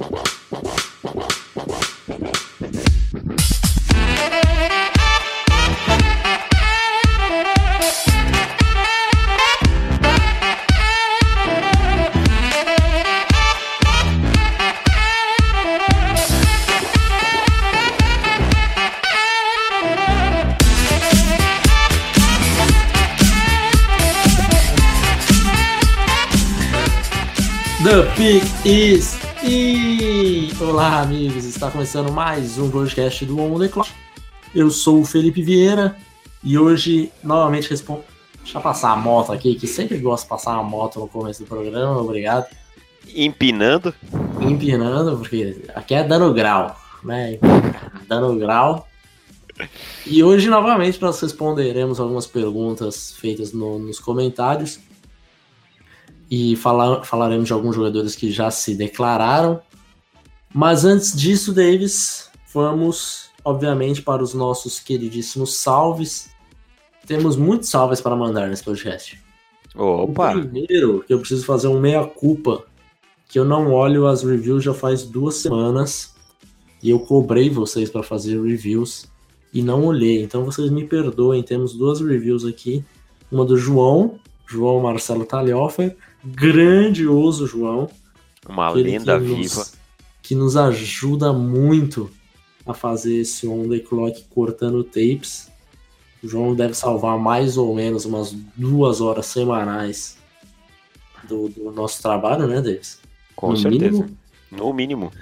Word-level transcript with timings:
Wow. 0.00 0.29
Olá, 31.00 31.08
amigos! 31.08 31.46
Está 31.46 31.70
começando 31.70 32.12
mais 32.12 32.58
um 32.58 32.70
podcast 32.70 33.24
do 33.24 33.40
On 33.40 33.58
The 33.58 33.68
Clock. 33.68 33.90
Eu 34.54 34.70
sou 34.70 35.00
o 35.00 35.04
Felipe 35.06 35.42
Vieira 35.42 35.96
e 36.44 36.58
hoje, 36.58 37.10
novamente, 37.24 37.70
respondo. 37.70 38.04
Deixa 38.42 38.58
eu 38.58 38.62
passar 38.62 38.90
a 38.90 38.96
moto 38.96 39.32
aqui, 39.32 39.54
que 39.54 39.66
sempre 39.66 39.96
gosto 39.96 40.24
de 40.24 40.28
passar 40.28 40.52
a 40.52 40.62
moto 40.62 41.00
no 41.00 41.08
começo 41.08 41.42
do 41.42 41.48
programa, 41.48 41.98
obrigado. 41.98 42.54
Empinando? 43.14 43.94
Empinando, 44.42 45.16
porque 45.16 45.64
aqui 45.74 45.94
é 45.94 46.04
dando 46.04 46.34
grau, 46.34 46.78
né? 47.02 47.38
Dando 48.06 48.38
grau. 48.38 48.86
E 50.04 50.22
hoje, 50.22 50.50
novamente, 50.50 51.00
nós 51.00 51.18
responderemos 51.18 51.98
algumas 51.98 52.26
perguntas 52.26 53.12
feitas 53.12 53.54
no, 53.54 53.78
nos 53.78 53.98
comentários 53.98 54.78
e 56.30 56.56
falar, 56.56 57.04
falaremos 57.04 57.46
de 57.46 57.54
alguns 57.54 57.74
jogadores 57.74 58.14
que 58.14 58.30
já 58.30 58.50
se 58.50 58.74
declararam. 58.74 59.62
Mas 60.52 60.84
antes 60.84 61.16
disso, 61.16 61.52
Davis, 61.52 62.28
vamos, 62.52 63.30
obviamente, 63.44 64.02
para 64.02 64.22
os 64.22 64.34
nossos 64.34 64.80
queridíssimos 64.80 65.54
salves. 65.56 66.30
Temos 67.06 67.36
muitos 67.36 67.68
salves 67.68 68.00
para 68.00 68.16
mandar 68.16 68.48
nesse 68.48 68.64
podcast. 68.64 69.20
Opa! 69.74 70.36
O 70.36 70.40
primeiro, 70.40 71.04
que 71.06 71.14
eu 71.14 71.18
preciso 71.20 71.44
fazer 71.44 71.68
um 71.68 71.80
meia-culpa, 71.80 72.64
que 73.28 73.38
eu 73.38 73.44
não 73.44 73.72
olho 73.72 74.06
as 74.06 74.22
reviews 74.22 74.64
já 74.64 74.74
faz 74.74 75.04
duas 75.04 75.36
semanas, 75.36 76.14
e 76.82 76.90
eu 76.90 76.98
cobrei 76.98 77.48
vocês 77.48 77.88
para 77.88 78.02
fazer 78.02 78.42
reviews 78.42 79.06
e 79.52 79.62
não 79.62 79.84
olhei. 79.84 80.22
Então 80.22 80.44
vocês 80.44 80.70
me 80.70 80.84
perdoem, 80.84 81.42
temos 81.42 81.74
duas 81.74 82.00
reviews 82.00 82.44
aqui. 82.44 82.84
Uma 83.30 83.44
do 83.44 83.56
João, 83.56 84.18
João 84.46 84.80
Marcelo 84.80 85.24
Talhofer, 85.24 85.96
grandioso 86.24 87.46
João. 87.46 87.88
Uma 88.48 88.70
lenda 88.70 89.18
viva. 89.18 89.38
Nos, 89.38 89.79
que 90.22 90.34
nos 90.34 90.56
ajuda 90.56 91.32
muito 91.32 92.10
a 92.66 92.74
fazer 92.74 93.16
esse 93.16 93.46
on 93.46 93.68
the 93.68 93.78
clock 93.78 94.24
cortando 94.30 94.84
tapes. 94.84 95.50
O 96.22 96.28
João 96.28 96.54
deve 96.54 96.74
salvar 96.74 97.18
mais 97.18 97.56
ou 97.56 97.74
menos 97.74 98.04
umas 98.04 98.32
duas 98.56 99.00
horas 99.00 99.26
semanais 99.26 100.18
do, 101.28 101.48
do 101.48 101.70
nosso 101.72 102.02
trabalho, 102.02 102.46
né, 102.46 102.60
Davis? 102.60 103.00
Com 103.34 103.50
no 103.50 103.56
certeza. 103.56 104.02
Mínimo. 104.02 104.18
No 104.50 104.72
mínimo. 104.72 105.12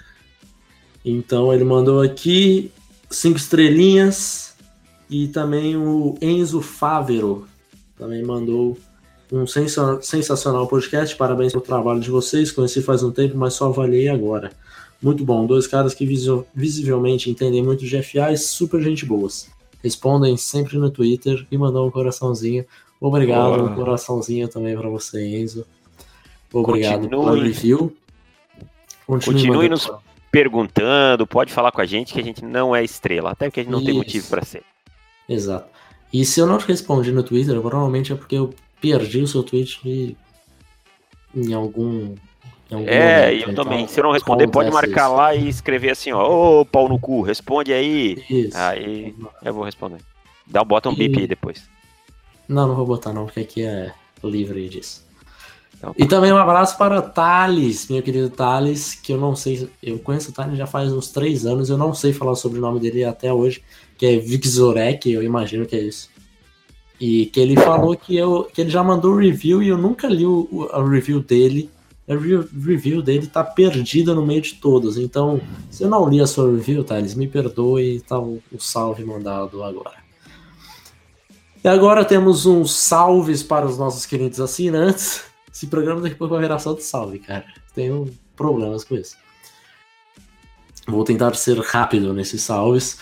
Então 1.04 1.52
ele 1.52 1.64
mandou 1.64 2.02
aqui 2.02 2.72
cinco 3.10 3.38
estrelinhas 3.38 4.56
e 5.08 5.28
também 5.28 5.76
o 5.76 6.16
Enzo 6.20 6.60
Fávero 6.60 7.46
também 7.96 8.22
mandou 8.22 8.78
um 9.32 9.46
sensacional 9.46 10.66
podcast. 10.66 11.14
Parabéns 11.16 11.52
pelo 11.52 11.64
trabalho 11.64 12.00
de 12.00 12.10
vocês. 12.10 12.50
Conheci 12.50 12.82
faz 12.82 13.02
um 13.02 13.10
tempo, 13.10 13.36
mas 13.36 13.54
só 13.54 13.66
avaliei 13.66 14.08
agora. 14.08 14.52
Muito 15.00 15.24
bom. 15.24 15.46
Dois 15.46 15.66
caras 15.66 15.94
que 15.94 16.06
visivelmente 16.54 17.30
entendem 17.30 17.62
muito 17.62 17.84
de 17.84 18.02
FA 18.02 18.32
e 18.32 18.36
super 18.36 18.80
gente 18.82 19.06
boas. 19.06 19.48
Respondem 19.82 20.36
sempre 20.36 20.76
no 20.76 20.90
Twitter 20.90 21.46
e 21.50 21.56
mandam 21.56 21.86
um 21.86 21.90
coraçãozinho. 21.90 22.64
Obrigado, 23.00 23.62
um 23.62 23.74
coraçãozinho 23.74 24.48
também 24.48 24.76
para 24.76 24.88
você, 24.88 25.24
Enzo. 25.38 25.64
Obrigado 26.52 27.02
Continue. 27.02 27.24
pelo 27.24 27.42
review. 27.42 27.96
Continue, 29.06 29.42
Continue 29.42 29.68
nos 29.68 29.90
perguntando, 30.30 31.26
pode 31.26 31.52
falar 31.52 31.72
com 31.72 31.80
a 31.80 31.86
gente 31.86 32.12
que 32.12 32.20
a 32.20 32.24
gente 32.24 32.44
não 32.44 32.74
é 32.74 32.84
estrela, 32.84 33.30
até 33.30 33.46
porque 33.46 33.60
a 33.60 33.62
gente 33.62 33.72
não 33.72 33.78
Isso. 33.78 33.86
tem 33.86 33.96
motivo 33.96 34.28
para 34.28 34.44
ser. 34.44 34.62
Exato. 35.28 35.68
E 36.12 36.24
se 36.24 36.40
eu 36.40 36.46
não 36.46 36.58
respondi 36.58 37.12
no 37.12 37.22
Twitter, 37.22 37.60
provavelmente 37.60 38.12
é 38.12 38.16
porque 38.16 38.36
eu 38.36 38.52
perdi 38.80 39.20
o 39.20 39.28
seu 39.28 39.42
tweet 39.42 39.80
algum. 39.82 40.16
Em 41.34 41.52
algum 41.52 42.14
é, 42.70 43.26
momento, 43.26 43.42
eu 43.42 43.52
então, 43.52 43.64
também. 43.64 43.88
Se 43.88 43.98
eu 43.98 44.04
não 44.04 44.12
responder, 44.12 44.48
pode 44.48 44.70
marcar 44.70 45.06
isso. 45.06 45.16
lá 45.16 45.34
e 45.34 45.48
escrever 45.48 45.90
assim, 45.90 46.12
ó, 46.12 46.60
ô 46.60 46.64
pau 46.64 46.88
no 46.88 46.98
cu, 46.98 47.22
responde 47.22 47.72
aí. 47.72 48.22
Isso. 48.28 48.56
Aí 48.56 49.14
eu 49.42 49.54
vou 49.54 49.64
responder. 49.64 49.98
Dá, 50.46 50.62
bota 50.62 50.88
um 50.88 50.92
e... 50.92 50.96
bip 50.96 51.20
aí 51.20 51.26
depois. 51.26 51.68
Não, 52.48 52.66
não 52.66 52.74
vou 52.74 52.86
botar 52.86 53.12
não, 53.12 53.26
porque 53.26 53.40
aqui 53.40 53.62
é 53.62 53.92
livre 54.22 54.68
disso. 54.68 55.06
Então, 55.76 55.94
e 55.96 56.06
também 56.06 56.32
um 56.32 56.36
abraço 56.36 56.76
para 56.76 57.00
Thales, 57.00 57.88
meu 57.88 58.02
querido 58.02 58.28
Thales, 58.30 58.94
que 58.94 59.12
eu 59.12 59.18
não 59.18 59.36
sei, 59.36 59.68
eu 59.82 59.98
conheço 60.00 60.30
o 60.30 60.32
Thales 60.32 60.58
já 60.58 60.66
faz 60.66 60.92
uns 60.92 61.08
três 61.08 61.46
anos, 61.46 61.70
eu 61.70 61.78
não 61.78 61.94
sei 61.94 62.12
falar 62.12 62.34
sobre 62.34 62.58
o 62.58 62.62
nome 62.62 62.80
dele 62.80 63.04
até 63.04 63.32
hoje, 63.32 63.62
que 63.96 64.04
é 64.04 64.18
Vixorek, 64.18 65.10
eu 65.10 65.22
imagino 65.22 65.66
que 65.66 65.76
é 65.76 65.80
isso. 65.80 66.10
E 67.00 67.26
que 67.26 67.38
ele 67.38 67.54
falou 67.54 67.96
que, 67.96 68.16
eu, 68.16 68.48
que 68.52 68.60
ele 68.60 68.70
já 68.70 68.82
mandou 68.82 69.14
review 69.14 69.62
e 69.62 69.68
eu 69.68 69.78
nunca 69.78 70.08
li 70.08 70.26
o, 70.26 70.48
o 70.50 70.88
review 70.88 71.20
dele. 71.20 71.70
A 72.08 72.14
review 72.14 73.02
dele 73.02 73.26
tá 73.26 73.44
perdida 73.44 74.14
no 74.14 74.24
meio 74.24 74.40
de 74.40 74.54
todos. 74.54 74.96
Então, 74.96 75.40
se 75.70 75.82
eu 75.82 75.90
não 75.90 76.08
li 76.08 76.20
a 76.20 76.26
sua 76.26 76.50
review, 76.50 76.82
Thales, 76.82 77.14
me 77.14 77.28
perdoe, 77.28 78.00
tá 78.00 78.18
o, 78.18 78.42
salve 78.58 79.04
mandado 79.04 79.62
agora. 79.62 79.96
E 81.62 81.68
agora 81.68 82.04
temos 82.04 82.46
uns 82.46 82.72
salves 82.72 83.42
para 83.42 83.66
os 83.66 83.76
nossos 83.76 84.06
queridos 84.06 84.40
assinantes. 84.40 85.24
Esse 85.52 85.66
programa 85.66 86.00
daqui 86.00 86.14
a 86.14 86.18
pouco 86.18 86.34
vai 86.34 86.42
virar 86.42 86.58
só 86.58 86.72
de 86.72 86.82
salve, 86.82 87.18
cara. 87.18 87.44
Tenho 87.74 88.08
problemas 88.34 88.84
com 88.84 88.94
isso. 88.94 89.16
Vou 90.86 91.04
tentar 91.04 91.34
ser 91.34 91.58
rápido 91.58 92.14
nesses 92.14 92.40
salves. 92.40 92.98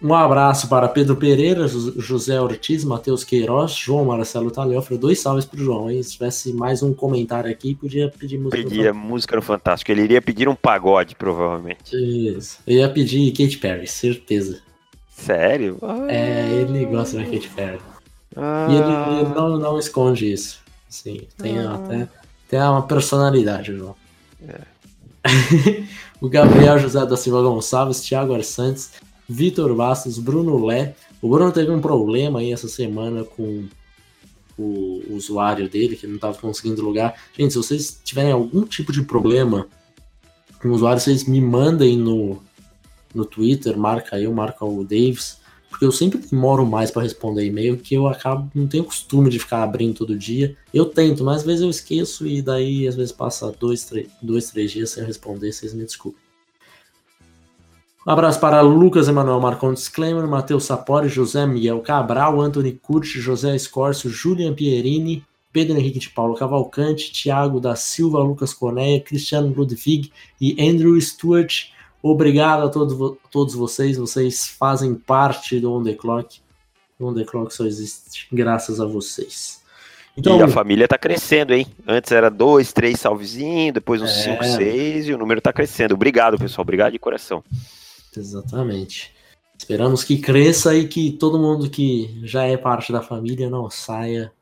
Um 0.00 0.14
abraço 0.14 0.68
para 0.68 0.88
Pedro 0.88 1.16
Pereira, 1.16 1.66
José 1.66 2.40
Ortiz, 2.40 2.84
Matheus 2.84 3.24
Queiroz, 3.24 3.72
João 3.72 4.04
Marcelo 4.04 4.50
Talhofra. 4.50 4.96
Dois 4.96 5.18
salves 5.20 5.44
para 5.44 5.60
o 5.60 5.64
João, 5.64 5.90
hein? 5.90 6.02
Se 6.02 6.12
tivesse 6.12 6.52
mais 6.52 6.82
um 6.82 6.94
comentário 6.94 7.50
aqui, 7.50 7.74
podia 7.74 8.08
pedir 8.08 8.38
música. 8.38 8.62
Pedia 8.62 8.94
música 8.94 9.34
no 9.34 9.42
Fantástico. 9.42 9.90
Ele 9.90 10.02
iria 10.02 10.22
pedir 10.22 10.48
um 10.48 10.54
pagode, 10.54 11.16
provavelmente. 11.16 11.94
Isso. 11.94 12.60
Eu 12.66 12.76
ia 12.76 12.88
pedir 12.88 13.32
Katy 13.32 13.58
Perry, 13.58 13.86
certeza. 13.88 14.60
Sério? 15.10 15.78
É, 16.08 16.48
ele 16.52 16.84
gosta 16.86 17.16
da 17.16 17.24
Katy 17.24 17.48
Perry. 17.48 17.80
Ah. 18.36 18.68
E 18.70 18.76
ele, 18.76 19.20
ele, 19.20 19.34
não, 19.34 19.58
não 19.58 19.78
esconde 19.78 20.32
isso. 20.32 20.60
Sim, 20.88 21.22
tem 21.36 21.58
ah. 21.58 21.74
até 21.74 22.08
tem 22.48 22.60
uma 22.60 22.82
personalidade, 22.82 23.76
João. 23.76 23.94
É. 24.48 24.60
o 26.20 26.28
Gabriel 26.28 26.78
José 26.78 27.04
da 27.04 27.16
Silva 27.16 27.42
Gonçalves, 27.42 28.00
Thiago 28.00 28.34
Arsantes. 28.34 28.92
Vitor 29.28 29.74
Bastos, 29.74 30.18
Bruno 30.18 30.64
Lé. 30.64 30.94
O 31.20 31.28
Bruno 31.28 31.52
teve 31.52 31.70
um 31.70 31.80
problema 31.80 32.38
aí 32.38 32.52
essa 32.52 32.68
semana 32.68 33.24
com 33.24 33.68
o 34.58 35.02
usuário 35.10 35.68
dele, 35.68 35.96
que 35.96 36.06
não 36.06 36.16
estava 36.16 36.36
conseguindo 36.36 36.82
lugar. 36.82 37.14
Gente, 37.36 37.52
se 37.52 37.58
vocês 37.58 38.00
tiverem 38.02 38.32
algum 38.32 38.62
tipo 38.62 38.92
de 38.92 39.02
problema 39.02 39.68
com 40.60 40.68
o 40.68 40.72
usuário, 40.72 41.00
vocês 41.00 41.24
me 41.24 41.40
mandem 41.40 41.96
no, 41.96 42.42
no 43.14 43.24
Twitter, 43.24 43.78
marca 43.78 44.18
eu, 44.18 44.32
marca 44.32 44.64
o 44.64 44.82
Davis, 44.82 45.38
porque 45.70 45.84
eu 45.84 45.92
sempre 45.92 46.18
demoro 46.18 46.66
mais 46.66 46.90
para 46.90 47.02
responder 47.02 47.44
e-mail, 47.44 47.76
que 47.76 47.94
eu 47.94 48.08
acabo, 48.08 48.50
não 48.54 48.66
tenho 48.66 48.82
costume 48.82 49.30
de 49.30 49.38
ficar 49.38 49.62
abrindo 49.62 49.94
todo 49.94 50.18
dia. 50.18 50.56
Eu 50.74 50.86
tento, 50.86 51.22
mas 51.22 51.38
às 51.38 51.44
vezes 51.44 51.62
eu 51.62 51.70
esqueço 51.70 52.26
e 52.26 52.42
daí 52.42 52.88
às 52.88 52.96
vezes 52.96 53.12
passa 53.12 53.52
dois, 53.52 53.88
dois, 54.20 54.50
três 54.50 54.72
dias 54.72 54.90
sem 54.90 55.04
responder, 55.04 55.52
vocês 55.52 55.74
me 55.74 55.84
desculpem. 55.84 56.27
Um 58.08 58.10
abraço 58.10 58.40
para 58.40 58.62
Lucas 58.62 59.06
Emanuel 59.06 59.38
Marcon 59.38 59.74
Disclaimer, 59.74 60.26
Matheus 60.26 60.64
Sapori, 60.64 61.10
José 61.10 61.46
Miguel 61.46 61.78
Cabral, 61.80 62.40
Anthony 62.40 62.72
Curti, 62.72 63.20
José 63.20 63.54
Escórcio, 63.54 64.08
Julian 64.08 64.54
Pierini, 64.54 65.22
Pedro 65.52 65.76
Henrique 65.76 65.98
de 65.98 66.08
Paulo 66.08 66.34
Cavalcante, 66.34 67.12
Thiago 67.12 67.60
da 67.60 67.76
Silva, 67.76 68.20
Lucas 68.20 68.54
Corneia, 68.54 68.98
Cristiano 68.98 69.52
Ludwig 69.54 70.10
e 70.40 70.56
Andrew 70.58 70.98
Stewart. 70.98 71.66
Obrigado 72.02 72.64
a 72.64 72.70
todos, 72.70 73.18
todos 73.30 73.54
vocês, 73.54 73.98
vocês 73.98 74.48
fazem 74.58 74.94
parte 74.94 75.60
do 75.60 75.70
On 75.70 75.84
The 75.84 75.92
Clock. 75.92 76.40
O 76.98 77.08
On 77.08 77.14
The 77.14 77.24
Clock 77.24 77.54
só 77.54 77.66
existe 77.66 78.26
graças 78.32 78.80
a 78.80 78.86
vocês. 78.86 79.60
Então, 80.16 80.38
e 80.38 80.42
a 80.42 80.48
família 80.48 80.84
está 80.84 80.96
crescendo, 80.96 81.52
hein? 81.52 81.66
Antes 81.86 82.10
era 82.10 82.30
dois, 82.30 82.72
três 82.72 83.00
salvezinhos, 83.00 83.74
depois 83.74 84.00
uns 84.00 84.12
é... 84.12 84.22
cinco, 84.22 84.44
seis, 84.44 85.06
e 85.06 85.12
o 85.12 85.18
número 85.18 85.40
está 85.40 85.52
crescendo. 85.52 85.92
Obrigado, 85.92 86.38
pessoal. 86.38 86.62
Obrigado 86.62 86.92
de 86.92 86.98
coração. 86.98 87.44
Exatamente. 88.18 89.14
Esperamos 89.58 90.04
que 90.04 90.18
cresça 90.18 90.74
e 90.74 90.86
que 90.86 91.12
todo 91.12 91.38
mundo 91.38 91.68
que 91.68 92.20
já 92.24 92.44
é 92.44 92.56
parte 92.56 92.92
da 92.92 93.02
família 93.02 93.50
não 93.50 93.68
saia. 93.70 94.32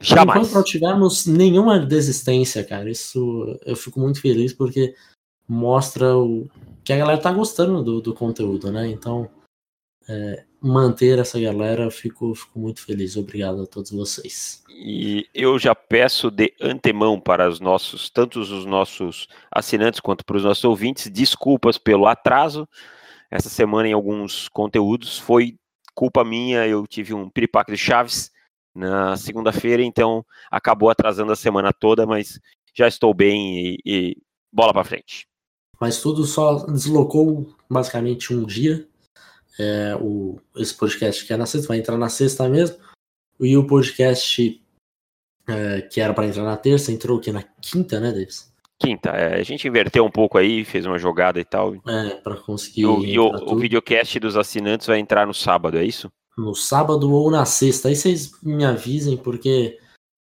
Jamais. 0.00 0.40
Enquanto 0.40 0.54
não 0.54 0.62
tivermos 0.62 1.26
nenhuma 1.26 1.78
desistência, 1.78 2.64
cara, 2.64 2.90
isso 2.90 3.58
eu 3.64 3.74
fico 3.74 3.98
muito 3.98 4.20
feliz 4.20 4.52
porque 4.52 4.94
mostra 5.48 6.16
o, 6.16 6.48
que 6.84 6.92
a 6.92 6.96
galera 6.96 7.20
tá 7.20 7.32
gostando 7.32 7.82
do, 7.82 8.00
do 8.00 8.14
conteúdo, 8.14 8.70
né? 8.70 8.88
Então, 8.88 9.28
é, 10.08 10.44
manter 10.60 11.18
essa 11.18 11.38
galera, 11.38 11.90
fico, 11.90 12.34
fico 12.34 12.58
muito 12.58 12.84
feliz. 12.84 13.16
Obrigado 13.16 13.62
a 13.62 13.66
todos 13.66 13.90
vocês. 13.90 14.62
E 14.70 15.26
eu 15.34 15.58
já 15.58 15.74
peço 15.74 16.30
de 16.30 16.52
antemão 16.60 17.20
para 17.20 17.48
os 17.48 17.60
nossos, 17.60 18.08
tanto 18.08 18.40
os 18.40 18.64
nossos 18.64 19.28
assinantes 19.50 20.00
quanto 20.00 20.24
para 20.24 20.36
os 20.36 20.44
nossos 20.44 20.64
ouvintes, 20.64 21.10
desculpas 21.10 21.76
pelo 21.76 22.06
atraso. 22.06 22.66
Essa 23.30 23.48
semana 23.48 23.88
em 23.88 23.92
alguns 23.92 24.48
conteúdos 24.48 25.18
foi 25.18 25.56
culpa 25.94 26.24
minha, 26.24 26.66
eu 26.66 26.86
tive 26.86 27.12
um 27.12 27.28
piripaque 27.28 27.72
de 27.72 27.78
chaves 27.78 28.30
na 28.74 29.16
segunda-feira, 29.16 29.82
então 29.82 30.24
acabou 30.50 30.88
atrasando 30.88 31.32
a 31.32 31.36
semana 31.36 31.72
toda, 31.72 32.06
mas 32.06 32.40
já 32.72 32.86
estou 32.86 33.12
bem 33.12 33.58
e, 33.58 33.78
e 33.84 34.16
bola 34.52 34.72
para 34.72 34.84
frente. 34.84 35.26
Mas 35.80 36.00
tudo 36.00 36.24
só 36.24 36.64
deslocou 36.66 37.52
basicamente 37.68 38.32
um 38.32 38.44
dia. 38.44 38.86
É, 39.58 39.96
o, 40.00 40.38
esse 40.56 40.74
podcast 40.74 41.24
que 41.24 41.32
é 41.32 41.36
na 41.36 41.46
sexta, 41.46 41.68
vai 41.68 41.78
entrar 41.78 41.96
na 41.96 42.08
sexta 42.08 42.48
mesmo. 42.48 42.76
E 43.40 43.56
o 43.56 43.66
podcast 43.66 44.60
é, 45.48 45.80
que 45.82 46.00
era 46.00 46.14
para 46.14 46.26
entrar 46.26 46.44
na 46.44 46.56
terça, 46.56 46.92
entrou 46.92 47.18
aqui 47.18 47.32
na 47.32 47.42
quinta, 47.42 48.00
né, 48.00 48.12
Davis? 48.12 48.52
Quinta, 48.80 49.10
é, 49.10 49.40
a 49.40 49.42
gente 49.42 49.66
inverteu 49.66 50.04
um 50.04 50.10
pouco 50.10 50.38
aí, 50.38 50.64
fez 50.64 50.86
uma 50.86 50.98
jogada 50.98 51.40
e 51.40 51.44
tal. 51.44 51.74
É, 51.86 52.10
para 52.16 52.36
conseguir. 52.36 52.86
O, 52.86 53.04
e 53.04 53.18
o, 53.18 53.26
o 53.26 53.56
videocast 53.56 54.18
dos 54.20 54.36
assinantes 54.36 54.86
vai 54.86 54.98
entrar 54.98 55.26
no 55.26 55.34
sábado, 55.34 55.76
é 55.76 55.84
isso? 55.84 56.08
no 56.38 56.54
sábado 56.54 57.10
ou 57.12 57.30
na 57.30 57.44
sexta. 57.44 57.88
Aí 57.88 57.96
vocês 57.96 58.30
me 58.42 58.64
avisem, 58.64 59.16
porque 59.16 59.78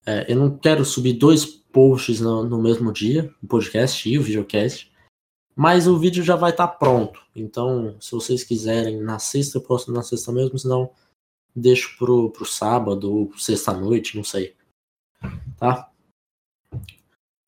é, 0.06 0.24
eu 0.32 0.36
não 0.36 0.56
quero 0.56 0.84
subir 0.84 1.12
dois 1.12 1.44
posts 1.44 2.20
no, 2.20 2.42
no, 2.42 2.60
mesmo 2.60 2.92
dia, 2.92 3.30
o 3.42 3.46
podcast 3.46 4.08
e 4.08 4.18
o 4.18 4.22
videocast. 4.22 4.90
Mas 5.56 5.86
o 5.86 5.98
vídeo 5.98 6.22
já 6.22 6.36
vai 6.36 6.50
estar 6.50 6.68
tá 6.68 6.74
pronto. 6.74 7.20
Então, 7.34 7.96
se 7.98 8.12
vocês 8.12 8.44
quiserem, 8.44 9.00
na 9.00 9.18
sexta 9.18 9.56
eu 9.56 9.62
posto 9.62 9.90
na 9.90 10.02
sexta 10.02 10.30
mesmo, 10.30 10.58
senão 10.58 10.90
deixo 11.54 11.96
pro, 11.98 12.30
pro 12.30 12.44
sábado 12.44 13.10
ou 13.10 13.32
sexta-noite, 13.38 14.16
não 14.16 14.22
sei. 14.22 14.54
Tá? 15.56 15.90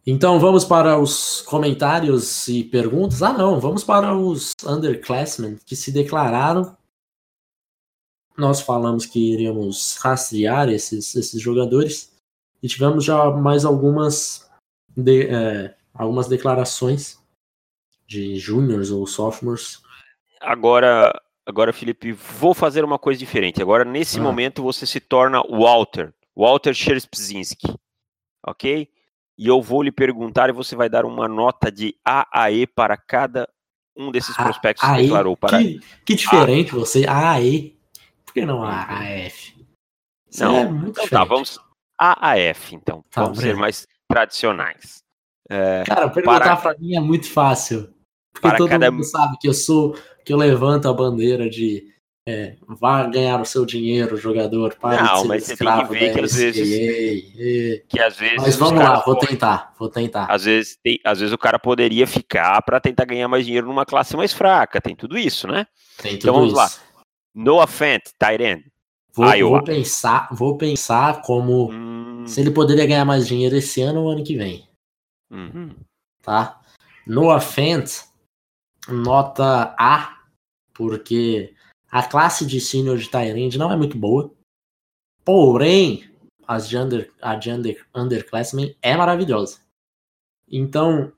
Então 0.06 0.40
vamos 0.40 0.64
para 0.64 0.98
os 0.98 1.42
comentários 1.42 2.48
e 2.48 2.64
perguntas. 2.64 3.22
Ah, 3.22 3.34
não, 3.34 3.60
vamos 3.60 3.84
para 3.84 4.16
os 4.16 4.54
underclassmen 4.66 5.58
que 5.66 5.76
se 5.76 5.92
declararam 5.92 6.74
nós 8.38 8.60
falamos 8.60 9.04
que 9.04 9.32
iríamos 9.32 9.96
rastrear 9.96 10.68
esses, 10.68 11.14
esses 11.16 11.42
jogadores 11.42 12.12
e 12.62 12.68
tivemos 12.68 13.04
já 13.04 13.30
mais 13.32 13.64
algumas, 13.64 14.48
de, 14.96 15.26
é, 15.26 15.74
algumas 15.92 16.28
declarações 16.28 17.18
de 18.08 18.38
júniors 18.38 18.90
ou 18.90 19.06
sophomores. 19.06 19.80
Agora, 20.40 21.12
agora, 21.46 21.72
Felipe, 21.72 22.12
vou 22.12 22.54
fazer 22.54 22.84
uma 22.84 22.98
coisa 22.98 23.18
diferente. 23.18 23.62
Agora, 23.62 23.84
nesse 23.84 24.18
ah. 24.18 24.22
momento, 24.22 24.62
você 24.62 24.86
se 24.86 24.98
torna 24.98 25.42
Walter, 25.42 26.12
Walter 26.36 26.74
Scherpzinski, 26.74 27.74
ok? 28.46 28.88
E 29.36 29.46
eu 29.46 29.62
vou 29.62 29.82
lhe 29.82 29.92
perguntar 29.92 30.48
e 30.48 30.52
você 30.52 30.74
vai 30.74 30.88
dar 30.88 31.04
uma 31.04 31.28
nota 31.28 31.70
de 31.70 31.94
AAE 32.04 32.66
para 32.66 32.96
cada 32.96 33.48
um 33.96 34.10
desses 34.10 34.34
prospectos 34.34 34.88
que 34.88 35.02
declarou. 35.02 35.36
Para... 35.36 35.58
Que, 35.58 35.80
que 36.04 36.14
diferente 36.14 36.72
a... 36.72 36.74
você, 36.74 37.06
AAE 37.06 37.78
que 38.40 38.46
não 38.46 38.62
a 38.62 38.82
AF? 38.82 39.54
Isso 40.30 40.44
não, 40.44 40.56
é 40.56 40.64
muito 40.66 41.00
então 41.00 41.08
tá, 41.08 41.24
vamos 41.24 41.58
AAF, 41.98 42.74
então. 42.74 43.02
Tá, 43.10 43.22
vamos 43.22 43.38
ser 43.38 43.56
mais 43.56 43.86
tradicionais. 44.06 45.02
É, 45.50 45.82
Cara, 45.84 46.08
perguntar 46.10 46.40
para... 46.40 46.56
pra 46.56 46.78
mim 46.78 46.94
é 46.94 47.00
muito 47.00 47.30
fácil. 47.30 47.92
Porque 48.40 48.56
todo 48.56 48.68
cada... 48.68 48.90
mundo 48.90 49.04
sabe 49.04 49.36
que 49.38 49.48
eu 49.48 49.54
sou, 49.54 49.96
que 50.24 50.32
eu 50.32 50.36
levanto 50.36 50.88
a 50.88 50.92
bandeira 50.92 51.48
de 51.48 51.86
é, 52.28 52.56
vá 52.68 53.04
ganhar 53.04 53.40
o 53.40 53.44
seu 53.46 53.64
dinheiro, 53.64 54.14
jogador, 54.18 54.74
para 54.78 55.02
não, 55.02 55.24
mas 55.24 55.44
você 55.44 55.56
tem 55.56 55.66
que 55.66 55.92
ver 55.94 56.12
que 56.12 56.20
às 56.20 56.34
vezes, 56.34 57.82
que 57.88 57.98
às 57.98 58.16
vezes 58.18 58.36
Mas 58.36 58.56
vamos 58.56 58.84
lá, 58.84 59.00
vou 59.00 59.16
tentar, 59.16 59.72
vou 59.78 59.88
tentar. 59.88 60.26
Às 60.26 60.44
vezes, 60.44 60.78
tem, 60.82 61.00
às 61.04 61.20
vezes 61.20 61.32
o 61.32 61.38
cara 61.38 61.58
poderia 61.58 62.06
ficar 62.06 62.60
para 62.60 62.78
tentar 62.80 63.06
ganhar 63.06 63.28
mais 63.28 63.46
dinheiro 63.46 63.66
numa 63.66 63.86
classe 63.86 64.14
mais 64.14 64.34
fraca, 64.34 64.78
tem 64.78 64.94
tudo 64.94 65.16
isso, 65.16 65.48
né? 65.48 65.66
Tem 66.02 66.16
então 66.16 66.18
tudo 66.18 66.18
então 66.18 66.34
vamos 66.34 66.48
isso. 66.48 66.56
lá. 66.56 67.02
Noah 67.34 67.66
Fant, 67.66 68.02
tight 68.18 68.42
end. 68.42 68.64
Vou, 69.14 69.26
vou, 69.48 69.64
pensar, 69.64 70.28
vou 70.30 70.58
pensar 70.58 71.22
como 71.22 71.72
hum. 71.72 72.24
se 72.26 72.42
ele 72.42 72.50
poderia 72.50 72.86
ganhar 72.86 73.06
mais 73.06 73.26
dinheiro 73.26 73.56
esse 73.56 73.80
ano 73.80 74.02
ou 74.02 74.10
ano 74.10 74.22
que 74.22 74.36
vem. 74.36 74.68
Uhum. 75.30 75.74
Tá? 76.22 76.60
Noah 77.06 77.40
Fant, 77.40 77.88
nota 78.88 79.74
A, 79.78 80.22
porque 80.72 81.54
a 81.90 82.02
classe 82.02 82.46
de 82.46 82.60
senior 82.60 82.98
de 82.98 83.10
Tyrande 83.10 83.58
não 83.58 83.72
é 83.72 83.76
muito 83.76 83.96
boa. 83.96 84.30
Porém, 85.24 86.10
as 86.46 86.68
de 86.68 86.76
under, 86.76 87.12
a 87.20 87.34
de 87.34 87.50
under, 87.50 87.86
underclassmen 87.94 88.76
é 88.80 88.96
maravilhosa. 88.96 89.60
Então, 90.50 91.12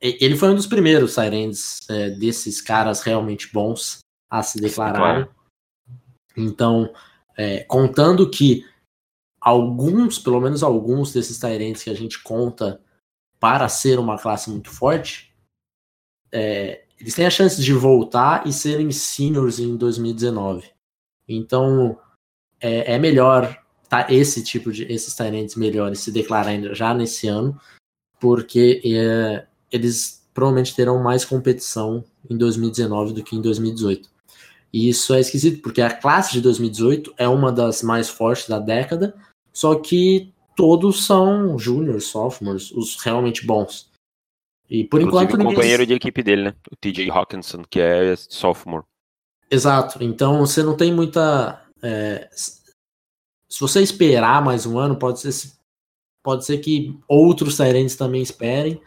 ele 0.00 0.36
foi 0.36 0.50
um 0.50 0.56
dos 0.56 0.66
primeiros 0.66 1.14
Tyrands 1.14 1.88
é, 1.88 2.10
desses 2.10 2.60
caras 2.60 3.02
realmente 3.02 3.52
bons 3.52 3.98
a 4.28 4.42
se 4.42 4.60
declarar. 4.60 5.28
Então, 6.36 6.92
é, 7.36 7.62
contando 7.64 8.28
que 8.28 8.66
alguns, 9.40 10.18
pelo 10.18 10.40
menos 10.40 10.62
alguns 10.62 11.12
desses 11.12 11.38
Tyrants 11.38 11.82
que 11.82 11.90
a 11.90 11.94
gente 11.94 12.22
conta 12.22 12.80
para 13.38 13.68
ser 13.68 13.98
uma 13.98 14.18
classe 14.18 14.50
muito 14.50 14.70
forte, 14.70 15.32
é, 16.32 16.81
eles 17.02 17.14
têm 17.14 17.26
a 17.26 17.30
chance 17.30 17.60
de 17.60 17.72
voltar 17.72 18.46
e 18.46 18.52
serem 18.52 18.92
seniors 18.92 19.58
em 19.58 19.76
2019. 19.76 20.70
Então, 21.28 21.98
é, 22.60 22.94
é 22.94 22.98
melhor 22.98 23.58
tá, 23.88 24.06
esse 24.08 24.44
tipo 24.44 24.70
de 24.70 24.84
esses 24.84 25.12
Tyrants 25.12 25.56
melhores 25.56 25.98
se 25.98 26.12
declararem 26.12 26.72
já 26.72 26.94
nesse 26.94 27.26
ano, 27.26 27.60
porque 28.20 28.80
é, 28.84 29.44
eles 29.72 30.24
provavelmente 30.32 30.76
terão 30.76 31.02
mais 31.02 31.24
competição 31.24 32.04
em 32.30 32.38
2019 32.38 33.14
do 33.14 33.24
que 33.24 33.34
em 33.34 33.42
2018. 33.42 34.08
E 34.72 34.88
isso 34.88 35.12
é 35.12 35.18
esquisito, 35.18 35.60
porque 35.60 35.82
a 35.82 35.92
classe 35.92 36.32
de 36.32 36.40
2018 36.40 37.14
é 37.18 37.26
uma 37.26 37.50
das 37.50 37.82
mais 37.82 38.08
fortes 38.08 38.48
da 38.48 38.60
década, 38.60 39.12
só 39.52 39.74
que 39.74 40.32
todos 40.54 41.04
são 41.04 41.58
juniors, 41.58 42.04
sophomores, 42.04 42.70
os 42.70 42.94
realmente 43.02 43.44
bons. 43.44 43.90
E 44.72 44.84
por 44.84 45.02
Inclusive, 45.02 45.24
enquanto. 45.24 45.34
O 45.34 45.36
ninguém... 45.36 45.54
companheiro 45.54 45.86
de 45.86 45.92
equipe 45.92 46.22
dele, 46.22 46.44
né? 46.44 46.54
O 46.70 46.74
TJ 46.74 47.10
Hawkinson, 47.10 47.62
que 47.68 47.78
é 47.78 48.16
sophomore. 48.16 48.86
Exato. 49.50 50.02
Então 50.02 50.38
você 50.38 50.62
não 50.62 50.74
tem 50.74 50.90
muita. 50.90 51.62
É... 51.82 52.26
Se 52.32 53.60
você 53.60 53.82
esperar 53.82 54.42
mais 54.42 54.64
um 54.64 54.78
ano, 54.78 54.96
pode 54.96 55.20
ser, 55.20 55.52
pode 56.24 56.46
ser 56.46 56.56
que 56.56 56.98
outros 57.06 57.58
Tyrants 57.58 57.96
também 57.96 58.22
esperem. 58.22 58.80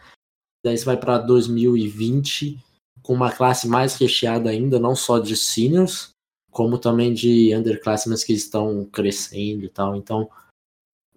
Daí 0.64 0.76
você 0.76 0.84
vai 0.84 0.96
para 0.96 1.18
2020 1.18 2.58
com 3.00 3.14
uma 3.14 3.30
classe 3.30 3.68
mais 3.68 3.94
recheada 3.94 4.50
ainda, 4.50 4.80
não 4.80 4.96
só 4.96 5.20
de 5.20 5.36
seniors, 5.36 6.10
como 6.50 6.78
também 6.78 7.14
de 7.14 7.54
underclassmen 7.54 8.18
que 8.18 8.32
estão 8.32 8.84
crescendo 8.86 9.64
e 9.64 9.68
tal. 9.68 9.94
Então, 9.94 10.28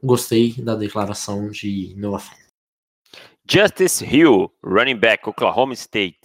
gostei 0.03 0.53
da 0.61 0.75
declaração 0.75 1.49
de 1.49 1.95
Noah 1.97 2.19
Fan. 2.19 2.48
Justice 3.49 4.05
Hill, 4.05 4.53
running 4.63 4.99
back, 4.99 5.27
Oklahoma 5.27 5.73
State. 5.73 6.19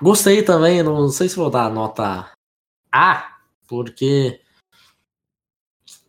Gostei 0.00 0.42
também, 0.42 0.82
não 0.82 1.10
sei 1.10 1.28
se 1.28 1.36
vou 1.36 1.50
dar 1.50 1.66
a 1.66 1.70
nota 1.70 2.32
A, 2.90 3.38
porque. 3.68 4.40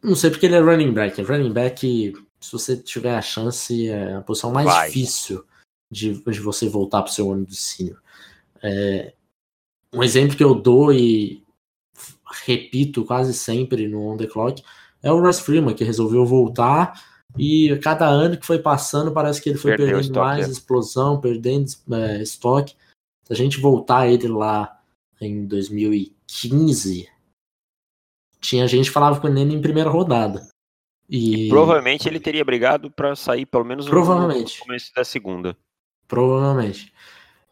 Não 0.01 0.15
sei 0.15 0.29
porque 0.29 0.45
ele 0.45 0.55
é 0.55 0.61
running 0.61 0.93
back. 0.93 1.21
Running 1.21 1.51
back, 1.51 2.13
se 2.39 2.51
você 2.51 2.77
tiver 2.77 3.15
a 3.17 3.21
chance, 3.21 3.89
é 3.89 4.15
a 4.15 4.21
posição 4.21 4.51
mais 4.51 4.65
Vai. 4.65 4.87
difícil 4.87 5.45
de, 5.91 6.13
de 6.13 6.39
você 6.39 6.69
voltar 6.69 7.01
para 7.01 7.11
o 7.11 7.13
seu 7.13 7.29
ano 7.29 7.45
de 7.45 7.55
senior. 7.57 8.01
É, 8.63 9.13
um 9.91 10.03
exemplo 10.03 10.37
que 10.37 10.43
eu 10.43 10.55
dou 10.55 10.93
e 10.93 11.43
repito 12.45 13.03
quase 13.03 13.33
sempre 13.33 13.89
no 13.89 14.07
On 14.07 14.15
The 14.15 14.27
Clock 14.27 14.63
é 15.03 15.11
o 15.11 15.19
Russ 15.19 15.39
Freeman, 15.39 15.75
que 15.75 15.83
resolveu 15.83 16.25
voltar 16.25 17.14
e 17.37 17.77
cada 17.79 18.07
ano 18.07 18.37
que 18.37 18.45
foi 18.45 18.59
passando 18.59 19.11
parece 19.11 19.41
que 19.41 19.49
ele 19.49 19.57
foi 19.57 19.71
Perdeu 19.71 19.87
perdendo 19.87 20.05
estoque, 20.05 20.25
mais 20.25 20.47
é. 20.47 20.51
explosão, 20.51 21.19
perdendo 21.19 21.69
é, 21.91 22.21
estoque. 22.21 22.75
Se 23.25 23.33
a 23.33 23.35
gente 23.35 23.59
voltar 23.59 24.07
ele 24.07 24.27
lá 24.27 24.79
em 25.19 25.45
2015, 25.45 27.09
tinha 28.39 28.67
gente 28.67 28.85
que 28.85 28.93
falava 28.93 29.19
com 29.19 29.27
ele 29.27 29.53
em 29.53 29.61
primeira 29.61 29.89
rodada. 29.89 30.47
E... 31.09 31.47
e 31.47 31.49
provavelmente 31.49 32.07
ele 32.07 32.19
teria 32.19 32.43
brigado 32.43 32.89
para 32.89 33.15
sair 33.15 33.45
pelo 33.45 33.65
menos 33.65 33.87
provavelmente. 33.87 34.59
no 34.59 34.65
começo 34.65 34.93
da 34.95 35.03
segunda. 35.03 35.57
Provavelmente. 36.07 36.93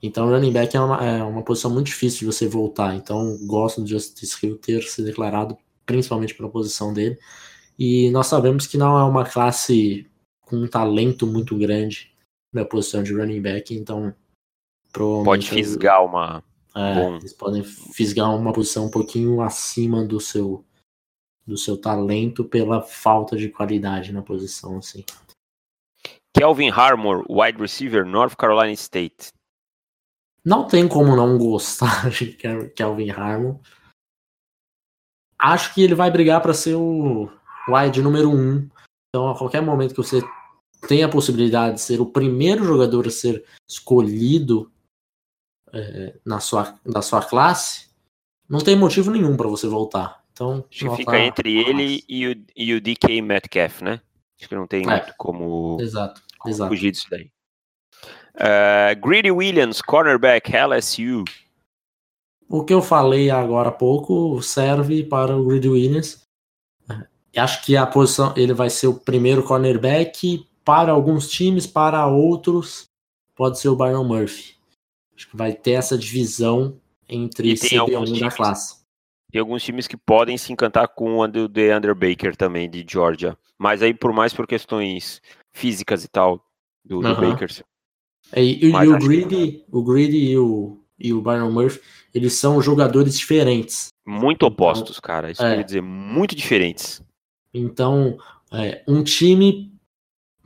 Então, 0.01 0.29
running 0.29 0.51
back 0.51 0.75
é 0.75 0.81
uma, 0.81 1.05
é 1.05 1.23
uma 1.23 1.41
posição 1.43 1.71
muito 1.71 1.87
difícil 1.87 2.19
de 2.19 2.25
você 2.25 2.47
voltar. 2.47 2.93
Então, 2.93 3.37
gosto 3.47 3.81
do 3.81 3.87
Justice 3.87 4.35
Hill 4.45 4.57
ter 4.57 4.83
se 4.83 5.01
declarado, 5.01 5.57
principalmente 5.85 6.35
pela 6.35 6.49
posição 6.49 6.93
dele. 6.93 7.17
E 7.77 8.09
nós 8.11 8.27
sabemos 8.27 8.67
que 8.67 8.77
não 8.77 8.97
é 8.97 9.03
uma 9.03 9.25
classe 9.25 10.09
com 10.41 10.57
um 10.57 10.67
talento 10.67 11.25
muito 11.25 11.57
grande 11.57 12.13
na 12.53 12.63
posição 12.63 13.01
de 13.01 13.13
running 13.13 13.41
back, 13.41 13.73
então 13.73 14.13
pode 14.91 15.49
fisgar 15.49 16.05
uma 16.05 16.43
é, 16.75 16.95
Bom. 16.95 17.17
eles 17.17 17.33
podem 17.33 17.63
fisgar 17.63 18.35
uma 18.35 18.51
posição 18.51 18.85
um 18.85 18.91
pouquinho 18.91 19.41
acima 19.41 20.03
do 20.03 20.19
seu 20.19 20.65
do 21.45 21.57
seu 21.57 21.79
talento 21.79 22.43
pela 22.45 22.81
falta 22.81 23.35
de 23.35 23.49
qualidade 23.49 24.11
na 24.11 24.21
posição 24.21 24.77
assim. 24.77 25.03
Kelvin 26.35 26.69
Harmon, 26.69 27.23
wide 27.29 27.59
receiver, 27.59 28.05
North 28.05 28.35
Carolina 28.35 28.71
State. 28.71 29.31
Não 30.43 30.67
tem 30.67 30.87
como 30.87 31.15
não 31.15 31.37
gostar 31.37 32.09
de 32.11 32.33
Kelvin 32.75 33.11
Harmon. 33.11 33.59
Acho 35.37 35.73
que 35.73 35.83
ele 35.83 35.93
vai 35.93 36.09
brigar 36.09 36.41
para 36.41 36.53
ser 36.53 36.75
o 36.75 37.29
wide 37.69 38.01
número 38.01 38.29
um. 38.29 38.67
Então, 39.09 39.29
a 39.29 39.37
qualquer 39.37 39.61
momento 39.61 39.91
que 39.91 40.01
você 40.01 40.21
tem 40.87 41.03
a 41.03 41.09
possibilidade 41.09 41.75
de 41.75 41.81
ser 41.81 42.01
o 42.01 42.05
primeiro 42.05 42.63
jogador 42.65 43.07
a 43.07 43.11
ser 43.11 43.43
escolhido 43.69 44.71
é, 45.71 46.15
na, 46.25 46.39
sua, 46.39 46.77
na 46.85 47.01
sua 47.01 47.21
classe, 47.23 47.89
não 48.49 48.59
tem 48.59 48.75
motivo 48.75 49.11
nenhum 49.11 49.37
para 49.37 49.47
você 49.47 49.67
voltar. 49.67 50.23
Então, 50.31 50.65
Acho 50.69 50.89
que 50.89 50.95
fica 50.97 51.19
entre 51.19 51.57
ele 51.57 52.03
e 52.09 52.27
o, 52.27 52.45
e 52.55 52.73
o 52.73 52.81
DK 52.81 53.21
Metcalf, 53.21 53.81
né? 53.81 54.01
Acho 54.39 54.49
que 54.49 54.55
não 54.55 54.67
tem 54.67 54.83
é. 54.83 54.87
muito 54.87 55.13
como, 55.17 55.77
exato, 55.79 56.21
como 56.39 56.53
exato. 56.53 56.69
fugir 56.69 56.91
disso 56.91 57.07
daí. 57.09 57.31
Uh, 58.35 58.99
Greedy 58.99 59.31
Williams, 59.31 59.81
cornerback, 59.81 60.51
LSU. 60.51 61.23
O 62.49 62.63
que 62.63 62.73
eu 62.73 62.81
falei 62.81 63.29
agora 63.29 63.69
há 63.69 63.71
pouco 63.71 64.41
serve 64.41 65.03
para 65.03 65.37
o 65.37 65.45
Greedy 65.45 65.69
Williams. 65.69 66.22
Acho 67.35 67.65
que 67.65 67.75
a 67.75 67.85
posição 67.85 68.33
ele 68.35 68.53
vai 68.53 68.69
ser 68.69 68.87
o 68.87 68.93
primeiro 68.93 69.43
cornerback 69.43 70.47
para 70.63 70.91
alguns 70.91 71.29
times, 71.29 71.65
para 71.65 72.05
outros 72.07 72.87
pode 73.35 73.59
ser 73.59 73.69
o 73.69 73.75
Byron 73.75 74.03
Murphy. 74.03 74.55
Acho 75.15 75.29
que 75.29 75.37
vai 75.37 75.53
ter 75.53 75.71
essa 75.71 75.97
divisão 75.97 76.79
entre 77.07 77.53
CB1 77.53 78.19
da 78.19 78.31
classe. 78.31 78.83
Tem 79.31 79.39
alguns 79.39 79.63
times 79.63 79.87
que 79.87 79.97
podem 79.97 80.37
se 80.37 80.53
encantar 80.53 80.87
com 80.89 81.17
o 81.19 81.47
DeAndre 81.47 81.93
Baker 81.93 82.35
também, 82.35 82.69
de 82.69 82.85
Georgia. 82.87 83.37
Mas 83.57 83.81
aí, 83.81 83.93
por 83.93 84.13
mais 84.13 84.33
por 84.33 84.45
questões 84.45 85.21
físicas 85.51 86.03
e 86.03 86.07
tal, 86.07 86.45
do, 86.85 86.99
do 86.99 87.15
Baker. 87.15 87.49
É, 88.31 88.43
e, 88.43 88.65
e 88.65 88.87
o, 88.87 88.99
Greedy, 88.99 89.65
o 89.71 89.83
Greedy 89.83 90.17
e 90.17 90.37
o, 90.37 90.79
e 90.99 91.13
o 91.13 91.21
Byron 91.21 91.51
Murphy, 91.51 91.81
eles 92.13 92.33
são 92.33 92.61
jogadores 92.61 93.17
diferentes. 93.17 93.87
Muito 94.05 94.43
opostos, 94.43 94.99
cara. 94.99 95.31
Isso 95.31 95.43
é, 95.43 95.57
quer 95.57 95.63
dizer, 95.63 95.81
muito 95.81 96.35
diferentes. 96.35 97.01
Então, 97.53 98.17
é, 98.51 98.83
um 98.87 99.03
time 99.03 99.73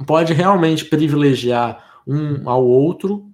pode 0.05 0.33
realmente 0.33 0.85
privilegiar 0.85 2.01
um 2.05 2.49
ao 2.49 2.65
outro 2.65 3.31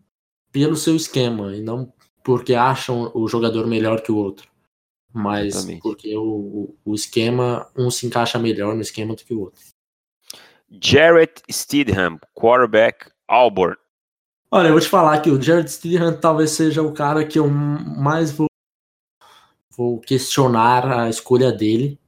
pelo 0.51 0.75
seu 0.75 0.95
esquema 0.95 1.55
e 1.55 1.61
não 1.61 1.91
porque 2.23 2.53
acham 2.53 3.11
o 3.13 3.27
jogador 3.27 3.67
melhor 3.67 4.01
que 4.01 4.11
o 4.11 4.17
outro, 4.17 4.47
mas 5.13 5.55
Exatamente. 5.55 5.81
porque 5.81 6.15
o, 6.15 6.73
o 6.85 6.95
esquema 6.95 7.69
um 7.75 7.91
se 7.91 8.05
encaixa 8.07 8.39
melhor 8.39 8.73
no 8.75 8.81
esquema 8.81 9.15
do 9.15 9.23
que 9.23 9.33
o 9.33 9.41
outro. 9.41 9.61
Jarrett 10.81 11.41
Stidham, 11.51 12.19
quarterback 12.33 13.11
Auburn. 13.27 13.75
Olha, 14.49 14.67
eu 14.67 14.73
vou 14.73 14.81
te 14.81 14.87
falar 14.87 15.19
que 15.19 15.31
o 15.31 15.41
Jared 15.41 15.69
Stidham 15.69 16.15
talvez 16.15 16.51
seja 16.51 16.81
o 16.81 16.93
cara 16.93 17.25
que 17.25 17.39
eu 17.39 17.47
mais 17.49 18.31
vou, 18.31 18.47
vou 19.75 19.99
questionar 19.99 20.87
a 20.87 21.09
escolha 21.09 21.51
dele, 21.51 21.99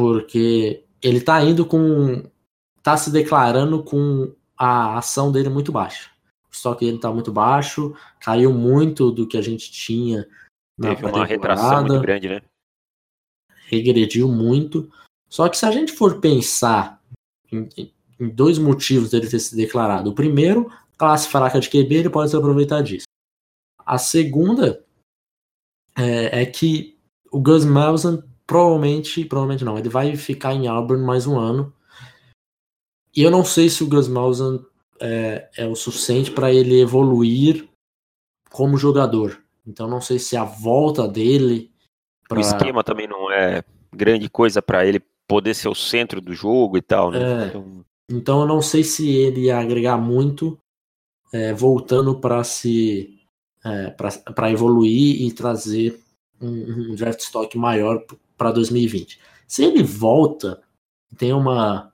porque 0.00 0.84
ele 1.02 1.20
tá 1.20 1.42
indo 1.42 1.64
com. 1.66 2.24
tá 2.82 2.96
se 2.96 3.10
declarando 3.10 3.82
com 3.82 4.34
a 4.56 4.98
ação 4.98 5.30
dele 5.30 5.48
muito 5.48 5.70
baixa 5.70 6.10
o 6.50 6.52
estoque 6.52 6.84
dele 6.84 6.96
está 6.96 7.12
muito 7.12 7.32
baixo, 7.32 7.94
caiu 8.18 8.52
muito 8.52 9.10
do 9.12 9.26
que 9.26 9.38
a 9.38 9.42
gente 9.42 9.70
tinha 9.70 10.26
na 10.76 10.94
Teve 10.94 11.06
uma 11.06 11.24
retração 11.24 11.84
muito 11.84 12.00
grande, 12.00 12.28
né? 12.28 12.42
Regrediu 13.66 14.28
muito. 14.28 14.90
Só 15.28 15.48
que 15.48 15.56
se 15.56 15.64
a 15.64 15.70
gente 15.70 15.92
for 15.92 16.20
pensar 16.20 17.00
em, 17.52 17.68
em 18.18 18.28
dois 18.28 18.58
motivos 18.58 19.10
dele 19.10 19.28
ter 19.28 19.38
se 19.38 19.54
declarado. 19.54 20.10
O 20.10 20.14
primeiro, 20.14 20.70
classe 20.98 21.28
fraca 21.28 21.60
de 21.60 21.70
QB, 21.70 21.94
ele 21.94 22.10
pode 22.10 22.30
se 22.30 22.36
aproveitar 22.36 22.82
disso. 22.82 23.06
A 23.86 23.96
segunda 23.96 24.84
é, 25.96 26.42
é 26.42 26.46
que 26.46 26.98
o 27.30 27.40
Gus 27.40 27.64
Malzahn 27.64 28.22
provavelmente, 28.50 29.24
provavelmente 29.24 29.64
não, 29.64 29.78
ele 29.78 29.88
vai 29.88 30.16
ficar 30.16 30.52
em 30.52 30.66
Auburn 30.66 31.06
mais 31.06 31.24
um 31.24 31.38
ano. 31.38 31.72
E 33.16 33.22
eu 33.22 33.30
não 33.30 33.44
sei 33.44 33.70
se 33.70 33.84
o 33.84 33.86
Gus 33.86 34.08
Malzahn 34.08 34.58
é, 35.00 35.48
é 35.56 35.66
o 35.68 35.76
suficiente 35.76 36.32
para 36.32 36.52
ele 36.52 36.80
evoluir 36.80 37.68
como 38.50 38.76
jogador. 38.76 39.40
Então 39.64 39.86
não 39.86 40.00
sei 40.00 40.18
se 40.18 40.36
a 40.36 40.42
volta 40.42 41.06
dele. 41.06 41.70
Pra... 42.28 42.38
O 42.38 42.40
esquema 42.40 42.82
também 42.82 43.06
não 43.06 43.30
é 43.30 43.62
grande 43.94 44.28
coisa 44.28 44.60
para 44.60 44.84
ele 44.84 45.00
poder 45.28 45.54
ser 45.54 45.68
o 45.68 45.74
centro 45.74 46.20
do 46.20 46.34
jogo 46.34 46.76
e 46.76 46.82
tal, 46.82 47.12
né? 47.12 47.20
É, 47.20 47.46
então... 47.46 47.84
então 48.10 48.40
eu 48.40 48.48
não 48.48 48.60
sei 48.60 48.82
se 48.82 49.08
ele 49.08 49.42
ia 49.42 49.60
agregar 49.60 49.96
muito 49.96 50.58
é, 51.32 51.52
voltando 51.52 52.18
para 52.18 52.42
se 52.42 53.16
é, 53.64 53.90
para 54.34 54.50
evoluir 54.50 55.22
e 55.22 55.30
trazer 55.30 56.00
um, 56.40 56.90
um 56.90 56.94
draft 56.96 57.20
stock 57.20 57.56
maior 57.56 58.04
para 58.40 58.50
2020. 58.52 59.20
Se 59.46 59.62
ele 59.62 59.82
volta, 59.82 60.62
tem 61.18 61.34
uma, 61.34 61.92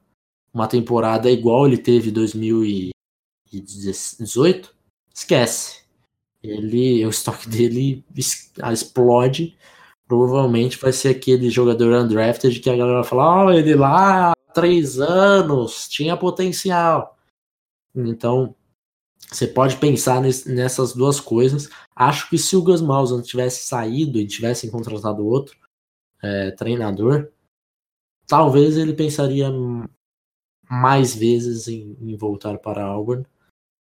uma 0.55 0.69
temporada 0.69 1.29
igual 1.29 1.67
ele 1.67 1.77
teve 1.77 2.11
em 2.11 2.13
2018, 2.13 4.73
esquece. 5.13 5.81
Ele, 6.41 7.05
o 7.05 7.11
estoque 7.11 7.49
dele 7.49 8.05
explode. 8.15 9.57
Provavelmente 10.07 10.79
vai 10.79 10.93
ser 10.93 11.09
aquele 11.09 11.51
jogador 11.51 12.01
undrafted 12.01 12.61
que 12.61 12.71
a 12.71 12.77
galera 12.77 13.01
vai 13.01 13.09
falar: 13.09 13.47
oh, 13.47 13.51
ele 13.51 13.75
lá 13.75 14.31
há 14.31 14.35
três 14.55 15.01
anos 15.01 15.89
tinha 15.89 16.17
potencial. 16.17 17.19
Então, 17.93 18.55
você 19.33 19.49
pode 19.49 19.79
pensar 19.79 20.21
nessas 20.21 20.93
duas 20.93 21.19
coisas. 21.19 21.69
Acho 21.97 22.31
que 22.31 22.39
se 22.39 22.55
o 22.55 22.63
Gus 22.63 22.81
Malzahn 22.81 23.21
tivesse 23.21 23.67
saído 23.67 24.21
e 24.21 24.29
tivesse 24.29 24.71
contratado 24.71 25.27
outro 25.27 25.66
é, 26.23 26.51
treinador, 26.53 27.31
talvez 28.27 28.77
ele 28.77 28.93
pensaria 28.93 29.49
mais 30.69 31.15
vezes 31.15 31.69
em, 31.69 31.97
em 32.01 32.17
voltar 32.17 32.59
para 32.59 32.85
Auburn. 32.85 33.25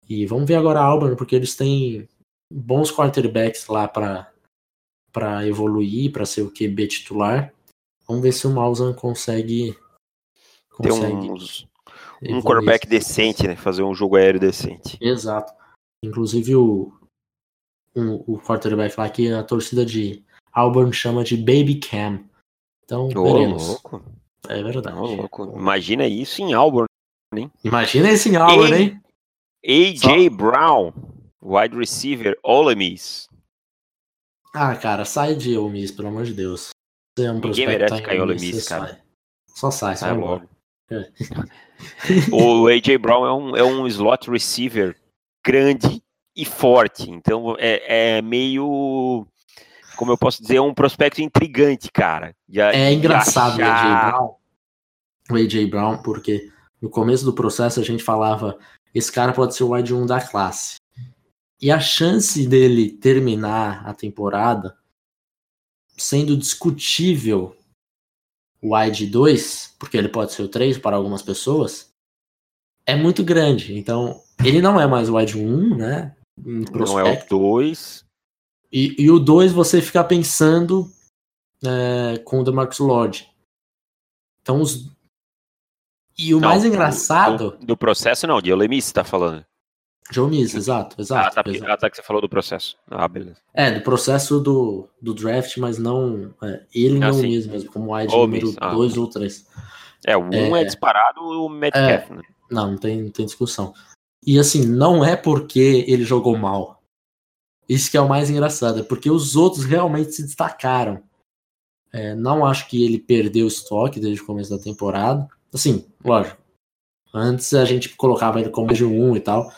E 0.08 0.26
vamos 0.26 0.46
ver 0.46 0.56
agora 0.56 0.80
a 0.80 0.86
Auburn, 0.86 1.16
porque 1.16 1.36
eles 1.36 1.56
têm 1.56 2.08
bons 2.52 2.92
quarterbacks 2.92 3.68
lá 3.68 3.88
para 3.88 4.32
para 5.12 5.48
evoluir, 5.48 6.12
para 6.12 6.26
ser 6.26 6.42
o 6.42 6.52
QB 6.52 6.88
titular. 6.90 7.54
Vamos 8.06 8.22
ver 8.22 8.34
se 8.34 8.46
o 8.46 8.50
Malzahn 8.50 8.94
consegue, 8.94 9.74
consegue 10.70 11.22
ter 11.22 11.32
uns, 11.32 11.66
um 12.22 12.42
quarterback 12.42 12.86
decente, 12.86 13.48
né? 13.48 13.56
Fazer 13.56 13.82
um 13.82 13.96
jogo 13.96 14.18
aéreo 14.18 14.42
decente. 14.42 14.98
Exato. 15.00 15.54
Inclusive 16.04 16.58
o, 16.58 16.92
o, 17.96 18.34
o 18.34 18.42
quarterback 18.42 19.00
lá 19.00 19.10
que 19.10 19.32
a 19.32 19.42
torcida 19.42 19.86
de 19.86 20.25
Auburn 20.56 20.94
chama 20.94 21.24
de 21.24 21.36
Baby 21.36 21.76
Cam. 21.76 22.24
Então, 22.84 23.10
oh, 23.14 23.24
veremos. 23.24 23.68
Louco. 23.68 24.04
É 24.48 24.64
verdade. 24.64 24.98
Oh, 24.98 25.16
louco. 25.16 25.54
Imagina 25.58 26.08
isso 26.08 26.42
em 26.42 26.54
Auburn, 26.54 26.88
hein? 27.36 27.52
Imagina 27.64 28.10
isso 28.10 28.30
em 28.30 28.38
Auburn, 28.38 28.74
A 28.74 28.80
hein? 28.80 29.02
AJ 29.68 30.30
Brown, 30.30 30.94
wide 31.42 31.76
receiver, 31.76 32.38
Ole 32.42 32.76
Miss. 32.76 33.28
Ah, 34.54 34.76
cara, 34.76 35.04
sai 35.04 35.36
de 35.36 35.58
Ole 35.58 35.74
Miss, 35.74 35.92
pelo 35.92 36.08
amor 36.08 36.24
de 36.24 36.34
Deus. 36.34 36.70
Você 37.18 37.26
é 37.26 37.32
um 37.32 37.40
Ninguém 37.40 37.68
merece 37.68 38.02
cair 38.02 38.22
Ole 38.22 38.36
Miss, 38.36 38.68
cara. 38.68 38.88
Sai. 38.88 39.02
Só 39.48 39.72
sai, 39.72 39.96
sai 39.98 40.16
logo. 40.16 40.48
É. 40.90 41.12
o 42.32 42.68
AJ 42.68 42.98
Brown 43.00 43.26
é 43.26 43.34
um, 43.34 43.58
é 43.58 43.64
um 43.64 43.88
slot 43.88 44.30
receiver 44.30 44.96
grande 45.44 46.02
e 46.36 46.46
forte, 46.46 47.10
então 47.10 47.56
é, 47.58 48.18
é 48.18 48.22
meio 48.22 49.28
como 49.96 50.12
eu 50.12 50.18
posso 50.18 50.42
dizer, 50.42 50.58
é 50.58 50.62
um 50.62 50.74
prospecto 50.74 51.22
intrigante, 51.22 51.92
cara. 51.92 52.36
é 52.74 52.94
engraçado 52.94 53.62
achar... 53.62 53.66
o 53.70 53.76
AJ 53.76 54.12
Brown. 54.12 54.36
O 55.32 55.36
AJ 55.36 55.70
Brown, 55.70 55.98
porque 56.04 56.52
no 56.82 56.90
começo 56.90 57.26
do 57.26 57.34
processo 57.34 57.80
a 57.80 57.84
gente 57.84 58.04
falava 58.04 58.58
esse 58.96 59.12
cara 59.12 59.34
pode 59.34 59.54
ser 59.54 59.66
o 59.66 59.74
wide 59.74 59.94
1 59.94 60.06
da 60.06 60.26
classe. 60.26 60.78
E 61.62 61.70
a 61.70 61.82
chance 61.82 62.48
dele 62.48 62.92
terminar 62.92 63.86
a 63.86 63.94
temporada 63.94 64.78
sendo 65.98 66.38
discutível 66.38 67.56
o 68.62 68.76
wide 68.76 69.06
2, 69.08 69.76
porque 69.78 69.98
ele 69.98 70.08
pode 70.08 70.32
ser 70.32 70.44
o 70.44 70.48
3 70.48 70.78
para 70.78 70.96
algumas 70.96 71.22
pessoas, 71.22 71.90
é 72.86 72.96
muito 72.96 73.24
grande. 73.24 73.78
Então, 73.78 74.22
ele 74.44 74.62
não 74.62 74.80
é 74.80 74.88
mais 74.88 75.10
o 75.10 75.18
wide 75.18 75.38
1, 75.38 75.76
né? 75.76 76.16
Não 76.38 77.00
é 77.00 77.22
o 77.22 77.30
2. 77.30 78.05
E, 78.72 78.96
e 78.98 79.12
o 79.12 79.20
2 79.20 79.52
você 79.52 79.82
fica 79.82 80.04
pensando 80.04 80.90
é, 81.64 82.18
com 82.20 82.40
o 82.40 82.44
DeMarcus 82.44 82.80
Lodge. 82.80 83.28
Então 84.42 84.62
os. 84.62 84.90
E 86.18 86.34
o 86.34 86.40
não, 86.40 86.50
mais 86.50 86.64
engraçado. 86.64 87.58
Do, 87.60 87.66
do, 87.66 87.78
processo 87.78 88.26
não, 88.26 88.42
de 88.42 88.52
Olemis 88.54 88.92
tá 88.92 89.04
falando. 89.04 89.46
Joe 90.12 90.30
Miss, 90.30 90.54
exato, 90.54 91.02
exato. 91.02 91.40
Ah, 91.40 91.44
tá, 91.44 91.50
exato. 91.50 91.72
Ah, 91.72 91.78
tá 91.78 91.90
que 91.90 91.98
você 91.98 92.04
falou 92.04 92.22
do 92.22 92.30
processo. 92.30 92.78
Ah, 92.90 93.08
beleza. 93.08 93.38
É, 93.54 93.72
do 93.72 93.82
processo 93.82 94.40
do, 94.40 94.88
do 95.02 95.16
draft, 95.16 95.58
mas 95.58 95.80
não. 95.80 96.32
É, 96.44 96.62
ele 96.74 96.98
Ah, 96.98 97.08
não 97.08 97.14
sim. 97.14 97.30
mesmo, 97.30 97.52
mesmo, 97.52 97.72
como 97.72 97.96
wide 97.96 98.14
Oh, 98.14 98.22
número 98.22 98.48
Miss, 98.48 98.58
ah. 98.62 98.72
2 98.72 98.98
ou 98.98 99.10
3. 99.10 99.48
É, 100.06 100.16
o 100.16 100.22
um 100.22 100.56
é, 100.56 100.62
É. 100.62 100.64
disparado 100.64 101.22
o 101.22 101.50
Metcalf, 101.50 102.12
né? 102.12 102.22
Não, 102.52 102.72
não 102.72 102.78
tem, 102.78 103.02
não 103.02 103.10
tem 103.10 103.26
discussão. 103.26 103.74
E 104.26 104.38
assim, 104.38 104.66
não 104.68 105.04
é 105.04 105.16
porque 105.16 105.84
ele 105.88 106.04
jogou 106.04 106.38
mal. 106.38 106.75
Isso 107.68 107.90
que 107.90 107.98
é 107.98 108.02
o 108.02 108.08
mais 108.08 108.30
engraçado, 108.30 108.80
é 108.80 108.84
porque 108.84 109.10
os 109.10 109.36
outros 109.36 109.66
realmente 109.66 110.12
se 110.12 110.24
destacaram. 110.24 111.02
É, 111.92 112.14
não 112.14 112.46
acho 112.46 112.68
que 112.68 112.84
ele 112.84 113.00
perdeu 113.00 113.46
o 113.46 113.48
estoque 113.48 114.00
desde 114.00 114.22
o 114.22 114.26
começo 114.26 114.50
da 114.56 114.62
temporada. 114.62 115.28
Assim, 115.54 115.86
lógico. 116.04 116.38
Antes 117.14 117.54
a 117.54 117.64
gente 117.64 117.96
colocava 117.96 118.40
ele 118.42 118.50
como 118.50 118.74
de 118.74 118.84
1 118.84 119.16
e 119.16 119.20
tal. 119.22 119.52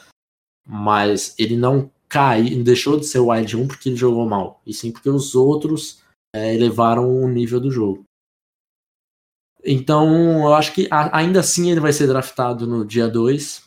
Mas 0.66 1.34
ele 1.40 1.58
não 1.58 1.90
caiu, 2.08 2.64
deixou 2.64 3.00
de 3.00 3.06
ser 3.06 3.20
o 3.20 3.32
wide 3.32 3.58
1 3.58 3.68
porque 3.68 3.90
ele 3.90 3.96
jogou 3.96 4.26
mal. 4.28 4.62
E 4.66 4.74
sim 4.74 4.92
porque 4.92 5.10
os 5.10 5.34
outros 5.34 6.02
é, 6.36 6.54
elevaram 6.54 7.10
o 7.10 7.28
nível 7.28 7.60
do 7.60 7.72
jogo. 7.72 8.04
Então, 9.64 10.44
eu 10.46 10.54
acho 10.54 10.74
que 10.74 10.88
a- 10.92 11.18
ainda 11.18 11.40
assim 11.40 11.72
ele 11.72 11.80
vai 11.80 11.92
ser 11.92 12.08
draftado 12.08 12.68
no 12.68 12.86
dia 12.86 13.08
2. 13.08 13.64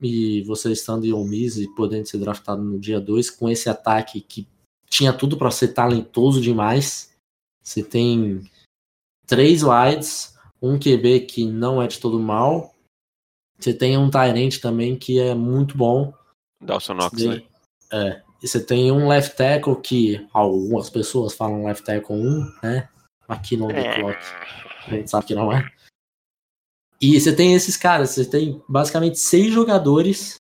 E 0.00 0.42
você 0.42 0.72
estando 0.72 1.04
em 1.04 1.12
Ole 1.12 1.28
Miss 1.28 1.56
e 1.56 1.68
podendo 1.74 2.06
ser 2.06 2.18
draftado 2.18 2.62
no 2.62 2.78
dia 2.78 3.00
2 3.00 3.30
com 3.30 3.48
esse 3.48 3.68
ataque 3.68 4.20
que 4.20 4.46
tinha 4.88 5.12
tudo 5.12 5.36
para 5.36 5.50
ser 5.50 5.68
talentoso 5.68 6.40
demais. 6.40 7.14
Você 7.62 7.82
tem 7.82 8.50
três 9.26 9.62
wides, 9.62 10.36
um 10.60 10.78
QB 10.78 11.20
que 11.20 11.46
não 11.46 11.80
é 11.80 11.86
de 11.86 11.98
todo 11.98 12.18
mal. 12.18 12.74
Você 13.58 13.74
tem 13.74 13.96
um 13.96 14.10
Tyrant 14.10 14.58
também 14.58 14.96
que 14.96 15.20
é 15.20 15.34
muito 15.34 15.76
bom. 15.76 16.12
Dawson 16.62 16.94
Knox, 16.94 17.22
né? 17.22 17.42
É. 17.92 18.22
E 18.42 18.48
você 18.48 18.58
tem 18.58 18.90
um 18.90 19.06
left 19.06 19.36
tackle 19.36 19.76
que 19.76 20.26
algumas 20.32 20.88
pessoas 20.88 21.34
falam 21.34 21.66
left 21.66 21.84
tackle 21.84 22.16
1, 22.16 22.52
né? 22.62 22.88
Aqui 23.28 23.56
no 23.56 23.68
The 23.68 24.00
Clock. 24.00 24.18
A 24.86 24.90
gente 24.90 25.10
sabe 25.10 25.26
que 25.26 25.34
não 25.34 25.52
é. 25.52 25.70
E 27.00 27.18
você 27.18 27.34
tem 27.34 27.54
esses 27.54 27.76
caras, 27.76 28.10
você 28.10 28.28
tem 28.28 28.62
basicamente 28.68 29.18
seis 29.18 29.52
jogadores 29.52 30.34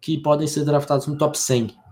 que 0.00 0.16
podem 0.16 0.46
ser 0.46 0.64
draftados 0.64 1.06
no 1.06 1.18
top 1.18 1.38
100. 1.38 1.76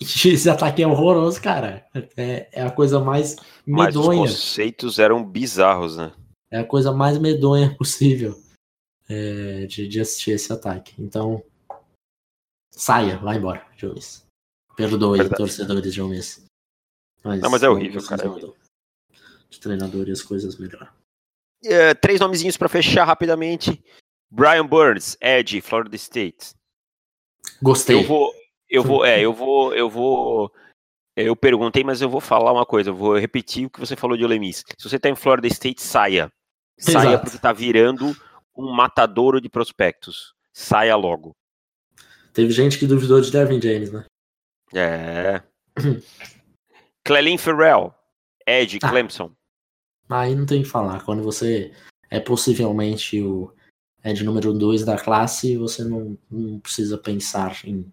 E 0.00 0.28
esse 0.28 0.48
ataque 0.48 0.82
é 0.82 0.86
horroroso, 0.86 1.40
cara. 1.42 1.86
É, 2.16 2.48
é 2.52 2.62
a 2.62 2.70
coisa 2.70 2.98
mais 3.00 3.36
Mas 3.66 3.94
os 3.94 4.08
medonha. 4.08 4.28
conceitos 4.30 4.98
eram 4.98 5.22
bizarros, 5.22 5.98
né? 5.98 6.10
É 6.50 6.60
a 6.60 6.64
coisa 6.64 6.90
mais 6.90 7.18
medonha 7.18 7.76
possível 7.76 8.34
é, 9.08 9.66
de, 9.66 9.86
de 9.86 10.00
assistir 10.00 10.30
esse 10.30 10.50
ataque. 10.50 10.94
Então, 10.98 11.44
saia, 12.70 13.18
vai 13.18 13.36
embora, 13.36 13.66
Jones. 13.76 14.24
Perdoe, 14.74 15.18
Verdade. 15.18 15.36
torcedores 15.36 15.82
de 15.82 15.90
Jones. 15.90 16.44
Mas, 17.22 17.42
Não, 17.42 17.50
mas 17.50 17.62
é 17.62 17.68
horrível, 17.68 18.02
cara, 18.06 18.24
é. 18.26 18.52
De 19.50 19.60
treinador 19.60 20.08
e 20.08 20.12
as 20.12 20.22
coisas 20.22 20.56
melhoram. 20.56 20.88
É, 21.64 21.94
três 21.94 22.20
nomezinhos 22.20 22.56
pra 22.56 22.68
fechar 22.68 23.04
rapidamente. 23.04 23.82
Brian 24.30 24.66
Burns, 24.66 25.16
Ed, 25.20 25.60
Florida 25.60 25.96
State. 25.96 26.54
Gostei. 27.62 27.96
Eu 27.96 28.02
vou, 28.04 28.32
eu 28.68 28.82
vou, 28.82 29.04
é, 29.04 29.20
eu 29.20 29.32
vou, 29.32 29.74
eu 29.74 29.88
vou. 29.88 30.52
Eu 31.16 31.36
perguntei, 31.36 31.84
mas 31.84 32.00
eu 32.02 32.08
vou 32.10 32.20
falar 32.20 32.52
uma 32.52 32.66
coisa. 32.66 32.90
Eu 32.90 32.94
vou 32.94 33.16
repetir 33.16 33.66
o 33.66 33.70
que 33.70 33.78
você 33.78 33.94
falou 33.94 34.16
de 34.16 34.24
Ole 34.24 34.38
Miss. 34.38 34.64
Se 34.78 34.88
você 34.88 34.98
tá 34.98 35.08
em 35.08 35.14
Florida 35.14 35.46
State, 35.46 35.80
saia. 35.80 36.30
Saia 36.78 37.10
Exato. 37.10 37.24
porque 37.24 37.38
tá 37.38 37.52
virando 37.52 38.16
um 38.56 38.72
matadouro 38.72 39.40
de 39.40 39.48
prospectos. 39.48 40.34
Saia 40.52 40.96
logo. 40.96 41.32
Teve 42.32 42.50
gente 42.50 42.78
que 42.78 42.86
duvidou 42.86 43.20
de 43.20 43.30
Devin 43.30 43.60
James, 43.60 43.92
né? 43.92 44.04
É. 44.74 45.40
Clelin 47.04 47.38
Ferrell, 47.38 47.94
Ed, 48.46 48.78
Ah. 48.82 48.90
Clemson. 48.90 49.30
Aí 50.08 50.34
não 50.34 50.46
tem 50.46 50.60
o 50.60 50.62
que 50.64 50.68
falar. 50.68 51.02
Quando 51.04 51.22
você 51.22 51.72
é 52.10 52.20
possivelmente 52.20 53.20
o 53.22 53.52
é 54.02 54.12
de 54.12 54.22
número 54.22 54.52
2 54.52 54.84
da 54.84 54.98
classe, 54.98 55.56
você 55.56 55.82
não, 55.82 56.16
não 56.30 56.60
precisa 56.60 56.98
pensar 56.98 57.56
em, 57.64 57.90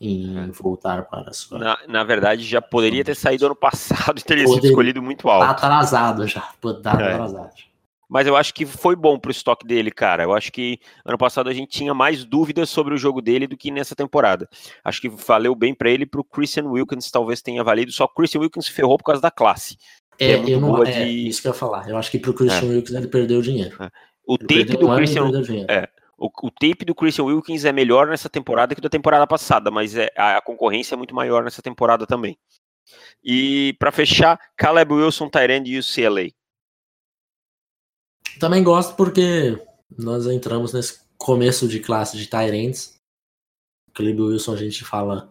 em 0.00 0.36
É. 0.36 0.46
voltar 0.48 1.04
para 1.04 1.30
a 1.30 1.32
sua. 1.32 1.58
Na, 1.58 1.78
na 1.86 2.02
verdade, 2.04 2.42
já 2.42 2.60
poderia 2.60 3.04
ter 3.04 3.14
saído 3.14 3.46
ano 3.46 3.54
passado 3.54 4.18
e 4.18 4.22
teria 4.24 4.48
sido 4.48 4.66
escolhido 4.66 5.00
muito 5.00 5.22
Tá 5.28 5.32
alto. 5.34 5.44
atrasado 5.50 6.26
já. 6.26 6.40
Tá 6.82 6.90
É. 7.00 7.12
atrasado. 7.12 7.52
Mas 8.06 8.26
eu 8.26 8.36
acho 8.36 8.52
que 8.52 8.66
foi 8.66 8.94
bom 8.94 9.18
pro 9.18 9.30
estoque 9.30 9.66
dele, 9.66 9.90
cara. 9.90 10.24
Eu 10.24 10.34
acho 10.34 10.52
que 10.52 10.78
ano 11.04 11.16
passado 11.16 11.48
a 11.48 11.54
gente 11.54 11.70
tinha 11.70 11.94
mais 11.94 12.24
dúvidas 12.24 12.68
sobre 12.68 12.92
o 12.94 12.98
jogo 12.98 13.22
dele 13.22 13.46
do 13.46 13.56
que 13.56 13.70
nessa 13.70 13.94
temporada. 13.96 14.48
Acho 14.84 15.00
que 15.00 15.08
valeu 15.08 15.54
bem 15.54 15.74
pra 15.74 15.90
ele 15.90 16.04
pro 16.04 16.22
Christian 16.22 16.64
Wilkins 16.66 17.10
talvez 17.10 17.40
tenha 17.40 17.64
valido. 17.64 17.90
Só 17.90 18.06
Christian 18.06 18.40
Wilkins 18.42 18.68
ferrou 18.68 18.98
por 18.98 19.04
causa 19.04 19.22
da 19.22 19.30
classe. 19.30 19.78
É, 20.18 20.32
é 20.32 20.36
muito 20.38 20.60
não, 20.60 20.82
é 20.84 21.04
de- 21.04 21.28
isso 21.28 21.42
que 21.42 21.48
eu 21.48 21.52
ia 21.52 21.58
falar. 21.58 21.88
Eu 21.88 21.96
acho 21.96 22.10
que 22.10 22.18
pro 22.18 22.34
Christian 22.34 22.68
Wilkins 22.68 22.94
ele 22.94 23.08
perdeu 23.08 23.42
dinheiro. 23.42 23.76
O 24.26 24.36
Ele 24.40 24.64
tape 24.64 24.78
do 24.78 24.94
Christian 24.94 25.42
dinheiro. 25.42 25.70
é. 25.70 25.88
o, 26.16 26.26
o 26.26 26.50
tape 26.50 26.84
do 26.84 26.94
Christian 26.94 27.24
Wilkins 27.24 27.64
é 27.64 27.72
melhor 27.72 28.06
nessa 28.06 28.28
temporada 28.30 28.74
que 28.74 28.80
da 28.80 28.88
temporada 28.88 29.26
passada, 29.26 29.70
mas 29.70 29.94
é, 29.96 30.08
a, 30.16 30.38
a 30.38 30.42
concorrência 30.42 30.94
é 30.94 30.96
muito 30.96 31.14
maior 31.14 31.44
nessa 31.44 31.60
temporada 31.60 32.06
também. 32.06 32.38
E 33.22 33.74
pra 33.78 33.90
fechar, 33.92 34.38
Caleb 34.56 34.92
Wilson, 34.94 35.28
Tyrande 35.28 35.72
e 35.72 35.78
UCLA. 35.78 36.30
Também 38.38 38.62
gosto 38.62 38.94
porque 38.96 39.58
nós 39.96 40.26
entramos 40.26 40.72
nesse 40.72 41.00
começo 41.16 41.68
de 41.68 41.80
classe 41.80 42.16
de 42.16 42.26
Tyrants. 42.26 42.94
Caleb 43.94 44.20
Wilson 44.20 44.54
a 44.54 44.56
gente 44.56 44.84
fala 44.84 45.30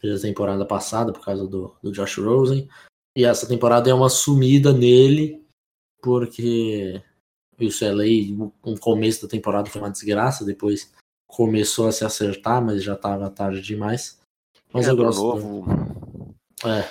desde 0.00 0.26
a 0.26 0.30
temporada 0.30 0.64
passada 0.64 1.12
por 1.12 1.24
causa 1.24 1.46
do, 1.46 1.76
do 1.82 1.92
Josh 1.92 2.18
Rosen. 2.18 2.68
E 3.18 3.24
essa 3.24 3.48
temporada 3.48 3.90
é 3.90 3.92
uma 3.92 4.08
sumida 4.08 4.72
nele, 4.72 5.44
porque 6.00 7.02
o 7.60 7.64
UCLA, 7.64 8.04
no 8.64 8.78
começo 8.78 9.22
da 9.22 9.28
temporada 9.28 9.68
foi 9.68 9.82
uma 9.82 9.90
desgraça, 9.90 10.44
depois 10.44 10.94
começou 11.26 11.88
a 11.88 11.92
se 11.92 12.04
acertar, 12.04 12.64
mas 12.64 12.84
já 12.84 12.92
estava 12.92 13.28
tarde 13.28 13.60
demais. 13.60 14.20
Mas 14.72 14.86
eu 14.86 14.94
Treinador 14.94 15.06
gosto. 15.06 15.44
novo. 15.44 16.36
É, 16.64 16.88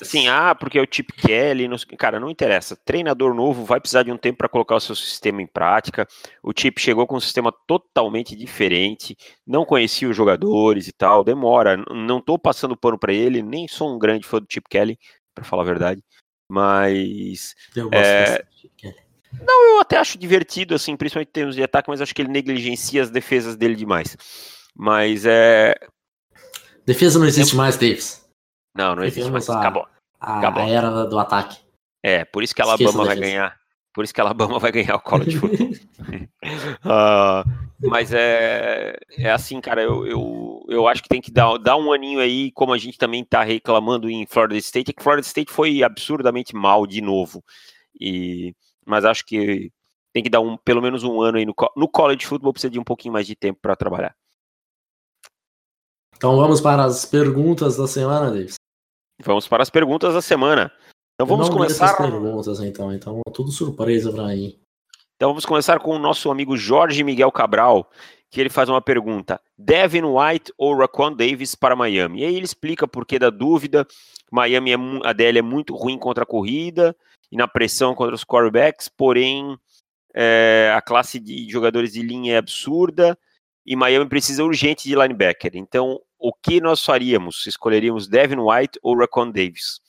Assim, 0.00 0.28
ah, 0.28 0.54
porque 0.54 0.78
é 0.78 0.82
o 0.82 0.86
Chip 0.88 1.12
Kelly, 1.14 1.66
não 1.66 1.76
cara, 1.98 2.20
não 2.20 2.30
interessa. 2.30 2.76
Treinador 2.76 3.34
novo 3.34 3.64
vai 3.64 3.80
precisar 3.80 4.02
de 4.02 4.12
um 4.12 4.16
tempo 4.16 4.38
para 4.38 4.48
colocar 4.48 4.76
o 4.76 4.80
seu 4.80 4.94
sistema 4.94 5.42
em 5.42 5.46
prática. 5.46 6.06
O 6.42 6.52
Chip 6.56 6.80
chegou 6.80 7.06
com 7.06 7.16
um 7.16 7.20
sistema 7.20 7.52
totalmente 7.66 8.36
diferente, 8.36 9.16
não 9.46 9.64
conhecia 9.64 10.08
os 10.08 10.16
jogadores 10.16 10.86
e 10.86 10.92
tal, 10.92 11.24
demora. 11.24 11.76
Não 11.76 12.20
tô 12.20 12.38
passando 12.38 12.76
pano 12.76 12.98
para 12.98 13.12
ele, 13.12 13.42
nem 13.42 13.66
sou 13.66 13.94
um 13.94 13.98
grande 13.98 14.26
fã 14.26 14.38
do 14.38 14.46
Chip 14.48 14.68
Kelly, 14.68 14.98
para 15.34 15.44
falar 15.44 15.62
a 15.62 15.66
verdade, 15.66 16.02
mas 16.50 17.54
eu 17.74 17.90
gosto 17.90 18.04
É, 18.04 18.20
bastante. 18.42 18.72
eu 19.48 19.80
até 19.80 19.96
acho 19.98 20.16
divertido, 20.18 20.74
assim, 20.74 20.96
principalmente 20.96 21.28
em 21.28 21.32
termos 21.32 21.54
de 21.56 21.62
ataque, 21.62 21.88
mas 21.88 22.00
acho 22.00 22.14
que 22.14 22.22
ele 22.22 22.30
negligencia 22.30 23.02
as 23.02 23.10
defesas 23.10 23.56
dele 23.56 23.74
demais. 23.74 24.16
Mas 24.76 25.24
é. 25.26 25.74
Defesa 26.86 27.18
não 27.18 27.26
existe 27.26 27.56
mais, 27.56 27.76
Davis. 27.76 28.24
Não, 28.76 28.94
não 28.94 29.04
existe 29.04 29.30
mais. 29.30 29.48
A- 29.48 29.58
Acabou. 29.58 29.86
A, 30.20 30.38
Acabou. 30.38 30.62
a 30.62 30.68
era 30.68 31.04
do 31.06 31.18
ataque. 31.18 31.58
É, 32.02 32.24
por 32.24 32.42
isso 32.42 32.54
que 32.54 32.60
a 32.60 32.64
Alabama 32.64 33.04
vai 33.04 33.16
defesa. 33.16 33.20
ganhar. 33.20 33.56
Por 33.94 34.04
isso 34.04 34.12
que 34.12 34.20
a 34.20 34.24
Alabama 34.24 34.58
vai 34.60 34.72
ganhar 34.72 34.96
o 34.96 35.00
college 35.00 35.38
football. 35.38 35.68
Ah, 36.84 37.44
mas 37.84 38.12
é, 38.12 38.96
é 39.10 39.30
assim, 39.30 39.60
cara, 39.60 39.82
eu, 39.82 40.06
eu, 40.06 40.66
eu 40.68 40.88
acho 40.88 41.02
que 41.02 41.08
tem 41.08 41.20
que 41.20 41.30
dar, 41.30 41.56
dar 41.58 41.76
um 41.76 41.92
aninho 41.92 42.20
aí, 42.20 42.50
como 42.52 42.72
a 42.72 42.78
gente 42.78 42.98
também 42.98 43.24
tá 43.24 43.42
reclamando 43.42 44.08
em 44.08 44.26
Florida 44.26 44.56
State, 44.58 44.90
é 44.90 44.94
que 44.94 45.02
Florida 45.02 45.26
State 45.26 45.52
foi 45.52 45.82
absurdamente 45.82 46.54
mal 46.54 46.86
de 46.86 47.00
novo. 47.00 47.44
E, 48.00 48.54
mas 48.84 49.04
acho 49.04 49.24
que 49.24 49.70
tem 50.12 50.22
que 50.22 50.30
dar 50.30 50.40
um, 50.40 50.56
pelo 50.56 50.82
menos 50.82 51.02
um 51.02 51.20
ano 51.20 51.38
aí 51.38 51.44
no, 51.44 51.54
no 51.76 51.88
college 51.88 52.26
football, 52.26 52.52
precisa 52.52 52.70
de 52.70 52.78
um 52.78 52.84
pouquinho 52.84 53.12
mais 53.12 53.26
de 53.26 53.34
tempo 53.34 53.58
para 53.60 53.76
trabalhar. 53.76 54.14
Então 56.16 56.36
vamos 56.36 56.60
para 56.60 56.84
as 56.84 57.04
perguntas 57.04 57.76
da 57.76 57.86
semana, 57.86 58.30
Davis. 58.30 58.54
Vamos 59.22 59.46
para 59.46 59.62
as 59.62 59.70
perguntas 59.70 60.14
da 60.14 60.22
semana. 60.22 60.72
Então 61.14 61.26
vamos 61.26 61.48
vi 61.48 61.62
essas 61.66 61.92
começar. 61.92 61.96
perguntas, 61.96 62.60
então. 62.60 62.92
Então, 62.92 63.20
tudo 63.32 63.50
surpresa 63.50 64.12
pra 64.12 64.28
mim. 64.28 64.58
Então 65.16 65.30
vamos 65.30 65.46
começar 65.46 65.78
com 65.78 65.94
o 65.94 65.98
nosso 65.98 66.30
amigo 66.30 66.56
Jorge 66.56 67.04
Miguel 67.04 67.30
Cabral, 67.30 67.90
que 68.30 68.40
ele 68.40 68.50
faz 68.50 68.68
uma 68.68 68.82
pergunta: 68.82 69.40
Devin 69.56 70.02
White 70.02 70.52
ou 70.58 70.76
Raquan 70.76 71.12
Davis 71.12 71.54
para 71.54 71.76
Miami? 71.76 72.20
E 72.20 72.24
aí 72.24 72.34
ele 72.34 72.44
explica 72.44 72.88
por 72.88 73.06
que 73.06 73.18
da 73.18 73.30
dúvida. 73.30 73.86
Miami 74.30 74.72
é 74.72 74.76
a 75.04 75.12
DL 75.12 75.38
é 75.38 75.42
muito 75.42 75.76
ruim 75.76 75.96
contra 75.96 76.24
a 76.24 76.26
corrida 76.26 76.96
e 77.30 77.36
na 77.36 77.46
pressão 77.46 77.94
contra 77.94 78.14
os 78.14 78.24
quarterbacks, 78.24 78.88
porém 78.88 79.56
é, 80.12 80.72
a 80.76 80.82
classe 80.82 81.20
de 81.20 81.48
jogadores 81.48 81.92
de 81.92 82.02
linha 82.02 82.34
é 82.34 82.36
absurda 82.36 83.16
e 83.64 83.76
Miami 83.76 84.08
precisa 84.08 84.44
urgente 84.44 84.88
de 84.88 84.94
linebacker. 84.94 85.52
Então, 85.54 86.00
o 86.18 86.32
que 86.32 86.60
nós 86.60 86.84
faríamos? 86.84 87.46
Escolheríamos 87.46 88.08
Devin 88.08 88.38
White 88.38 88.78
ou 88.82 88.96
Raquan 88.98 89.30
Davis? 89.30 89.80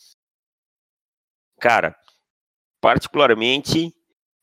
Cara, 1.59 1.95
particularmente, 2.79 3.93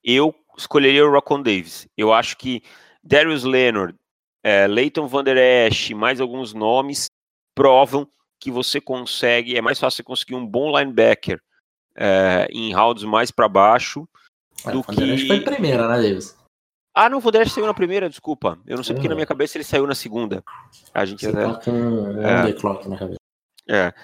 eu 0.03 0.35
escolheria 0.57 1.07
o 1.07 1.13
Raquan 1.13 1.41
Davis. 1.41 1.89
Eu 1.97 2.13
acho 2.13 2.37
que 2.37 2.63
Darius 3.03 3.45
Leonard 3.45 3.97
é, 4.43 4.67
Leighton 4.67 5.07
Van 5.07 5.23
Der 5.23 5.37
Esch, 5.37 5.91
mais 5.91 6.21
alguns 6.21 6.53
nomes, 6.53 7.07
provam 7.55 8.09
que 8.41 8.51
você 8.51 8.81
consegue, 8.81 9.57
é 9.57 9.61
mais 9.61 9.79
fácil 9.79 9.99
você 9.99 10.03
conseguir 10.03 10.35
um 10.35 10.45
bom 10.45 10.77
linebacker 10.77 11.41
é, 11.95 12.49
em 12.51 12.73
rounds 12.75 13.05
mais 13.05 13.31
para 13.31 13.49
baixo 13.49 14.09
é, 14.67 14.73
do 14.73 14.83
que... 14.83 15.27
foi 15.29 15.41
primeira, 15.41 15.87
né, 15.87 16.03
Davis? 16.03 16.37
Ah, 16.95 17.09
não, 17.09 17.19
o 17.19 17.21
Van 17.21 17.31
saiu 17.47 17.67
na 17.67 17.73
primeira, 17.73 18.09
desculpa. 18.09 18.59
Eu 18.67 18.77
não 18.77 18.85
sei 18.85 18.95
porque 18.95 19.09
na 19.09 19.15
minha 19.15 19.27
cabeça 19.27 19.57
ele 19.57 19.65
saiu 19.65 19.87
na 19.87 19.95
segunda. 19.95 20.45
A 20.93 21.05
gente 21.07 21.25
Você 21.25 21.33
tá 21.33 21.55
com 21.55 21.71
um 21.71 22.21
é, 22.21 22.53
clock 22.53 22.87
na 22.87 22.99
cabeça. 22.99 23.19
É. 23.69 23.95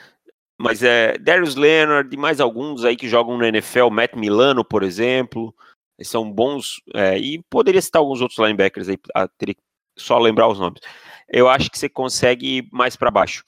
Mas 0.59 0.83
é 0.83 1.19
Darius 1.19 1.55
Leonard 1.55 2.13
e 2.13 2.19
mais 2.19 2.41
alguns 2.41 2.85
aí 2.85 2.97
que 2.97 3.09
jogam 3.09 3.37
no 3.37 3.45
NFL, 3.45 3.91
Matt 3.91 4.15
Milano, 4.15 4.65
por 4.65 4.83
exemplo. 4.83 5.55
São 6.03 6.31
bons. 6.31 6.81
É, 6.95 7.19
e 7.19 7.43
poderia 7.51 7.83
citar 7.83 8.01
alguns 8.01 8.21
outros 8.21 8.39
linebackers 8.39 8.89
aí, 8.89 8.99
teria 9.37 9.57
só 9.97 10.19
lembrar 10.19 10.49
os 10.49 10.59
nomes. 10.59 10.81
Eu 11.29 11.49
acho 11.49 11.71
que 11.71 11.79
você 11.79 11.89
consegue 11.89 12.59
ir 12.59 12.69
mais 12.73 12.97
para 12.97 13.11
baixo. 13.11 13.45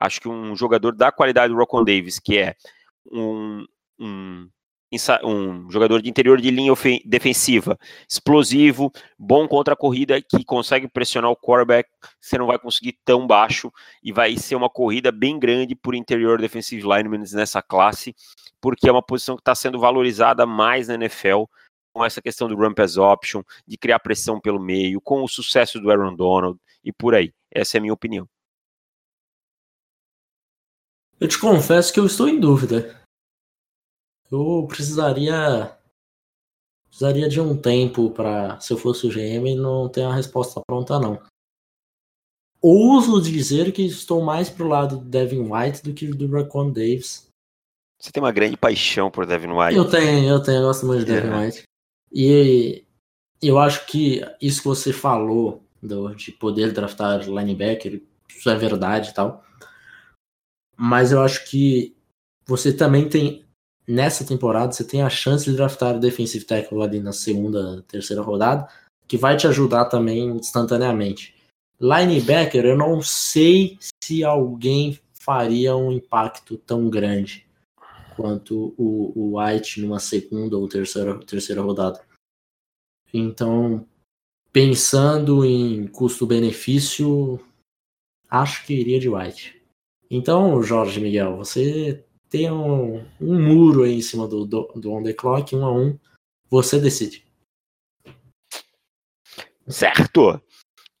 Acho 0.00 0.20
que 0.20 0.28
um 0.28 0.54
jogador 0.54 0.94
da 0.94 1.10
qualidade 1.10 1.52
do 1.52 1.58
Rocco 1.58 1.84
Davis, 1.84 2.18
que 2.18 2.38
é 2.38 2.54
um, 3.10 3.64
um 3.98 4.48
um 5.24 5.70
jogador 5.70 6.00
de 6.00 6.08
interior 6.08 6.40
de 6.40 6.50
linha 6.50 6.72
defensiva, 7.04 7.78
explosivo, 8.08 8.92
bom 9.18 9.48
contra 9.48 9.74
a 9.74 9.76
corrida, 9.76 10.20
que 10.20 10.44
consegue 10.44 10.88
pressionar 10.88 11.30
o 11.30 11.36
quarterback, 11.36 11.88
você 12.20 12.38
não 12.38 12.46
vai 12.46 12.58
conseguir 12.58 12.98
tão 13.04 13.26
baixo 13.26 13.72
e 14.02 14.12
vai 14.12 14.36
ser 14.36 14.54
uma 14.54 14.70
corrida 14.70 15.10
bem 15.10 15.38
grande 15.38 15.74
por 15.74 15.94
interior 15.94 16.40
defensive 16.40 16.82
linemen 16.82 17.24
nessa 17.32 17.62
classe, 17.62 18.14
porque 18.60 18.88
é 18.88 18.92
uma 18.92 19.02
posição 19.02 19.36
que 19.36 19.40
está 19.42 19.54
sendo 19.54 19.78
valorizada 19.78 20.46
mais 20.46 20.88
na 20.88 20.94
NFL 20.94 21.44
com 21.94 22.04
essa 22.04 22.20
questão 22.20 22.48
do 22.48 22.56
run 22.56 22.74
pass 22.74 22.96
option, 22.96 23.42
de 23.66 23.78
criar 23.78 24.00
pressão 24.00 24.40
pelo 24.40 24.58
meio, 24.58 25.00
com 25.00 25.22
o 25.22 25.28
sucesso 25.28 25.80
do 25.80 25.90
Aaron 25.90 26.14
Donald 26.14 26.58
e 26.82 26.92
por 26.92 27.14
aí. 27.14 27.32
Essa 27.50 27.76
é 27.76 27.78
a 27.78 27.80
minha 27.80 27.94
opinião. 27.94 28.28
Eu 31.20 31.28
te 31.28 31.38
confesso 31.38 31.92
que 31.92 32.00
eu 32.00 32.06
estou 32.06 32.28
em 32.28 32.40
dúvida. 32.40 33.00
Eu 34.30 34.66
precisaria 34.68 35.78
precisaria 36.88 37.28
de 37.28 37.40
um 37.40 37.56
tempo 37.56 38.10
para, 38.10 38.58
se 38.60 38.72
eu 38.72 38.76
fosse 38.76 39.06
o 39.06 39.10
GM, 39.10 39.54
não 39.56 39.88
ter 39.88 40.02
uma 40.02 40.14
resposta 40.14 40.60
pronta 40.66 40.98
não. 40.98 41.20
Ouso 42.60 43.20
dizer 43.20 43.72
que 43.72 43.82
estou 43.82 44.22
mais 44.22 44.50
pro 44.50 44.66
lado 44.66 44.98
do 44.98 45.04
Devin 45.04 45.50
White 45.50 45.82
do 45.82 45.92
que 45.92 46.06
do 46.08 46.30
Raquan 46.30 46.70
Davis. 46.70 47.28
Você 48.00 48.10
tem 48.10 48.22
uma 48.22 48.32
grande 48.32 48.56
paixão 48.56 49.10
por 49.10 49.26
Devin 49.26 49.52
White. 49.52 49.76
Eu 49.76 49.88
tenho, 49.88 50.28
eu 50.28 50.42
tenho, 50.42 50.58
eu 50.58 50.66
gosto 50.66 50.86
muito 50.86 51.04
de 51.04 51.12
Devin 51.12 51.28
é. 51.28 51.36
White. 51.36 51.64
E 52.14 52.84
eu 53.42 53.58
acho 53.58 53.86
que 53.86 54.22
isso 54.40 54.62
que 54.62 54.68
você 54.68 54.92
falou 54.92 55.62
do, 55.82 56.14
de 56.14 56.30
poder 56.30 56.72
draftar 56.72 57.28
linebacker, 57.28 58.00
isso 58.28 58.48
é 58.48 58.54
verdade 58.54 59.10
e 59.10 59.14
tal. 59.14 59.44
Mas 60.76 61.10
eu 61.10 61.20
acho 61.20 61.44
que 61.50 61.96
você 62.46 62.72
também 62.72 63.08
tem 63.08 63.44
nessa 63.86 64.24
temporada 64.24 64.72
você 64.72 64.84
tem 64.84 65.02
a 65.02 65.10
chance 65.10 65.44
de 65.44 65.56
draftar 65.56 65.96
o 65.96 66.00
defensive 66.00 66.44
tackle 66.44 66.82
ali 66.82 67.00
na 67.00 67.12
segunda, 67.12 67.82
terceira 67.82 68.22
rodada, 68.22 68.68
que 69.06 69.16
vai 69.16 69.36
te 69.36 69.46
ajudar 69.46 69.86
também 69.86 70.28
instantaneamente. 70.28 71.34
Linebacker, 71.80 72.64
eu 72.64 72.78
não 72.78 73.02
sei 73.02 73.76
se 74.02 74.24
alguém 74.24 74.98
faria 75.12 75.76
um 75.76 75.90
impacto 75.90 76.56
tão 76.58 76.88
grande 76.88 77.43
quanto 78.16 78.74
o, 78.76 79.12
o 79.14 79.38
White 79.38 79.80
numa 79.80 79.98
segunda 79.98 80.56
ou 80.56 80.68
terceira, 80.68 81.18
terceira 81.20 81.62
rodada. 81.62 82.04
Então, 83.12 83.86
pensando 84.52 85.44
em 85.44 85.86
custo-benefício, 85.86 87.40
acho 88.28 88.66
que 88.66 88.74
iria 88.74 88.98
de 88.98 89.08
White. 89.08 89.62
Então, 90.10 90.62
Jorge 90.62 91.00
Miguel, 91.00 91.36
você 91.36 92.04
tem 92.28 92.50
um, 92.50 93.04
um 93.20 93.40
muro 93.40 93.84
aí 93.84 93.94
em 93.94 94.02
cima 94.02 94.26
do, 94.26 94.44
do, 94.44 94.72
do 94.76 94.92
on 94.92 95.02
the 95.02 95.12
clock, 95.12 95.54
um 95.54 95.64
a 95.64 95.72
um. 95.72 95.98
Você 96.50 96.80
decide. 96.80 97.24
Certo. 99.66 100.40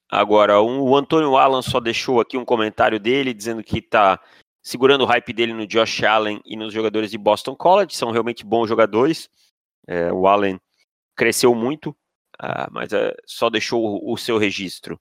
Agora, 0.08 0.62
um, 0.62 0.80
o 0.80 0.96
Antônio 0.96 1.36
Allan 1.36 1.60
só 1.60 1.80
deixou 1.80 2.20
aqui 2.20 2.36
um 2.36 2.44
comentário 2.44 3.00
dele 3.00 3.34
dizendo 3.34 3.62
que 3.62 3.78
está 3.78 4.20
segurando 4.64 5.02
o 5.02 5.06
hype 5.06 5.32
dele 5.34 5.52
no 5.52 5.66
Josh 5.66 6.02
Allen 6.02 6.40
e 6.42 6.56
nos 6.56 6.72
jogadores 6.72 7.10
de 7.10 7.18
Boston 7.18 7.54
College. 7.54 7.94
São 7.94 8.10
realmente 8.10 8.44
bons 8.44 8.66
jogadores. 8.66 9.28
É, 9.86 10.10
o 10.10 10.26
Allen 10.26 10.58
cresceu 11.14 11.54
muito, 11.54 11.90
uh, 12.42 12.72
mas 12.72 12.90
uh, 12.92 13.14
só 13.26 13.50
deixou 13.50 13.84
o, 13.84 14.14
o 14.14 14.16
seu 14.16 14.38
registro. 14.38 14.98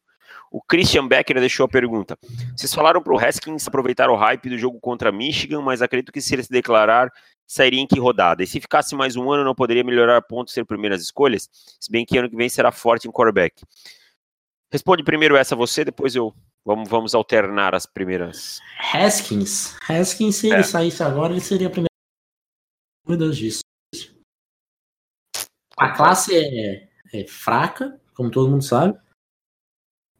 O 0.51 0.61
Christian 0.61 1.07
Becker 1.07 1.39
deixou 1.39 1.65
a 1.65 1.69
pergunta. 1.69 2.19
Vocês 2.55 2.73
falaram 2.73 3.01
para 3.01 3.13
o 3.13 3.17
Haskins 3.17 3.65
aproveitar 3.65 4.09
o 4.09 4.15
hype 4.15 4.49
do 4.49 4.57
jogo 4.57 4.79
contra 4.81 5.11
Michigan, 5.11 5.61
mas 5.61 5.81
acredito 5.81 6.11
que 6.11 6.21
se 6.21 6.35
ele 6.35 6.43
se 6.43 6.51
declarar, 6.51 7.09
sairia 7.47 7.79
em 7.79 7.87
que 7.87 7.99
rodada? 7.99 8.43
E 8.43 8.47
se 8.47 8.59
ficasse 8.59 8.93
mais 8.95 9.15
um 9.15 9.31
ano, 9.31 9.45
não 9.45 9.55
poderia 9.55 9.83
melhorar 9.83 10.21
pontos 10.21 10.53
ser 10.53 10.65
primeiras 10.65 11.01
escolhas? 11.01 11.49
Se 11.79 11.89
bem 11.89 12.05
que 12.05 12.17
ano 12.17 12.29
que 12.29 12.35
vem 12.35 12.49
será 12.49 12.71
forte 12.71 13.07
em 13.07 13.11
quarterback. 13.11 13.63
Responde 14.69 15.03
primeiro 15.03 15.37
essa 15.37 15.55
você, 15.55 15.85
depois 15.85 16.15
eu 16.15 16.33
vamos, 16.65 16.89
vamos 16.89 17.15
alternar 17.15 17.75
as 17.75 17.85
primeiras. 17.85 18.59
Haskins. 18.93 19.75
Haskins, 19.87 20.35
se 20.35 20.51
é. 20.51 20.55
ele 20.55 20.63
saísse 20.63 21.03
agora, 21.03 21.33
ele 21.33 21.41
seria 21.41 21.67
a 21.67 21.71
primeira 21.71 21.93
dúvidas 23.05 23.37
disso. 23.37 23.61
A 25.77 25.91
classe 25.91 26.35
é, 26.35 26.89
é 27.13 27.27
fraca, 27.27 27.99
como 28.15 28.31
todo 28.31 28.49
mundo 28.49 28.63
sabe. 28.63 28.97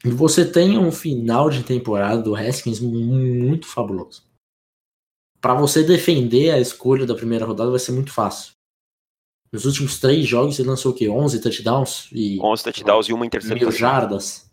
E 0.03 0.09
você 0.09 0.49
tem 0.49 0.77
um 0.77 0.91
final 0.91 1.49
de 1.49 1.63
temporada 1.63 2.21
do 2.21 2.35
Haskins 2.35 2.79
muito 2.79 3.67
fabuloso. 3.67 4.23
Para 5.39 5.53
você 5.53 5.83
defender 5.83 6.51
a 6.51 6.59
escolha 6.59 7.05
da 7.05 7.15
primeira 7.15 7.45
rodada 7.45 7.69
vai 7.69 7.79
ser 7.79 7.93
muito 7.93 8.11
fácil. 8.11 8.53
Nos 9.51 9.65
últimos 9.65 9.99
três 9.99 10.27
jogos 10.27 10.57
ele 10.57 10.67
lançou 10.67 10.91
o 10.91 10.95
quê? 10.95 11.07
11 11.07 11.41
touchdowns? 11.41 12.09
E 12.11 12.39
11 12.41 12.63
touchdowns 12.63 13.07
e 13.07 13.13
uma 13.13 13.25
interceptação. 13.25 13.69
Mil 13.69 13.77
jardas. 13.77 14.51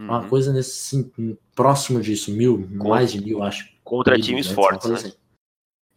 Uhum. 0.00 0.06
Uma 0.06 0.26
coisa 0.26 0.50
nesse 0.50 1.12
próximo 1.54 2.00
disso, 2.00 2.32
mil, 2.32 2.66
mais 2.70 3.12
de 3.12 3.22
mil, 3.22 3.42
acho. 3.42 3.70
Contra 3.84 4.14
mil, 4.14 4.24
times 4.24 4.48
né? 4.48 4.54
fortes, 4.54 4.88
né? 4.88 4.96
Assim. 4.96 5.12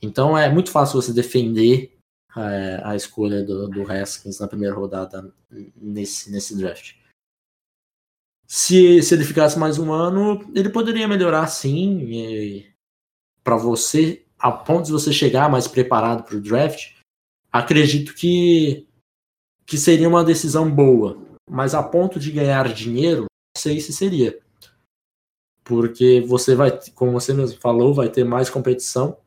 Então 0.01 0.37
é 0.37 0.49
muito 0.49 0.69
fácil 0.69 1.01
você 1.01 1.13
defender 1.13 1.97
é, 2.35 2.81
a 2.83 2.97
escolha 2.97 3.41
do, 3.43 3.69
do 3.69 3.89
Haskins 3.89 4.39
na 4.39 4.47
primeira 4.47 4.75
rodada 4.75 5.33
nesse, 5.77 6.29
nesse 6.29 6.57
draft. 6.57 6.95
Se, 8.45 9.01
se 9.01 9.13
ele 9.13 9.23
ficasse 9.23 9.57
mais 9.57 9.79
um 9.79 9.93
ano, 9.93 10.51
ele 10.53 10.69
poderia 10.69 11.07
melhorar 11.07 11.47
sim. 11.47 12.65
Para 13.41 13.55
você, 13.55 14.25
a 14.37 14.51
ponto 14.51 14.85
de 14.85 14.91
você 14.91 15.13
chegar 15.13 15.49
mais 15.49 15.65
preparado 15.65 16.23
para 16.23 16.35
o 16.35 16.41
draft, 16.41 16.97
acredito 17.51 18.13
que, 18.13 18.85
que 19.65 19.77
seria 19.77 20.09
uma 20.09 20.25
decisão 20.25 20.69
boa. 20.69 21.17
Mas 21.49 21.73
a 21.73 21.81
ponto 21.81 22.19
de 22.19 22.31
ganhar 22.31 22.73
dinheiro, 22.73 23.25
sei 23.57 23.79
se 23.79 23.93
seria. 23.93 24.39
Porque 25.63 26.21
você 26.21 26.55
vai, 26.55 26.71
como 26.91 27.11
você 27.13 27.33
mesmo 27.33 27.59
falou, 27.59 27.93
vai 27.93 28.09
ter 28.09 28.23
mais 28.23 28.49
competição. 28.49 29.17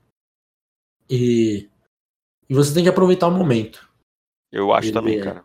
E, 1.09 1.69
e 2.49 2.55
você 2.55 2.75
tem 2.75 2.83
que 2.83 2.91
aproveitar 2.91 3.29
o 3.29 3.31
momento. 3.31 3.89
Eu 4.53 4.73
acho 4.73 4.89
ele, 4.89 4.95
também, 4.95 5.21
cara. 5.21 5.45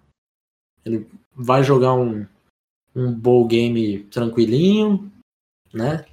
Ele 0.83 1.07
vai 1.31 1.63
jogar 1.63 1.93
um, 1.93 2.27
um 2.95 3.13
bowl 3.13 3.47
game 3.47 4.03
tranquilinho, 4.05 5.11
né? 5.73 6.05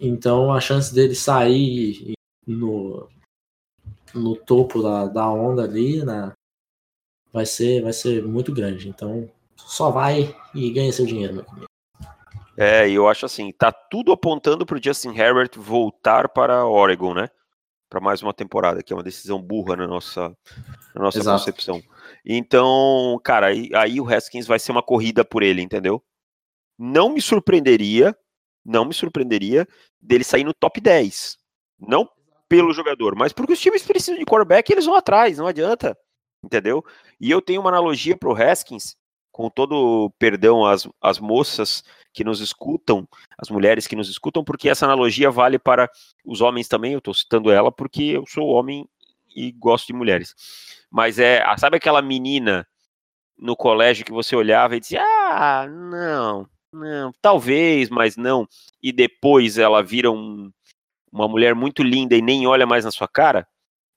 Então 0.00 0.52
a 0.52 0.60
chance 0.60 0.94
dele 0.94 1.14
sair 1.14 2.14
no, 2.46 3.08
no 4.14 4.36
topo 4.36 4.82
da, 4.82 5.06
da 5.06 5.30
onda 5.30 5.64
ali, 5.64 6.04
né? 6.04 6.32
Vai 7.32 7.44
ser, 7.44 7.82
vai 7.82 7.92
ser 7.92 8.24
muito 8.24 8.52
grande. 8.52 8.88
Então 8.88 9.30
só 9.68 9.90
vai 9.90 10.34
e 10.54 10.70
ganha 10.70 10.90
seu 10.90 11.04
dinheiro, 11.04 11.34
meu. 11.34 11.46
É, 12.56 12.88
e 12.88 12.94
eu 12.94 13.06
acho 13.06 13.26
assim, 13.26 13.52
tá 13.52 13.70
tudo 13.70 14.10
apontando 14.10 14.64
pro 14.64 14.82
Justin 14.82 15.10
Herbert 15.10 15.50
voltar 15.56 16.30
para 16.30 16.66
Oregon, 16.66 17.12
né? 17.12 17.28
Para 17.88 18.00
mais 18.00 18.22
uma 18.22 18.32
temporada, 18.32 18.82
que 18.82 18.92
é 18.92 18.96
uma 18.96 19.02
decisão 19.02 19.40
burra 19.40 19.76
na 19.76 19.86
nossa, 19.86 20.34
na 20.94 21.02
nossa 21.02 21.22
concepção. 21.22 21.82
Então, 22.24 23.20
cara, 23.22 23.48
aí, 23.48 23.70
aí 23.74 24.00
o 24.00 24.08
Haskins 24.08 24.46
vai 24.46 24.58
ser 24.58 24.72
uma 24.72 24.82
corrida 24.82 25.22
por 25.22 25.42
ele, 25.42 25.62
entendeu? 25.62 26.02
Não 26.78 27.10
me 27.10 27.20
surpreenderia, 27.20 28.16
não 28.64 28.86
me 28.86 28.94
surpreenderia 28.94 29.68
dele 30.00 30.24
sair 30.24 30.44
no 30.44 30.54
top 30.54 30.80
10. 30.80 31.36
Não 31.78 32.08
pelo 32.48 32.72
jogador, 32.72 33.14
mas 33.14 33.32
porque 33.34 33.52
os 33.52 33.60
times 33.60 33.82
precisam 33.82 34.18
de 34.18 34.24
quarterback 34.24 34.72
eles 34.72 34.86
vão 34.86 34.94
atrás, 34.96 35.36
não 35.36 35.46
adianta. 35.46 35.96
Entendeu? 36.42 36.84
E 37.20 37.30
eu 37.30 37.42
tenho 37.42 37.60
uma 37.60 37.70
analogia 37.70 38.16
pro 38.16 38.34
Haskins, 38.34 38.96
com 39.38 39.48
todo 39.48 40.12
perdão 40.18 40.66
às, 40.66 40.88
às 41.00 41.20
moças 41.20 41.84
que 42.12 42.24
nos 42.24 42.40
escutam, 42.40 43.08
as 43.38 43.48
mulheres 43.48 43.86
que 43.86 43.94
nos 43.94 44.08
escutam, 44.08 44.42
porque 44.42 44.68
essa 44.68 44.84
analogia 44.84 45.30
vale 45.30 45.60
para 45.60 45.88
os 46.24 46.40
homens 46.40 46.66
também, 46.66 46.94
eu 46.94 46.98
estou 46.98 47.14
citando 47.14 47.48
ela 47.48 47.70
porque 47.70 48.02
eu 48.02 48.26
sou 48.26 48.48
homem 48.48 48.84
e 49.36 49.52
gosto 49.52 49.86
de 49.86 49.92
mulheres. 49.92 50.34
Mas 50.90 51.20
é, 51.20 51.40
sabe 51.56 51.76
aquela 51.76 52.02
menina 52.02 52.66
no 53.38 53.54
colégio 53.54 54.04
que 54.04 54.10
você 54.10 54.34
olhava 54.34 54.74
e 54.74 54.80
dizia: 54.80 55.04
"Ah, 55.04 55.68
não, 55.68 56.48
não, 56.72 57.12
talvez, 57.22 57.88
mas 57.90 58.16
não, 58.16 58.44
e 58.82 58.90
depois 58.90 59.56
ela 59.56 59.84
vira 59.84 60.10
um, 60.10 60.50
uma 61.12 61.28
mulher 61.28 61.54
muito 61.54 61.84
linda 61.84 62.16
e 62.16 62.20
nem 62.20 62.44
olha 62.44 62.66
mais 62.66 62.84
na 62.84 62.90
sua 62.90 63.06
cara, 63.06 63.46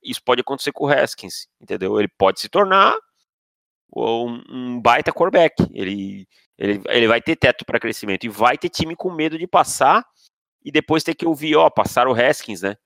isso 0.00 0.22
pode 0.24 0.40
acontecer 0.40 0.70
com 0.70 0.84
o 0.84 0.88
Haskins, 0.88 1.48
entendeu? 1.60 1.98
Ele 1.98 2.08
pode 2.16 2.38
se 2.38 2.48
tornar 2.48 2.96
um, 3.94 4.42
um 4.48 4.80
baita 4.80 5.12
quarterback. 5.12 5.54
Ele, 5.72 6.26
ele, 6.58 6.82
ele 6.88 7.08
vai 7.08 7.20
ter 7.20 7.36
teto 7.36 7.64
para 7.64 7.80
crescimento 7.80 8.24
e 8.24 8.28
vai 8.28 8.56
ter 8.56 8.68
time 8.68 8.96
com 8.96 9.10
medo 9.10 9.38
de 9.38 9.46
passar 9.46 10.04
e 10.64 10.70
depois 10.70 11.02
ter 11.02 11.14
que 11.14 11.26
ouvir, 11.26 11.56
ó, 11.56 11.68
passaram 11.68 12.12
o 12.12 12.14
Haskins, 12.14 12.62
né? 12.62 12.76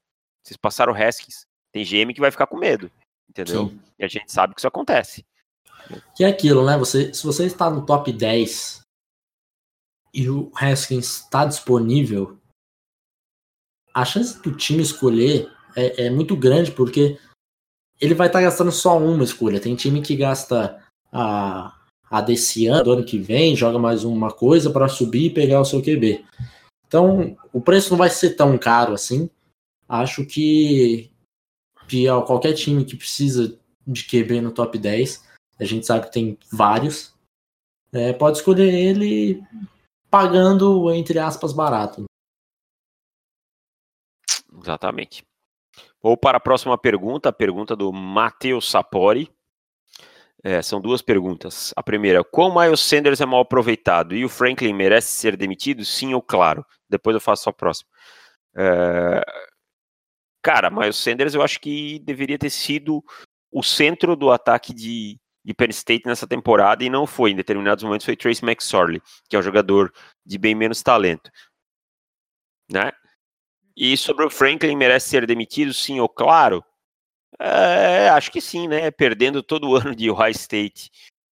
Vocês 0.42 0.56
passaram 0.56 0.92
o 0.92 0.96
Haskins. 0.96 1.46
Tem 1.72 1.84
GM 1.84 2.12
que 2.14 2.20
vai 2.20 2.30
ficar 2.30 2.46
com 2.46 2.56
medo, 2.56 2.90
entendeu? 3.28 3.68
Sim. 3.68 3.80
E 3.98 4.04
a 4.04 4.08
gente 4.08 4.32
sabe 4.32 4.54
que 4.54 4.60
isso 4.60 4.68
acontece. 4.68 5.26
Que 6.16 6.24
é 6.24 6.28
aquilo, 6.28 6.64
né? 6.64 6.76
Você, 6.78 7.12
se 7.12 7.24
você 7.24 7.44
está 7.46 7.68
no 7.70 7.84
top 7.84 8.12
10 8.12 8.80
e 10.14 10.28
o 10.30 10.50
Haskins 10.54 11.20
está 11.20 11.44
disponível, 11.44 12.38
a 13.94 14.04
chance 14.04 14.40
do 14.42 14.56
time 14.56 14.82
escolher 14.82 15.52
é, 15.76 16.06
é 16.06 16.10
muito 16.10 16.36
grande, 16.36 16.72
porque 16.72 17.18
ele 18.00 18.14
vai 18.14 18.26
estar 18.28 18.38
tá 18.38 18.44
gastando 18.44 18.72
só 18.72 18.98
uma 18.98 19.24
escolha. 19.24 19.60
Tem 19.60 19.76
time 19.76 20.02
que 20.02 20.16
gasta 20.16 20.82
a, 21.16 21.76
a 22.10 22.20
desse 22.20 22.66
ano, 22.66 22.84
do 22.84 22.92
ano 22.92 23.04
que 23.04 23.18
vem, 23.18 23.56
joga 23.56 23.78
mais 23.78 24.04
uma 24.04 24.30
coisa 24.32 24.70
para 24.70 24.88
subir 24.88 25.26
e 25.26 25.34
pegar 25.34 25.60
o 25.60 25.64
seu 25.64 25.82
QB. 25.82 26.24
Então, 26.86 27.36
o 27.52 27.60
preço 27.60 27.90
não 27.90 27.98
vai 27.98 28.10
ser 28.10 28.36
tão 28.36 28.56
caro 28.58 28.92
assim. 28.92 29.30
Acho 29.88 30.24
que, 30.26 31.10
que 31.88 32.06
qualquer 32.26 32.52
time 32.52 32.84
que 32.84 32.96
precisa 32.96 33.58
de 33.86 34.04
QB 34.04 34.40
no 34.40 34.52
top 34.52 34.78
10, 34.78 35.24
a 35.58 35.64
gente 35.64 35.86
sabe 35.86 36.06
que 36.06 36.12
tem 36.12 36.38
vários, 36.52 37.14
é, 37.92 38.12
pode 38.12 38.38
escolher 38.38 38.72
ele 38.74 39.42
pagando, 40.10 40.92
entre 40.92 41.18
aspas, 41.18 41.52
barato. 41.52 42.04
Exatamente. 44.60 45.24
Vou 46.02 46.16
para 46.16 46.38
a 46.38 46.40
próxima 46.40 46.76
pergunta, 46.76 47.28
a 47.28 47.32
pergunta 47.32 47.76
do 47.76 47.92
Matheus 47.92 48.70
Sapori. 48.70 49.30
É, 50.46 50.62
são 50.62 50.80
duas 50.80 51.02
perguntas. 51.02 51.74
A 51.74 51.82
primeira, 51.82 52.22
como 52.22 52.60
Miles 52.60 52.78
Sanders 52.78 53.20
é 53.20 53.26
mal 53.26 53.40
aproveitado 53.40 54.14
e 54.14 54.24
o 54.24 54.28
Franklin 54.28 54.72
merece 54.72 55.08
ser 55.08 55.36
demitido? 55.36 55.84
Sim 55.84 56.14
ou 56.14 56.22
claro? 56.22 56.64
Depois 56.88 57.14
eu 57.14 57.20
faço 57.20 57.50
a 57.50 57.52
próxima. 57.52 57.90
É... 58.56 59.24
Cara, 60.40 60.70
Miles 60.70 60.94
Sanders 60.94 61.34
eu 61.34 61.42
acho 61.42 61.58
que 61.58 61.98
deveria 61.98 62.38
ter 62.38 62.50
sido 62.50 63.02
o 63.50 63.60
centro 63.60 64.14
do 64.14 64.30
ataque 64.30 64.72
de, 64.72 65.18
de 65.44 65.52
Penn 65.52 65.70
State 65.70 66.06
nessa 66.06 66.28
temporada 66.28 66.84
e 66.84 66.88
não 66.88 67.08
foi. 67.08 67.32
Em 67.32 67.36
determinados 67.36 67.82
momentos 67.82 68.06
foi 68.06 68.14
Trace 68.14 68.44
McSorley, 68.44 69.02
que 69.28 69.34
é 69.34 69.40
um 69.40 69.42
jogador 69.42 69.92
de 70.24 70.38
bem 70.38 70.54
menos 70.54 70.80
talento. 70.80 71.28
Né? 72.70 72.92
E 73.76 73.96
sobre 73.96 74.24
o 74.24 74.30
Franklin 74.30 74.76
merece 74.76 75.08
ser 75.08 75.26
demitido, 75.26 75.74
sim 75.74 75.98
ou 75.98 76.08
claro? 76.08 76.64
É, 77.38 78.08
acho 78.10 78.30
que 78.30 78.40
sim, 78.40 78.66
né? 78.66 78.90
Perdendo 78.90 79.42
todo 79.42 79.74
ano 79.76 79.94
de 79.94 80.10
Ohio 80.10 80.30
State 80.30 80.90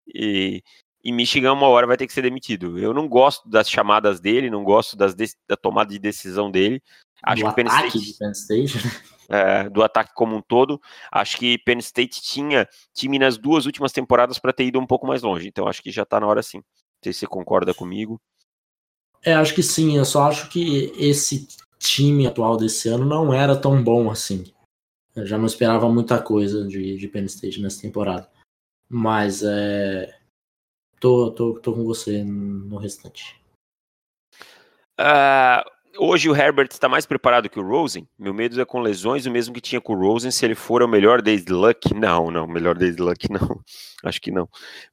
e, 0.06 0.62
e 1.02 1.12
Michigan, 1.12 1.52
uma 1.52 1.68
hora 1.68 1.86
vai 1.86 1.96
ter 1.96 2.06
que 2.06 2.12
ser 2.12 2.22
demitido. 2.22 2.78
Eu 2.78 2.92
não 2.92 3.08
gosto 3.08 3.48
das 3.48 3.70
chamadas 3.70 4.20
dele, 4.20 4.50
não 4.50 4.64
gosto 4.64 4.96
das 4.96 5.14
da 5.14 5.56
tomada 5.56 5.90
de 5.90 5.98
decisão 5.98 6.50
dele. 6.50 6.82
Acho 7.22 7.44
do 7.44 7.48
que 7.48 7.54
Penn 7.54 7.68
State, 7.68 8.18
Penn 8.18 8.32
State. 8.32 9.02
É, 9.28 9.70
do 9.70 9.82
ataque 9.82 10.12
como 10.14 10.36
um 10.36 10.42
todo. 10.42 10.80
Acho 11.10 11.38
que 11.38 11.56
Penn 11.58 11.78
State 11.78 12.20
tinha 12.20 12.68
time 12.92 13.18
nas 13.18 13.38
duas 13.38 13.64
últimas 13.64 13.92
temporadas 13.92 14.38
para 14.38 14.52
ter 14.52 14.64
ido 14.64 14.78
um 14.78 14.86
pouco 14.86 15.06
mais 15.06 15.22
longe. 15.22 15.48
Então 15.48 15.68
acho 15.68 15.82
que 15.82 15.90
já 15.90 16.02
está 16.02 16.18
na 16.18 16.26
hora 16.26 16.42
sim. 16.42 16.58
Não 16.58 16.64
sei 17.04 17.12
se 17.12 17.20
você 17.20 17.26
concorda 17.26 17.72
comigo. 17.72 18.20
É, 19.24 19.34
acho 19.34 19.54
que 19.54 19.62
sim. 19.62 19.96
Eu 19.96 20.04
só 20.04 20.24
acho 20.24 20.48
que 20.48 20.92
esse 20.96 21.46
time 21.78 22.26
atual 22.26 22.56
desse 22.56 22.88
ano 22.88 23.04
não 23.04 23.32
era 23.32 23.56
tão 23.56 23.82
bom 23.82 24.10
assim. 24.10 24.44
Eu 25.14 25.26
já 25.26 25.36
não 25.36 25.46
esperava 25.46 25.88
muita 25.88 26.20
coisa 26.22 26.66
de, 26.66 26.96
de 26.96 27.08
Penn 27.08 27.24
State 27.26 27.60
nessa 27.60 27.82
temporada. 27.82 28.28
Mas 28.88 29.42
é. 29.42 30.18
Tô, 31.00 31.30
tô, 31.32 31.58
tô 31.58 31.72
com 31.74 31.84
você 31.84 32.22
no 32.22 32.76
restante. 32.76 33.40
Uh, 34.98 35.64
hoje 35.98 36.30
o 36.30 36.36
Herbert 36.36 36.68
está 36.70 36.88
mais 36.88 37.04
preparado 37.04 37.50
que 37.50 37.58
o 37.58 37.66
Rosen. 37.66 38.08
Meu 38.18 38.32
medo 38.32 38.60
é 38.60 38.64
com 38.64 38.80
lesões, 38.80 39.26
o 39.26 39.30
mesmo 39.30 39.52
que 39.52 39.60
tinha 39.60 39.80
com 39.80 39.94
o 39.94 39.98
Rosen. 39.98 40.30
Se 40.30 40.44
ele 40.44 40.54
for 40.54 40.82
o 40.82 40.88
melhor 40.88 41.20
desde 41.20 41.52
Luck, 41.52 41.92
não, 41.92 42.30
não, 42.30 42.46
melhor 42.46 42.76
desde 42.78 43.02
Luck, 43.02 43.30
não. 43.30 43.60
Acho 44.04 44.20
que 44.20 44.30
não. 44.30 44.48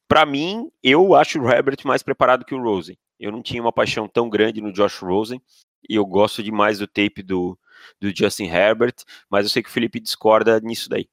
Para 0.07 0.25
mim, 0.25 0.69
eu 0.83 1.13
acho 1.15 1.39
o 1.39 1.49
Herbert 1.49 1.77
mais 1.85 2.03
preparado 2.03 2.45
que 2.45 2.55
o 2.55 2.61
Rosen. 2.61 2.97
Eu 3.19 3.31
não 3.31 3.41
tinha 3.41 3.61
uma 3.61 3.71
paixão 3.71 4.07
tão 4.07 4.29
grande 4.29 4.61
no 4.61 4.73
Josh 4.73 4.99
Rosen 4.99 5.41
e 5.87 5.95
eu 5.95 6.05
gosto 6.05 6.43
demais 6.43 6.79
do 6.79 6.87
tape 6.87 7.21
do, 7.21 7.57
do 7.99 8.15
Justin 8.15 8.45
Herbert, 8.45 8.95
mas 9.29 9.45
eu 9.45 9.49
sei 9.49 9.63
que 9.63 9.69
o 9.69 9.71
Felipe 9.71 9.99
discorda 9.99 10.59
nisso 10.59 10.89
daí. 10.89 11.09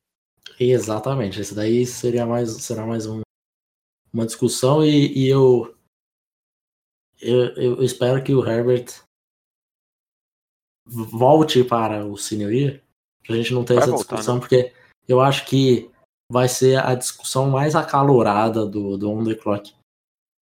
Exatamente, 0.59 1.41
esse 1.41 1.55
daí 1.55 1.85
seria 1.85 2.25
mais, 2.25 2.51
será 2.63 2.87
mais 2.87 3.07
um, 3.07 3.21
uma 4.13 4.27
discussão 4.27 4.85
e, 4.85 5.13
e 5.17 5.29
eu, 5.29 5.77
eu, 7.21 7.55
eu 7.55 7.83
espero 7.83 8.23
que 8.23 8.35
o 8.35 8.47
Herbert 8.47 8.87
volte 10.87 11.65
para 11.65 12.07
o 12.07 12.17
senior 12.17 12.53
year, 12.53 12.83
pra 13.27 13.37
gente 13.37 13.53
não 13.53 13.65
ter 13.65 13.75
vai 13.75 13.83
essa 13.83 13.93
voltar, 13.93 14.17
discussão, 14.17 14.35
né? 14.37 14.41
porque 14.41 14.73
eu 15.09 15.21
acho 15.21 15.45
que 15.47 15.91
vai 16.31 16.49
ser 16.49 16.79
a 16.79 16.95
discussão 16.95 17.51
mais 17.51 17.75
acalorada 17.75 18.67
do, 18.67 18.97
do 18.97 19.11
On 19.11 19.25
The 19.25 19.35
Clock. 19.35 19.75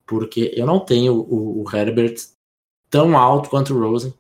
Porque 0.07 0.53
eu 0.55 0.67
não 0.67 0.81
tenho 0.81 1.15
o, 1.15 1.63
o 1.63 1.77
Herbert 1.77 2.17
tão 2.91 3.17
alto 3.17 3.49
quanto 3.49 3.75
o 3.75 3.81
Rosen, 3.81 4.15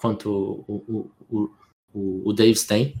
quanto 0.00 0.30
o, 0.68 1.10
o, 1.30 1.54
o, 1.92 2.28
o 2.28 2.32
Davis 2.32 2.64
tem. 2.64 2.94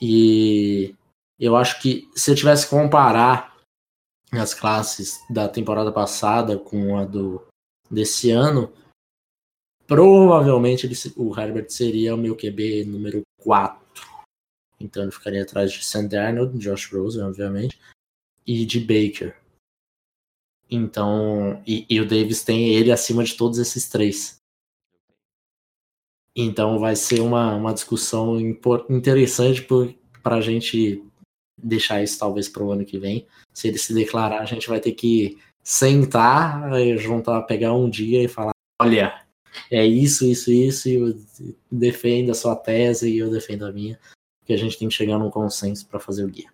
E 0.00 0.94
eu 1.38 1.56
acho 1.56 1.80
que 1.80 2.08
se 2.14 2.30
eu 2.30 2.34
tivesse 2.34 2.64
que 2.64 2.70
comparar 2.70 3.56
as 4.32 4.54
classes 4.54 5.20
da 5.30 5.48
temporada 5.48 5.92
passada 5.92 6.58
com 6.58 6.96
a 6.96 7.04
do 7.04 7.46
desse 7.90 8.30
ano, 8.30 8.72
provavelmente 9.86 10.86
ele, 10.86 10.94
o 11.16 11.38
Herbert 11.38 11.70
seria 11.70 12.14
o 12.14 12.18
meu 12.18 12.36
QB 12.36 12.84
número 12.86 13.22
4. 13.42 13.84
Então 14.80 15.02
ele 15.02 15.12
ficaria 15.12 15.42
atrás 15.42 15.72
de 15.72 15.84
Sam 15.84 16.08
Josh 16.58 16.92
Rosen, 16.92 17.22
obviamente, 17.22 17.78
e 18.46 18.66
de 18.66 18.80
Baker. 18.80 19.36
Então, 20.70 21.62
e, 21.66 21.86
e, 21.88 22.00
o 22.00 22.08
Davis 22.08 22.42
tem 22.42 22.74
ele 22.74 22.90
acima 22.90 23.22
de 23.22 23.36
todos 23.36 23.58
esses 23.58 23.88
três. 23.88 24.38
Então 26.36 26.78
vai 26.78 26.96
ser 26.96 27.20
uma, 27.20 27.54
uma 27.54 27.72
discussão 27.72 28.38
interessante 28.90 29.66
para 30.22 30.36
a 30.36 30.40
gente 30.40 31.02
deixar 31.62 32.02
isso 32.02 32.18
talvez 32.18 32.48
para 32.48 32.62
o 32.62 32.72
ano 32.72 32.84
que 32.84 32.98
vem. 32.98 33.26
Se 33.52 33.68
ele 33.68 33.78
se 33.78 33.94
declarar, 33.94 34.40
a 34.40 34.44
gente 34.44 34.68
vai 34.68 34.80
ter 34.80 34.92
que 34.92 35.38
sentar, 35.62 36.70
juntar, 36.98 37.42
pegar 37.42 37.72
um 37.72 37.88
dia 37.88 38.22
e 38.22 38.28
falar: 38.28 38.52
olha, 38.82 39.24
é 39.70 39.86
isso, 39.86 40.24
isso, 40.24 40.50
isso, 40.50 40.88
e 40.88 40.94
eu 40.94 41.14
defendo 41.70 42.30
a 42.30 42.34
sua 42.34 42.56
tese 42.56 43.10
e 43.10 43.18
eu 43.18 43.30
defendo 43.30 43.64
a 43.64 43.72
minha, 43.72 43.98
que 44.44 44.52
a 44.52 44.56
gente 44.56 44.76
tem 44.76 44.88
que 44.88 44.94
chegar 44.94 45.18
num 45.18 45.30
consenso 45.30 45.86
para 45.86 46.00
fazer 46.00 46.24
o 46.24 46.28
guia. 46.28 46.52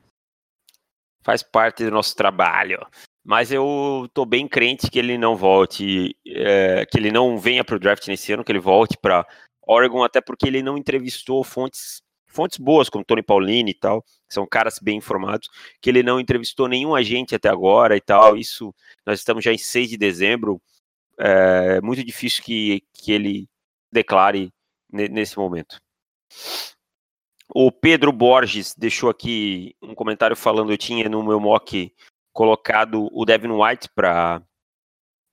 Faz 1.23 1.43
parte 1.43 1.85
do 1.85 1.91
nosso 1.91 2.15
trabalho 2.15 2.87
mas 3.25 3.53
eu 3.53 4.09
tô 4.15 4.25
bem 4.25 4.49
crente 4.49 4.91
que 4.91 4.99
ele 4.99 5.19
não 5.19 5.37
volte, 5.37 6.17
é, 6.27 6.87
que 6.87 6.99
ele 6.99 7.13
não 7.13 7.39
venha 7.39 7.63
para 7.63 7.77
o 7.77 7.79
draft 7.79 8.07
nesse 8.09 8.33
ano, 8.33 8.43
que 8.43 8.51
ele 8.51 8.59
volte 8.59 8.97
para 8.97 9.27
Oregon, 9.71 10.03
até 10.03 10.21
porque 10.21 10.47
ele 10.47 10.63
não 10.63 10.77
entrevistou 10.77 11.43
fontes 11.45 12.03
fontes 12.33 12.59
boas, 12.59 12.89
como 12.89 13.05
Tony 13.05 13.23
Paulini 13.23 13.73
e 13.73 13.75
tal, 13.75 14.03
que 14.03 14.35
são 14.35 14.47
caras 14.47 14.79
bem 14.81 14.99
informados, 14.99 15.49
que 15.81 15.91
ele 15.91 16.03
não 16.03 16.21
entrevistou 16.21 16.69
nenhum 16.69 16.95
agente 16.95 17.35
até 17.35 17.49
agora 17.49 17.97
e 17.97 18.01
tal. 18.01 18.37
Isso, 18.37 18.73
nós 19.05 19.19
estamos 19.19 19.45
já 19.45 19.53
em 19.53 19.59
6 19.59 19.91
de 19.91 19.97
dezembro, 19.97 20.63
é 21.19 21.81
muito 21.81 22.03
difícil 22.05 22.43
que, 22.43 22.83
que 22.95 23.13
ele 23.13 23.49
declare 23.93 24.51
nesse 24.91 25.37
momento. 25.37 25.79
O 27.53 27.71
Pedro 27.71 28.13
Borges 28.13 28.75
deixou 28.75 29.11
aqui 29.11 29.75
um 29.83 29.95
comentário 29.95 30.37
falando, 30.37 30.73
eu 30.73 30.79
tinha 30.79 31.09
no 31.09 31.23
meu 31.23 31.41
mock 31.41 31.93
colocado 32.33 33.09
o 33.13 33.25
Devin 33.25 33.51
White 33.51 33.89
para 33.95 34.41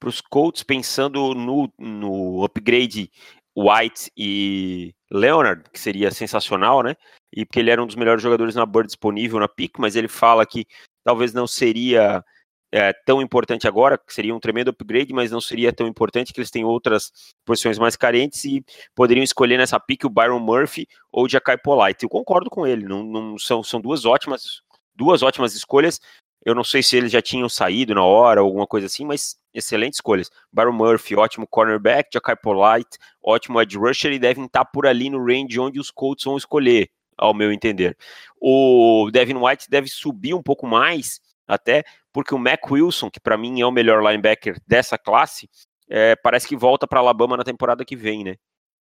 os 0.04 0.20
Colts, 0.20 0.64
pensando 0.64 1.34
no, 1.36 1.72
no 1.78 2.44
upgrade 2.44 3.12
White 3.58 4.12
e 4.16 4.94
Leonard, 5.12 5.64
que 5.72 5.80
seria 5.80 6.12
sensacional, 6.12 6.84
né? 6.84 6.96
E 7.36 7.44
porque 7.44 7.60
ele 7.60 7.72
era 7.72 7.82
um 7.82 7.88
dos 7.88 7.96
melhores 7.96 8.22
jogadores 8.22 8.54
na 8.54 8.66
board 8.66 8.88
disponível 8.88 9.40
na 9.40 9.48
pick, 9.48 9.80
mas 9.80 9.96
ele 9.96 10.08
fala 10.08 10.46
que 10.46 10.68
talvez 11.04 11.34
não 11.34 11.48
seria 11.48 12.24
é, 12.72 12.94
tão 13.06 13.20
importante 13.22 13.68
agora, 13.68 13.98
que 13.98 14.14
seria 14.14 14.36
um 14.36 14.40
tremendo 14.40 14.70
upgrade, 14.70 15.12
mas 15.12 15.32
não 15.32 15.42
seria 15.42 15.74
tão 15.74 15.88
importante 15.88 16.32
que 16.32 16.40
eles 16.40 16.52
têm 16.52 16.66
outras 16.66 17.12
posições 17.44 17.80
mais 17.80 17.96
carentes 17.96 18.46
e 18.46 18.64
poderiam 18.94 19.24
escolher 19.24 19.58
nessa 19.58 19.80
pick 19.80 20.04
o 20.06 20.10
Byron 20.10 20.40
Murphy 20.40 20.88
ou 21.12 21.26
o 21.26 21.30
Jackai 21.30 21.58
Polite. 21.58 22.04
Eu 22.04 22.10
concordo 22.10 22.50
com 22.50 22.68
ele, 22.68 22.86
não, 22.86 23.04
não 23.04 23.38
são, 23.40 23.64
são 23.64 23.82
duas 23.82 24.06
ótimas 24.06 24.62
duas 24.96 25.22
ótimas 25.22 25.54
escolhas, 25.54 26.02
eu 26.44 26.56
não 26.56 26.64
sei 26.64 26.82
se 26.82 26.98
eles 26.98 27.12
já 27.12 27.22
tinham 27.22 27.48
saído 27.48 27.94
na 27.94 28.04
hora, 28.04 28.42
alguma 28.42 28.66
coisa 28.66 28.88
assim, 28.88 29.06
mas 29.06 29.38
excelentes 29.58 29.98
escolhas. 29.98 30.30
Baron 30.52 30.74
Murphy, 30.74 31.16
ótimo 31.16 31.48
cornerback, 31.48 32.10
Jackai 32.14 32.36
Polite, 32.36 32.98
ótimo 33.22 33.62
edge 33.62 33.78
rusher 33.78 34.12
e 34.12 34.20
devem 34.20 34.46
estar 34.46 34.66
por 34.66 34.86
ali 34.86 35.10
no 35.10 35.24
range 35.24 35.60
onde 35.60 35.80
os 35.80 35.90
Colts 35.90 36.24
vão 36.24 36.38
escolher, 36.38 36.90
ao 37.18 37.34
meu 37.34 37.52
entender. 37.52 37.98
O 38.40 39.10
Devin 39.12 39.36
White 39.36 39.70
deve 39.70 39.88
subir 39.88 40.34
um 40.34 40.44
pouco 40.44 40.68
mais, 40.68 41.20
até 41.48 41.84
porque 42.14 42.34
o 42.34 42.40
Mac 42.40 42.70
Wilson, 42.70 43.10
que 43.10 43.20
para 43.20 43.38
mim 43.38 43.60
é 43.60 43.66
o 43.66 43.72
melhor 43.72 44.02
linebacker 44.04 44.60
dessa 44.68 44.98
classe, 44.98 45.50
é, 45.90 46.16
parece 46.16 46.48
que 46.48 46.56
volta 46.56 46.88
para 46.88 47.00
Alabama 47.00 47.38
na 47.38 47.44
temporada 47.44 47.84
que 47.84 47.96
vem, 47.96 48.24
né? 48.24 48.36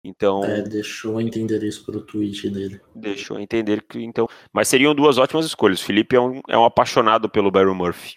Então. 0.05 0.45
É, 0.45 0.63
deixou 0.63 1.21
entender 1.21 1.63
isso 1.65 1.85
pro 1.85 2.01
tweet 2.01 2.49
dele. 2.49 2.81
Deixou 2.95 3.41
entender 3.41 3.83
que. 3.83 4.03
Então. 4.03 4.29
Mas 4.53 4.69
seriam 4.69 4.95
duas 4.95 5.19
ótimas 5.19 5.47
escolhas. 5.47 5.81
O 5.81 5.85
Felipe 5.85 6.15
é 6.15 6.21
um, 6.21 6.41
é 6.49 6.57
um 6.57 6.65
apaixonado 6.65 7.29
pelo 7.29 7.51
Byron 7.51 7.75
Murphy. 7.75 8.17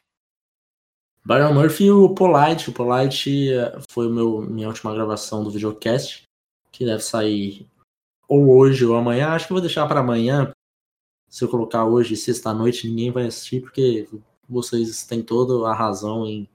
Byron 1.30 1.54
Murphy 1.54 1.84
e 1.84 1.92
o 1.92 2.10
Polite. 2.10 2.72
O 2.72 2.74
Polite 2.74 3.54
é, 3.54 3.80
foi 3.88 4.10
meu, 4.10 4.42
minha 4.42 4.68
última 4.68 4.92
gravação 4.96 5.44
do 5.44 5.52
videocast, 5.52 6.24
que 6.72 6.84
deve 6.84 7.04
sair 7.04 7.68
ou 8.28 8.50
hoje 8.58 8.84
ou 8.84 8.96
amanhã. 8.96 9.30
Acho 9.30 9.46
que 9.46 9.54
vou 9.54 9.62
deixar 9.62 9.88
para 9.88 10.00
amanhã. 10.00 10.52
Se 11.30 11.44
eu 11.44 11.48
colocar 11.48 11.86
hoje, 11.86 12.18
sexta-noite, 12.18 12.88
ninguém 12.88 13.12
vai 13.12 13.28
assistir, 13.28 13.62
porque 13.62 14.10
vocês 14.50 15.06
têm 15.06 15.22
toda 15.22 15.70
a 15.70 15.76
razão 15.76 16.26
em, 16.26 16.50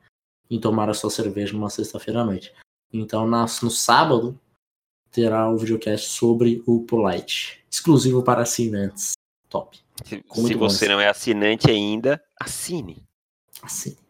em 0.50 0.58
tomar 0.58 0.90
a 0.90 0.94
sua 0.94 1.08
cerveja 1.08 1.52
numa 1.52 1.70
sexta-feira 1.70 2.22
à 2.22 2.24
noite. 2.24 2.52
Então, 2.92 3.28
no 3.28 3.70
sábado, 3.70 4.36
terá 5.12 5.48
o 5.48 5.56
videocast 5.56 6.08
sobre 6.08 6.64
o 6.66 6.80
Polite, 6.80 7.64
exclusivo 7.70 8.24
para 8.24 8.42
assinantes. 8.42 9.12
Top. 9.48 9.78
Se, 10.04 10.24
se 10.34 10.54
você 10.54 10.88
não 10.88 10.98
é 10.98 11.08
assinante 11.08 11.70
ainda, 11.70 12.20
assine. 12.40 13.04
Assine. 13.62 14.03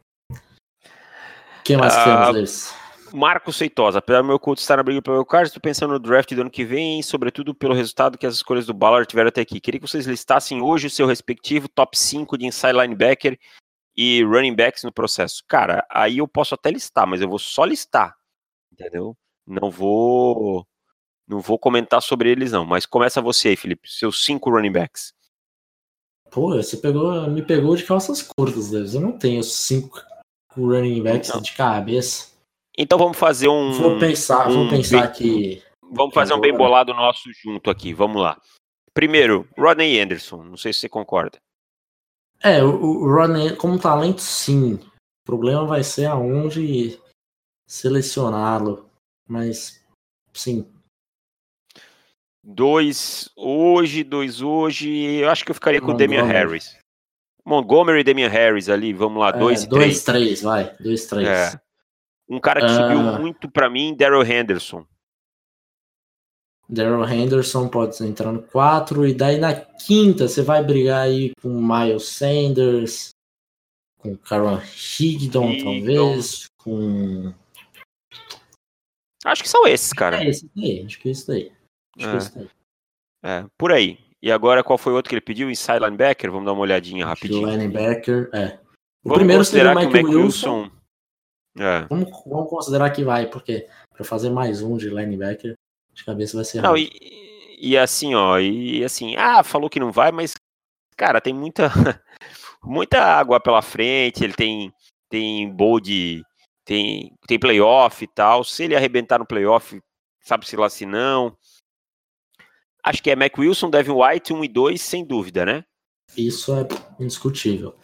Quem 1.64 1.76
mais 1.76 1.94
uh, 1.94 2.04
temos 2.04 2.34
desse? 2.34 2.74
Marcos 3.14 3.56
Seitosa, 3.56 4.00
apesar 4.00 4.22
do 4.22 4.26
meu 4.26 4.40
culto 4.40 4.60
estar 4.60 4.76
na 4.76 4.82
briga 4.82 5.00
pelo 5.00 5.16
meu 5.16 5.24
card, 5.24 5.46
estou 5.46 5.60
pensando 5.60 5.92
no 5.92 6.00
draft 6.00 6.34
do 6.34 6.40
ano 6.40 6.50
que 6.50 6.64
vem, 6.64 7.00
sobretudo 7.00 7.54
pelo 7.54 7.72
resultado 7.72 8.18
que 8.18 8.26
as 8.26 8.34
escolhas 8.34 8.66
do 8.66 8.74
Ballard 8.74 9.06
tiveram 9.06 9.28
até 9.28 9.40
aqui. 9.40 9.60
Queria 9.60 9.80
que 9.80 9.88
vocês 9.88 10.04
listassem 10.04 10.60
hoje 10.60 10.88
o 10.88 10.90
seu 10.90 11.06
respectivo 11.06 11.68
top 11.68 11.96
5 11.96 12.36
de 12.36 12.46
inside 12.46 12.72
linebacker 12.72 13.38
e 13.96 14.24
running 14.24 14.54
backs 14.54 14.82
no 14.82 14.92
processo. 14.92 15.44
Cara, 15.46 15.86
aí 15.88 16.18
eu 16.18 16.26
posso 16.26 16.56
até 16.56 16.72
listar, 16.72 17.06
mas 17.06 17.20
eu 17.20 17.28
vou 17.28 17.38
só 17.38 17.64
listar, 17.64 18.16
entendeu? 18.72 19.16
Não 19.46 19.70
vou 19.70 20.66
não 21.26 21.40
vou 21.40 21.58
comentar 21.58 22.02
sobre 22.02 22.30
eles, 22.30 22.50
não. 22.50 22.64
Mas 22.64 22.84
começa 22.84 23.22
você 23.22 23.50
aí, 23.50 23.56
Felipe. 23.56 23.88
Seus 23.90 24.24
cinco 24.24 24.50
running 24.50 24.72
backs. 24.72 25.14
Pô, 26.32 26.56
você 26.56 26.76
pegou, 26.76 27.30
me 27.30 27.42
pegou 27.42 27.76
de 27.76 27.84
calças 27.84 28.22
curtas, 28.22 28.70
Deus. 28.70 28.94
Eu 28.94 29.00
não 29.00 29.12
tenho 29.12 29.42
cinco 29.42 30.02
running 30.56 31.02
backs 31.02 31.32
não. 31.32 31.40
de 31.40 31.52
cabeça. 31.52 32.32
Então 32.76 32.98
vamos 32.98 33.16
fazer 33.16 33.48
um. 33.48 33.72
Vou 33.72 33.98
pensar, 33.98 34.48
um, 34.48 34.54
vou 34.54 34.68
pensar 34.68 35.08
que. 35.08 35.62
Vamos 35.92 36.14
fazer 36.14 36.34
um 36.34 36.40
bem 36.40 36.56
bolado 36.56 36.92
nosso 36.92 37.30
junto 37.32 37.70
aqui. 37.70 37.92
Vamos 37.92 38.20
lá. 38.20 38.40
Primeiro, 38.92 39.48
Rodney 39.56 40.00
Anderson. 40.00 40.42
Não 40.42 40.56
sei 40.56 40.72
se 40.72 40.80
você 40.80 40.88
concorda. 40.88 41.38
É, 42.42 42.62
o, 42.62 42.74
o 42.74 43.14
Rodney, 43.14 43.54
como 43.56 43.78
talento, 43.78 44.20
sim. 44.20 44.74
O 44.74 45.24
problema 45.24 45.64
vai 45.64 45.84
ser 45.84 46.06
aonde 46.06 46.98
selecioná-lo. 47.66 48.90
Mas, 49.26 49.82
sim, 50.32 50.66
Dois 52.46 53.30
hoje, 53.34 54.04
dois 54.04 54.42
hoje. 54.42 54.90
Eu 55.16 55.30
acho 55.30 55.42
que 55.46 55.50
eu 55.50 55.54
ficaria 55.54 55.80
com 55.80 55.92
o 55.92 55.96
Damian 55.96 56.24
Harris. 56.24 56.76
Montgomery 57.44 58.00
e 58.00 58.04
Damian 58.04 58.28
Harris 58.28 58.68
ali, 58.68 58.92
vamos 58.92 59.20
lá, 59.20 59.30
dois 59.30 59.64
é, 59.64 59.66
dois, 59.66 60.02
três. 60.02 60.04
três, 60.04 60.42
vai, 60.42 60.74
dois, 60.80 61.06
três. 61.06 61.28
É. 61.28 61.60
Um 62.28 62.40
cara 62.40 62.60
que 62.60 62.66
uh... 62.66 62.74
subiu 62.74 63.00
ah. 63.00 63.18
muito 63.18 63.50
para 63.50 63.68
mim, 63.68 63.94
Daryl 63.94 64.24
Henderson. 64.24 64.86
Daryl 66.68 67.04
Henderson 67.04 67.68
pode 67.68 68.02
entrar 68.02 68.32
no 68.32 68.42
4, 68.42 69.06
e 69.06 69.14
daí 69.14 69.38
na 69.38 69.54
quinta 69.54 70.26
você 70.26 70.42
vai 70.42 70.64
brigar 70.64 71.02
aí 71.02 71.32
com 71.42 71.48
Miles 71.48 72.04
Sanders, 72.04 73.10
com 73.98 74.16
Caron 74.16 74.60
Higdon, 74.98 75.58
talvez, 75.62 76.46
com. 76.56 77.32
Acho 79.24 79.42
que 79.42 79.48
são 79.48 79.66
esses, 79.66 79.92
cara. 79.92 80.22
É 80.22 80.28
esse 80.28 80.50
daí, 80.54 80.84
acho 80.84 80.98
que 80.98 81.08
é 81.08 81.12
isso 81.12 81.26
daí. 81.26 81.52
É. 81.98 83.28
é. 83.28 83.46
por 83.58 83.70
aí. 83.70 83.98
E 84.24 84.32
agora, 84.32 84.64
qual 84.64 84.78
foi 84.78 84.90
o 84.90 84.96
outro 84.96 85.10
que 85.10 85.14
ele 85.14 85.20
pediu? 85.20 85.50
Inside 85.50 85.80
linebacker? 85.80 86.30
Vamos 86.30 86.46
dar 86.46 86.54
uma 86.54 86.62
olhadinha 86.62 87.04
rapidinho. 87.04 87.46
Linebacker, 87.46 88.30
é. 88.32 88.58
O 89.04 89.10
vamos 89.10 89.18
primeiro 89.18 89.44
seria 89.44 89.70
o 89.70 89.74
Mike 89.74 89.98
Wilson. 89.98 90.62
Wilson... 90.62 90.70
É. 91.58 91.86
Vamos, 91.90 92.08
vamos, 92.24 92.48
considerar 92.48 92.88
que 92.88 93.04
vai, 93.04 93.26
porque 93.26 93.68
para 93.92 94.02
fazer 94.02 94.30
mais 94.30 94.62
um 94.62 94.78
de 94.78 94.88
linebacker, 94.88 95.54
de 95.92 96.04
cabeça 96.06 96.38
vai 96.38 96.44
ser 96.46 96.62
Não, 96.62 96.74
e, 96.74 96.90
e, 97.60 97.76
assim, 97.76 98.14
ó, 98.14 98.38
e 98.38 98.82
assim, 98.82 99.14
ah, 99.14 99.42
falou 99.42 99.68
que 99.68 99.78
não 99.78 99.92
vai, 99.92 100.10
mas, 100.10 100.32
cara, 100.96 101.20
tem 101.20 101.34
muita, 101.34 101.68
muita 102.64 103.02
água 103.02 103.38
pela 103.38 103.60
frente, 103.60 104.24
ele 104.24 104.32
tem, 104.32 104.72
tem 105.10 105.50
bold, 105.50 106.24
tem, 106.64 107.14
tem 107.26 107.38
playoff 107.38 108.02
e 108.02 108.08
tal. 108.08 108.42
Se 108.42 108.64
ele 108.64 108.74
arrebentar 108.74 109.18
no 109.18 109.26
playoff, 109.26 109.78
sabe-se 110.22 110.56
lá 110.56 110.70
se 110.70 110.86
não. 110.86 111.36
Acho 112.84 113.02
que 113.02 113.10
é 113.10 113.16
Mac 113.16 113.36
Wilson, 113.38 113.70
Devin 113.70 113.92
White, 113.92 114.32
1 114.32 114.44
e 114.44 114.48
2, 114.48 114.80
sem 114.80 115.04
dúvida, 115.04 115.46
né? 115.46 115.64
Isso 116.16 116.54
é 116.54 116.68
indiscutível. 117.00 117.74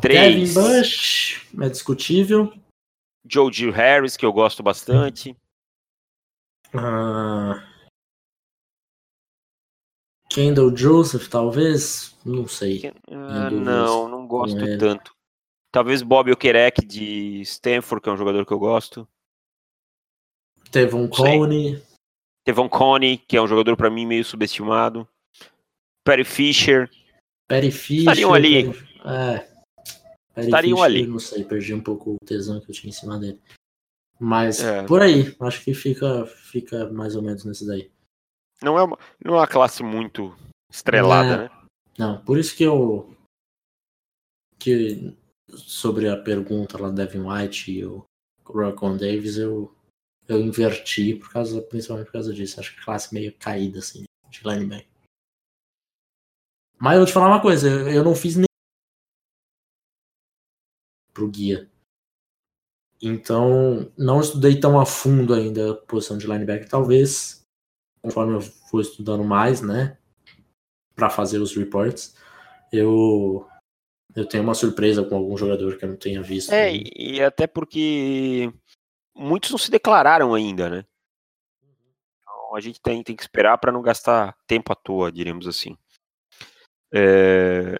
3. 0.00 0.54
Devin 0.54 0.54
Bush 0.54 1.46
é 1.60 1.68
discutível. 1.68 2.52
Joe 3.24 3.52
G. 3.52 3.70
Harris, 3.70 4.16
que 4.16 4.26
eu 4.26 4.32
gosto 4.32 4.62
bastante. 4.62 5.36
Uh... 6.74 7.62
Kendall 10.28 10.76
Joseph, 10.76 11.28
talvez? 11.28 12.18
Não 12.24 12.48
sei. 12.48 12.92
Uh, 13.08 13.50
não, 13.52 14.08
não 14.08 14.26
gosto 14.26 14.58
tanto. 14.78 15.14
Talvez 15.70 16.02
Bob 16.02 16.32
Okerek 16.32 16.84
de 16.84 17.40
Stanford, 17.42 18.02
que 18.02 18.08
é 18.08 18.12
um 18.12 18.16
jogador 18.16 18.44
que 18.44 18.52
eu 18.52 18.58
gosto. 18.58 19.08
Tevon 20.72 21.08
Coney. 21.08 21.80
Tevon 22.44 22.68
Coney, 22.68 23.16
que 23.16 23.36
é 23.36 23.42
um 23.42 23.48
jogador 23.48 23.76
para 23.76 23.90
mim 23.90 24.06
meio 24.06 24.24
subestimado. 24.24 25.08
Perry 26.04 26.24
Fisher. 26.24 26.90
Perry 27.48 27.70
Fisher. 27.70 28.00
Estariam 28.00 28.34
ali. 28.34 28.68
É. 29.04 29.38
Perry 30.34 30.46
Estariam 30.46 30.76
Fisher, 30.76 30.84
ali. 30.84 31.06
Não 31.06 31.18
sei, 31.18 31.44
perdi 31.44 31.72
um 31.72 31.80
pouco 31.80 32.12
o 32.12 32.26
tesão 32.26 32.60
que 32.60 32.70
eu 32.70 32.74
tinha 32.74 32.90
em 32.90 32.92
cima 32.92 33.18
dele. 33.18 33.40
Mas 34.20 34.60
é. 34.60 34.84
por 34.84 35.02
aí, 35.02 35.34
acho 35.40 35.64
que 35.64 35.74
fica, 35.74 36.26
fica 36.26 36.90
mais 36.90 37.16
ou 37.16 37.22
menos 37.22 37.44
nesse 37.44 37.66
daí. 37.66 37.90
Não 38.62 38.78
é 38.78 38.82
uma, 38.82 38.98
não 39.24 39.34
é 39.34 39.38
uma 39.38 39.46
classe 39.46 39.82
muito 39.82 40.34
estrelada, 40.70 41.34
é, 41.34 41.36
né? 41.38 41.50
Não, 41.98 42.24
por 42.24 42.38
isso 42.38 42.54
que 42.56 42.64
eu. 42.64 43.14
Que 44.58 45.16
sobre 45.48 46.08
a 46.08 46.16
pergunta 46.16 46.80
lá 46.80 46.88
do 46.88 46.94
Devin 46.94 47.20
White 47.20 47.72
e 47.72 47.84
o 47.84 48.04
Rocon 48.44 48.96
Davis, 48.96 49.36
eu 49.36 49.74
eu 50.28 50.40
inverti 50.40 51.14
por 51.14 51.30
causa, 51.30 51.60
principalmente 51.62 52.06
por 52.06 52.12
causa 52.12 52.32
disso. 52.32 52.60
Acho 52.60 52.74
que 52.74 52.84
classe 52.84 53.12
meio 53.12 53.36
caída, 53.38 53.78
assim, 53.78 54.04
de 54.30 54.40
linebacker. 54.44 54.86
Mas 56.78 56.94
eu 56.94 57.00
vou 57.00 57.06
te 57.06 57.12
falar 57.12 57.28
uma 57.28 57.42
coisa, 57.42 57.68
eu 57.68 58.04
não 58.04 58.14
fiz 58.14 58.36
nem 58.36 58.46
pro 61.12 61.28
guia. 61.28 61.70
Então, 63.00 63.92
não 63.96 64.20
estudei 64.20 64.58
tão 64.58 64.80
a 64.80 64.86
fundo 64.86 65.34
ainda 65.34 65.72
a 65.72 65.74
posição 65.74 66.16
de 66.18 66.26
linebacker. 66.26 66.68
Talvez, 66.68 67.42
conforme 68.02 68.34
eu 68.34 68.40
for 68.40 68.80
estudando 68.80 69.22
mais, 69.22 69.60
né, 69.60 69.98
para 70.94 71.10
fazer 71.10 71.38
os 71.38 71.54
reports, 71.54 72.16
eu 72.72 73.46
eu 74.14 74.24
tenho 74.24 74.44
uma 74.44 74.54
surpresa 74.54 75.02
com 75.02 75.16
algum 75.16 75.36
jogador 75.36 75.76
que 75.76 75.84
eu 75.84 75.88
não 75.88 75.96
tenha 75.96 76.22
visto. 76.22 76.52
É, 76.52 76.72
e 76.72 77.20
até 77.20 77.48
porque 77.48 78.52
muitos 79.14 79.50
não 79.50 79.58
se 79.58 79.70
declararam 79.70 80.34
ainda, 80.34 80.68
né? 80.68 80.84
Então 82.22 82.56
a 82.56 82.60
gente 82.60 82.80
tem, 82.80 83.02
tem 83.02 83.16
que 83.16 83.22
esperar 83.22 83.58
para 83.58 83.72
não 83.72 83.82
gastar 83.82 84.36
tempo 84.46 84.72
à 84.72 84.76
toa, 84.76 85.12
diríamos 85.12 85.46
assim. 85.46 85.76
É... 86.92 87.78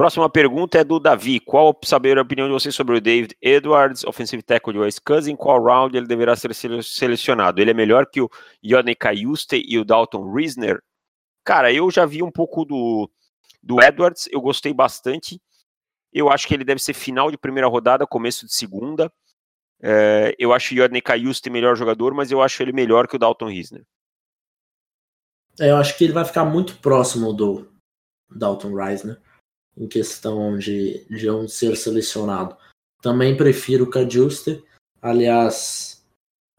Próxima 0.00 0.30
pergunta 0.30 0.78
é 0.78 0.84
do 0.84 0.98
Davi. 0.98 1.38
Qual 1.40 1.78
saber 1.84 2.16
a 2.16 2.22
opinião 2.22 2.46
de 2.46 2.54
vocês 2.54 2.74
sobre 2.74 2.96
o 2.96 3.00
David 3.02 3.36
Edwards, 3.42 4.02
offensive 4.04 4.42
tackle 4.42 4.72
de 4.72 4.78
Wisconsin? 4.78 5.32
Em 5.32 5.36
qual 5.36 5.62
round 5.62 5.94
ele 5.94 6.06
deverá 6.06 6.34
ser 6.34 6.54
selecionado? 6.54 7.60
Ele 7.60 7.70
é 7.70 7.74
melhor 7.74 8.06
que 8.06 8.22
o 8.22 8.30
Yodney 8.64 8.94
Cayuste 8.94 9.62
e 9.62 9.78
o 9.78 9.84
Dalton 9.84 10.32
Risner? 10.32 10.80
Cara, 11.44 11.70
eu 11.70 11.90
já 11.90 12.06
vi 12.06 12.22
um 12.22 12.30
pouco 12.30 12.64
do, 12.64 13.10
do 13.62 13.82
Edwards, 13.82 14.26
eu 14.32 14.40
gostei 14.40 14.72
bastante. 14.72 15.38
Eu 16.10 16.30
acho 16.30 16.48
que 16.48 16.54
ele 16.54 16.64
deve 16.64 16.80
ser 16.80 16.94
final 16.94 17.30
de 17.30 17.36
primeira 17.36 17.68
rodada, 17.68 18.06
começo 18.06 18.46
de 18.46 18.54
segunda. 18.54 19.12
É, 19.82 20.34
eu 20.38 20.52
acho 20.52 20.74
Yodney 20.74 21.00
Cayuste 21.00 21.48
melhor 21.50 21.76
jogador, 21.76 22.14
mas 22.14 22.30
eu 22.30 22.42
acho 22.42 22.62
ele 22.62 22.72
melhor 22.72 23.08
que 23.08 23.16
o 23.16 23.18
Dalton 23.18 23.48
Risner. 23.48 23.84
É, 25.58 25.70
eu 25.70 25.76
acho 25.76 25.96
que 25.96 26.04
ele 26.04 26.12
vai 26.12 26.24
ficar 26.24 26.44
muito 26.44 26.76
próximo 26.78 27.32
do 27.32 27.70
Dalton 28.30 28.74
Risner 28.74 29.18
em 29.76 29.88
questão 29.88 30.58
de, 30.58 31.04
de 31.08 31.30
onde 31.30 31.50
ser 31.50 31.76
selecionado. 31.76 32.56
Também 33.00 33.36
prefiro 33.36 33.84
o 33.84 33.90
Cajuste, 33.90 34.62
Aliás, 35.02 36.04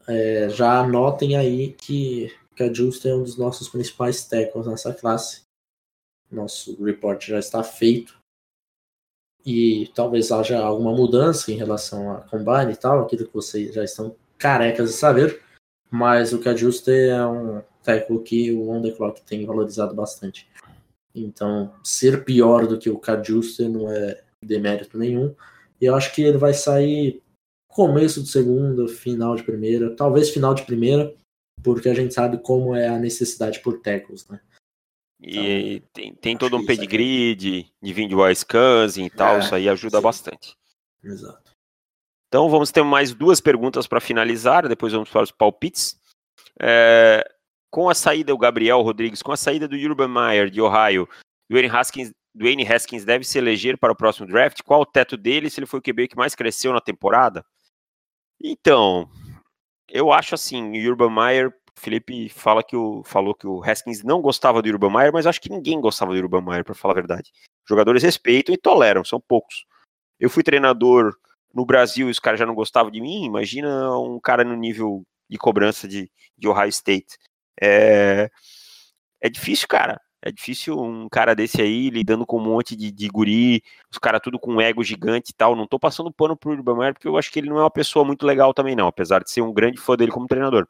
é, 0.08 0.48
já 0.48 0.80
anotem 0.80 1.36
aí 1.36 1.72
que, 1.74 2.34
Justo 2.72 3.08
é 3.08 3.14
um 3.14 3.22
dos 3.22 3.36
nossos 3.36 3.68
principais 3.68 4.24
tackles 4.24 4.66
nessa 4.66 4.92
classe. 4.92 5.42
Nosso 6.30 6.82
report 6.82 7.24
já 7.24 7.38
está 7.38 7.62
feito. 7.62 8.21
E 9.44 9.90
talvez 9.94 10.30
haja 10.30 10.58
alguma 10.60 10.92
mudança 10.92 11.50
em 11.50 11.56
relação 11.56 12.12
a 12.12 12.20
Combine 12.20 12.72
e 12.72 12.76
tal, 12.76 13.00
aquilo 13.00 13.26
que 13.26 13.34
vocês 13.34 13.74
já 13.74 13.82
estão 13.82 14.14
carecas 14.38 14.90
de 14.90 14.96
saber. 14.96 15.40
Mas 15.90 16.32
o 16.32 16.38
Cajuste 16.38 16.90
é 16.90 17.26
um 17.26 17.62
tackle 17.82 18.22
que 18.22 18.52
o 18.52 18.70
On 18.70 18.80
The 18.80 18.92
Clock 18.92 19.22
tem 19.22 19.44
valorizado 19.44 19.94
bastante. 19.94 20.48
Então, 21.14 21.72
ser 21.84 22.24
pior 22.24 22.66
do 22.66 22.78
que 22.78 22.88
o 22.88 22.98
Cajuste 22.98 23.68
não 23.68 23.90
é 23.90 24.22
demérito 24.42 24.96
nenhum. 24.96 25.34
E 25.80 25.84
eu 25.84 25.94
acho 25.94 26.14
que 26.14 26.22
ele 26.22 26.38
vai 26.38 26.54
sair 26.54 27.22
começo 27.68 28.22
de 28.22 28.28
segunda, 28.28 28.86
final 28.86 29.34
de 29.34 29.42
primeira, 29.42 29.94
talvez 29.96 30.30
final 30.30 30.54
de 30.54 30.64
primeira, 30.64 31.12
porque 31.62 31.88
a 31.88 31.94
gente 31.94 32.14
sabe 32.14 32.38
como 32.38 32.74
é 32.74 32.88
a 32.88 32.98
necessidade 32.98 33.60
por 33.60 33.80
tackles, 33.80 34.26
né? 34.28 34.40
E 35.22 35.76
então, 35.76 35.88
tem, 35.92 36.14
tem 36.14 36.36
todo 36.36 36.56
um 36.56 36.66
pedigree 36.66 37.36
de, 37.36 37.66
de 37.80 37.92
vir 37.92 38.08
de 38.08 38.14
Wisconsin 38.14 39.04
e 39.04 39.10
tal, 39.10 39.36
é, 39.36 39.38
isso 39.38 39.54
aí 39.54 39.68
ajuda 39.68 39.98
sim. 39.98 40.02
bastante. 40.02 40.56
Exato. 41.02 41.52
Então 42.26 42.48
vamos 42.48 42.72
ter 42.72 42.82
mais 42.82 43.14
duas 43.14 43.40
perguntas 43.40 43.86
para 43.86 44.00
finalizar, 44.00 44.68
depois 44.68 44.92
vamos 44.92 45.08
para 45.08 45.22
os 45.22 45.30
palpites. 45.30 46.00
É, 46.60 47.24
com 47.70 47.88
a 47.88 47.94
saída 47.94 48.32
do 48.32 48.38
Gabriel 48.38 48.82
Rodrigues, 48.82 49.22
com 49.22 49.32
a 49.32 49.36
saída 49.36 49.68
do 49.68 49.76
Urban 49.76 50.08
Meyer 50.08 50.50
de 50.50 50.60
Ohio, 50.60 51.08
Dwayne 51.48 51.68
Haskins, 51.68 52.10
Dwayne 52.34 52.66
Haskins 52.66 53.04
deve 53.04 53.24
se 53.24 53.38
eleger 53.38 53.78
para 53.78 53.92
o 53.92 53.96
próximo 53.96 54.26
draft? 54.26 54.62
Qual 54.62 54.80
o 54.80 54.86
teto 54.86 55.16
dele? 55.16 55.50
Se 55.50 55.60
ele 55.60 55.66
foi 55.66 55.78
o 55.78 55.82
QB 55.82 56.08
que 56.08 56.16
mais 56.16 56.34
cresceu 56.34 56.72
na 56.72 56.80
temporada? 56.80 57.44
Então, 58.42 59.08
eu 59.88 60.10
acho 60.10 60.34
assim, 60.34 60.70
o 60.70 60.90
Urban 60.90 61.10
Meyer, 61.10 61.54
o 61.76 61.80
Felipe 61.80 62.28
fala 62.28 62.62
que 62.62 62.76
o, 62.76 63.02
falou 63.04 63.34
que 63.34 63.46
o 63.46 63.62
Haskins 63.62 64.02
não 64.02 64.20
gostava 64.20 64.62
do 64.62 64.68
Urban 64.68 64.92
Meyer, 64.92 65.12
mas 65.12 65.26
acho 65.26 65.40
que 65.40 65.50
ninguém 65.50 65.80
gostava 65.80 66.12
do 66.12 66.20
Urban 66.20 66.42
Meyer, 66.42 66.64
para 66.64 66.74
falar 66.74 66.92
a 66.92 66.96
verdade. 66.96 67.32
Jogadores 67.68 68.02
respeitam 68.02 68.54
e 68.54 68.58
toleram, 68.58 69.04
são 69.04 69.20
poucos. 69.20 69.64
Eu 70.20 70.30
fui 70.30 70.42
treinador 70.42 71.16
no 71.54 71.64
Brasil 71.64 72.08
e 72.08 72.10
os 72.10 72.18
caras 72.18 72.38
já 72.38 72.46
não 72.46 72.54
gostavam 72.54 72.90
de 72.90 73.00
mim, 73.00 73.24
imagina 73.24 73.98
um 73.98 74.20
cara 74.20 74.44
no 74.44 74.56
nível 74.56 75.04
de 75.28 75.38
cobrança 75.38 75.88
de, 75.88 76.10
de 76.36 76.48
Ohio 76.48 76.68
State. 76.68 77.18
É, 77.60 78.30
é 79.20 79.28
difícil, 79.28 79.66
cara. 79.68 80.00
É 80.24 80.30
difícil 80.30 80.78
um 80.78 81.08
cara 81.08 81.34
desse 81.34 81.60
aí 81.60 81.90
lidando 81.90 82.24
com 82.24 82.38
um 82.38 82.44
monte 82.44 82.76
de, 82.76 82.92
de 82.92 83.08
guri, 83.08 83.60
os 83.90 83.98
caras 83.98 84.20
tudo 84.22 84.38
com 84.38 84.54
um 84.54 84.60
ego 84.60 84.84
gigante 84.84 85.30
e 85.32 85.34
tal. 85.34 85.56
Não 85.56 85.66
tô 85.66 85.80
passando 85.80 86.12
pano 86.12 86.36
pro 86.36 86.52
Urban 86.52 86.76
Meyer, 86.76 86.94
porque 86.94 87.08
eu 87.08 87.16
acho 87.16 87.32
que 87.32 87.40
ele 87.40 87.48
não 87.48 87.58
é 87.58 87.62
uma 87.62 87.70
pessoa 87.70 88.04
muito 88.04 88.24
legal 88.24 88.54
também, 88.54 88.76
não, 88.76 88.86
apesar 88.86 89.24
de 89.24 89.30
ser 89.30 89.40
um 89.40 89.52
grande 89.52 89.80
fã 89.80 89.96
dele 89.96 90.12
como 90.12 90.28
treinador. 90.28 90.66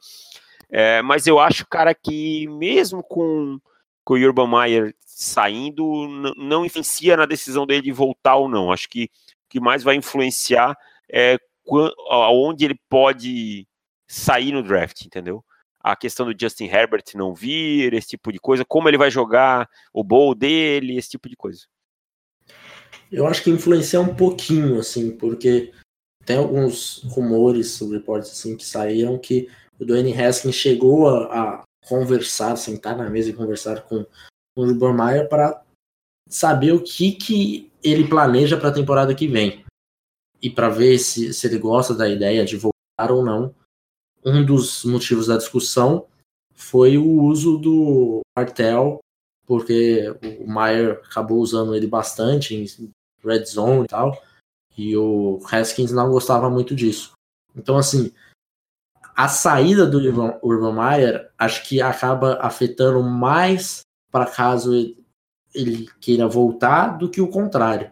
É, 0.73 1.01
mas 1.03 1.27
eu 1.27 1.39
acho, 1.39 1.67
cara, 1.67 1.93
que 1.93 2.47
mesmo 2.47 3.03
com, 3.03 3.59
com 4.03 4.15
o 4.15 4.17
Urban 4.17 4.47
Meyer 4.47 4.95
saindo, 5.05 6.07
não 6.35 6.65
influencia 6.65 7.15
na 7.15 7.27
decisão 7.27 7.67
dele 7.67 7.83
de 7.83 7.91
voltar 7.91 8.35
ou 8.35 8.49
não. 8.49 8.71
Acho 8.71 8.89
que 8.89 9.05
o 9.05 9.49
que 9.49 9.59
mais 9.59 9.83
vai 9.83 9.95
influenciar 9.95 10.75
é 11.11 11.37
aonde 12.09 12.65
ele 12.65 12.79
pode 12.89 13.67
sair 14.07 14.51
no 14.51 14.63
draft, 14.63 15.05
entendeu? 15.05 15.45
a 15.83 15.97
questão 15.97 16.25
do 16.25 16.39
Justin 16.39 16.65
Herbert 16.65 17.03
não 17.13 17.35
vir, 17.35 17.93
esse 17.93 18.09
tipo 18.09 18.31
de 18.31 18.39
coisa, 18.39 18.63
como 18.63 18.87
ele 18.87 18.97
vai 18.97 19.11
jogar, 19.11 19.69
o 19.91 20.01
bowl 20.01 20.33
dele, 20.33 20.97
esse 20.97 21.09
tipo 21.09 21.27
de 21.27 21.35
coisa. 21.35 21.65
Eu 23.11 23.27
acho 23.27 23.43
que 23.43 23.49
influencia 23.49 23.99
um 23.99 24.15
pouquinho, 24.15 24.79
assim, 24.79 25.11
porque 25.11 25.73
tem 26.25 26.37
alguns 26.37 27.03
rumores, 27.03 27.77
reportes 27.81 28.31
assim, 28.31 28.55
que 28.55 28.65
saíram 28.65 29.19
que 29.19 29.49
o 29.79 29.85
Dwayne 29.85 30.13
Haskins 30.13 30.55
chegou 30.55 31.07
a, 31.07 31.25
a 31.61 31.63
conversar, 31.87 32.55
sentar 32.55 32.97
na 32.97 33.09
mesa 33.09 33.29
e 33.29 33.33
conversar 33.33 33.81
com, 33.83 34.05
com 34.55 34.61
o 34.61 34.67
Urban 34.67 34.93
Meyer 34.93 35.29
para 35.29 35.63
saber 36.29 36.71
o 36.71 36.83
que, 36.83 37.11
que 37.11 37.71
ele 37.83 38.07
planeja 38.07 38.57
para 38.57 38.69
a 38.69 38.73
temporada 38.73 39.13
que 39.13 39.27
vem. 39.27 39.63
E 40.41 40.49
para 40.49 40.69
ver 40.69 40.97
se, 40.99 41.33
se 41.33 41.47
ele 41.47 41.57
gosta 41.57 41.93
da 41.93 42.07
ideia 42.07 42.45
de 42.45 42.57
voltar 42.57 43.11
ou 43.11 43.23
não 43.23 43.53
um 44.25 44.45
dos 44.45 44.85
motivos 44.85 45.27
da 45.27 45.37
discussão 45.37 46.05
foi 46.53 46.97
o 46.97 47.21
uso 47.23 47.57
do 47.57 48.21
Martel, 48.37 48.99
porque 49.45 50.15
o 50.39 50.47
Maier 50.47 51.01
acabou 51.03 51.39
usando 51.39 51.75
ele 51.75 51.87
bastante 51.87 52.55
em 52.55 52.65
red 53.23 53.45
zone 53.45 53.83
e 53.83 53.87
tal, 53.87 54.21
e 54.77 54.95
o 54.95 55.41
Haskins 55.51 55.91
não 55.91 56.09
gostava 56.09 56.49
muito 56.49 56.75
disso. 56.75 57.11
Então, 57.55 57.77
assim, 57.77 58.11
a 59.15 59.27
saída 59.27 59.85
do 59.85 59.97
Urban, 59.97 60.39
Urban 60.41 60.73
Meyer 60.73 61.31
acho 61.37 61.67
que 61.67 61.81
acaba 61.81 62.39
afetando 62.41 63.01
mais 63.03 63.81
para 64.11 64.25
caso 64.25 64.71
ele 65.53 65.87
queira 65.99 66.27
voltar 66.27 66.97
do 66.97 67.09
que 67.09 67.21
o 67.21 67.27
contrário. 67.27 67.91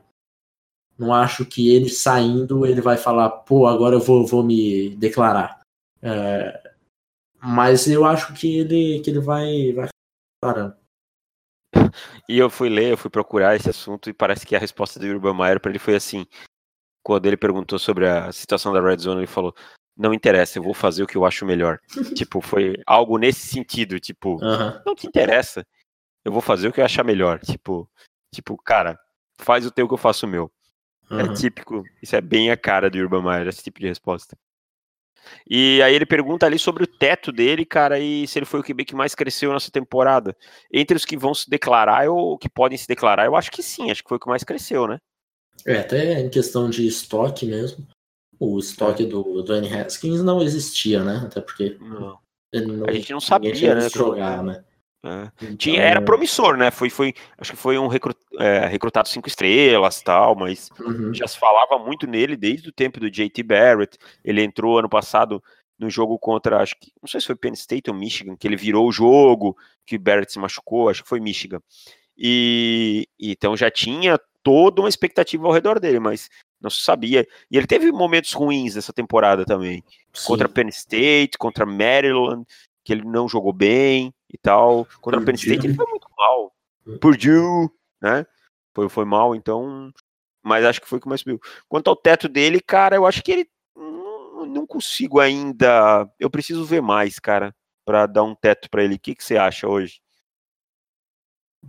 Não 0.97 1.13
acho 1.13 1.45
que 1.45 1.73
ele 1.73 1.89
saindo 1.89 2.65
ele 2.65 2.81
vai 2.81 2.97
falar, 2.97 3.29
pô, 3.29 3.67
agora 3.67 3.95
eu 3.95 3.99
vou, 3.99 4.25
vou 4.25 4.43
me 4.43 4.95
declarar. 4.97 5.61
É, 6.01 6.71
mas 7.41 7.87
eu 7.87 8.05
acho 8.05 8.33
que 8.33 8.59
ele, 8.59 8.99
que 8.99 9.09
ele 9.09 9.19
vai, 9.19 9.73
vai 9.73 9.89
parando. 10.39 10.75
E 12.27 12.37
eu 12.37 12.49
fui 12.49 12.69
ler, 12.69 12.91
eu 12.91 12.97
fui 12.97 13.09
procurar 13.09 13.55
esse 13.55 13.69
assunto 13.69 14.09
e 14.09 14.13
parece 14.13 14.45
que 14.45 14.55
a 14.55 14.59
resposta 14.59 14.99
do 14.99 15.05
Urban 15.05 15.35
Meyer 15.35 15.59
para 15.59 15.71
ele 15.71 15.79
foi 15.79 15.95
assim: 15.95 16.25
quando 17.03 17.25
ele 17.25 17.37
perguntou 17.37 17.79
sobre 17.79 18.07
a 18.07 18.31
situação 18.31 18.73
da 18.73 18.81
Red 18.81 18.99
Zone, 18.99 19.21
ele 19.21 19.27
falou: 19.27 19.55
Não 19.97 20.13
interessa, 20.13 20.57
eu 20.57 20.63
vou 20.63 20.73
fazer 20.73 21.03
o 21.03 21.07
que 21.07 21.17
eu 21.17 21.25
acho 21.25 21.45
melhor. 21.45 21.79
tipo, 22.15 22.41
foi 22.41 22.75
algo 22.85 23.17
nesse 23.17 23.47
sentido, 23.47 23.99
tipo, 23.99 24.39
não 24.85 24.95
te 24.95 25.07
interessa, 25.07 25.65
eu 26.23 26.31
vou 26.31 26.41
fazer 26.41 26.67
o 26.67 26.73
que 26.73 26.79
eu 26.79 26.85
achar 26.85 27.03
melhor. 27.03 27.39
Tipo, 27.39 27.89
tipo, 28.33 28.57
cara, 28.57 28.97
faz 29.39 29.65
o 29.65 29.71
teu 29.71 29.87
que 29.87 29.93
eu 29.93 29.97
faço 29.97 30.25
o 30.25 30.29
meu. 30.29 30.51
É 31.11 31.33
típico, 31.33 31.83
isso 32.01 32.15
é 32.15 32.21
bem 32.21 32.51
a 32.51 32.57
cara 32.57 32.89
do 32.89 32.97
Urban 32.97 33.21
Meyer, 33.21 33.47
esse 33.47 33.61
tipo 33.61 33.81
de 33.81 33.87
resposta. 33.87 34.37
E 35.49 35.81
aí 35.81 35.93
ele 35.93 36.05
pergunta 36.05 36.45
ali 36.45 36.57
sobre 36.57 36.83
o 36.83 36.87
teto 36.87 37.31
dele, 37.31 37.65
cara, 37.65 37.99
e 37.99 38.25
se 38.27 38.39
ele 38.39 38.45
foi 38.45 38.61
o 38.61 38.63
QB 38.63 38.85
que 38.85 38.95
mais 38.95 39.13
cresceu 39.13 39.51
nessa 39.51 39.69
temporada. 39.69 40.35
Entre 40.71 40.95
os 40.95 41.05
que 41.05 41.17
vão 41.17 41.33
se 41.33 41.49
declarar 41.49 42.09
ou 42.09 42.37
que 42.37 42.49
podem 42.49 42.77
se 42.77 42.87
declarar, 42.87 43.25
eu 43.25 43.35
acho 43.35 43.51
que 43.51 43.61
sim, 43.61 43.91
acho 43.91 44.01
que 44.01 44.09
foi 44.09 44.17
o 44.17 44.19
que 44.19 44.29
mais 44.29 44.43
cresceu, 44.43 44.87
né? 44.87 44.99
É, 45.65 45.79
até 45.79 46.19
em 46.21 46.29
questão 46.29 46.69
de 46.69 46.87
estoque 46.87 47.45
mesmo. 47.45 47.85
O 48.43 48.57
estoque 48.57 49.03
é. 49.03 49.05
do 49.05 49.43
Dwayne 49.43 49.71
Haskins 49.71 50.23
não 50.23 50.41
existia, 50.41 51.03
né? 51.03 51.21
Até 51.25 51.39
porque 51.39 51.77
não. 51.79 52.17
Não, 52.51 52.87
a 52.87 52.91
gente 52.91 53.13
não 53.13 53.19
sabia, 53.19 53.75
né? 53.75 53.87
Jogar, 53.87 54.41
né? 54.41 54.63
É. 55.05 55.31
Então... 55.43 55.55
Tinha, 55.57 55.79
era 55.79 56.01
promissor, 56.01 56.57
né? 56.57 56.71
Foi, 56.71 56.89
foi, 56.89 57.13
acho 57.37 57.51
que 57.51 57.57
foi 57.57 57.77
um 57.77 57.85
recrut, 57.85 58.19
é, 58.39 58.65
recrutado 58.65 59.07
cinco 59.07 59.27
estrelas 59.27 60.01
tal, 60.01 60.35
mas 60.35 60.71
uhum. 60.79 61.13
já 61.13 61.27
se 61.27 61.37
falava 61.37 61.77
muito 61.77 62.07
nele 62.07 62.35
desde 62.35 62.67
o 62.67 62.73
tempo 62.73 62.99
do 62.99 63.11
JT 63.11 63.43
Barrett. 63.43 63.99
Ele 64.25 64.41
entrou 64.41 64.79
ano 64.79 64.89
passado 64.89 65.41
no 65.77 65.87
jogo 65.87 66.17
contra, 66.17 66.63
acho 66.63 66.75
que, 66.79 66.91
não 66.99 67.07
sei 67.07 67.21
se 67.21 67.27
foi 67.27 67.35
Penn 67.35 67.53
State 67.53 67.91
ou 67.91 67.95
Michigan, 67.95 68.35
que 68.35 68.47
ele 68.47 68.57
virou 68.57 68.87
o 68.87 68.91
jogo, 68.91 69.55
que 69.85 69.99
Barrett 69.99 70.33
se 70.33 70.39
machucou, 70.39 70.89
acho 70.89 71.03
que 71.03 71.09
foi 71.09 71.19
Michigan. 71.19 71.61
E 72.17 73.07
então 73.19 73.55
já 73.55 73.69
tinha 73.69 74.19
toda 74.41 74.81
uma 74.81 74.89
expectativa 74.89 75.45
ao 75.45 75.53
redor 75.53 75.79
dele, 75.79 75.99
mas 75.99 76.27
não 76.61 76.69
se 76.69 76.81
sabia. 76.81 77.27
E 77.49 77.57
ele 77.57 77.67
teve 77.67 77.91
momentos 77.91 78.33
ruins 78.33 78.75
nessa 78.75 78.93
temporada 78.93 79.45
também. 79.45 79.83
Sim. 80.13 80.27
Contra 80.27 80.47
Penn 80.47 80.69
State, 80.69 81.37
contra 81.37 81.65
Maryland, 81.65 82.45
que 82.83 82.93
ele 82.93 83.03
não 83.03 83.27
jogou 83.27 83.51
bem 83.51 84.13
e 84.31 84.37
tal. 84.37 84.87
Contra 85.01 85.19
o 85.19 85.25
Penn 85.25 85.35
State 85.35 85.65
ele 85.65 85.73
foi 85.73 85.85
muito 85.87 86.07
mal. 86.17 86.53
Purdue, 86.99 87.69
né? 88.01 88.25
Foi, 88.73 88.89
foi 88.89 89.05
mal, 89.05 89.35
então. 89.35 89.91
Mas 90.43 90.65
acho 90.65 90.81
que 90.81 90.87
foi 90.87 90.97
o 90.97 91.01
que 91.01 91.07
mais 91.07 91.21
subiu. 91.21 91.39
Quanto 91.67 91.89
ao 91.89 91.95
teto 91.95 92.27
dele, 92.27 92.59
cara, 92.59 92.95
eu 92.95 93.05
acho 93.05 93.23
que 93.23 93.31
ele. 93.31 93.49
Não, 93.75 94.45
não 94.45 94.67
consigo 94.67 95.19
ainda. 95.19 96.09
Eu 96.19 96.29
preciso 96.29 96.65
ver 96.65 96.81
mais, 96.81 97.19
cara, 97.19 97.55
para 97.85 98.05
dar 98.05 98.23
um 98.23 98.35
teto 98.35 98.69
para 98.69 98.83
ele. 98.83 98.95
O 98.95 98.99
que, 98.99 99.15
que 99.15 99.23
você 99.23 99.37
acha 99.37 99.67
hoje? 99.67 100.01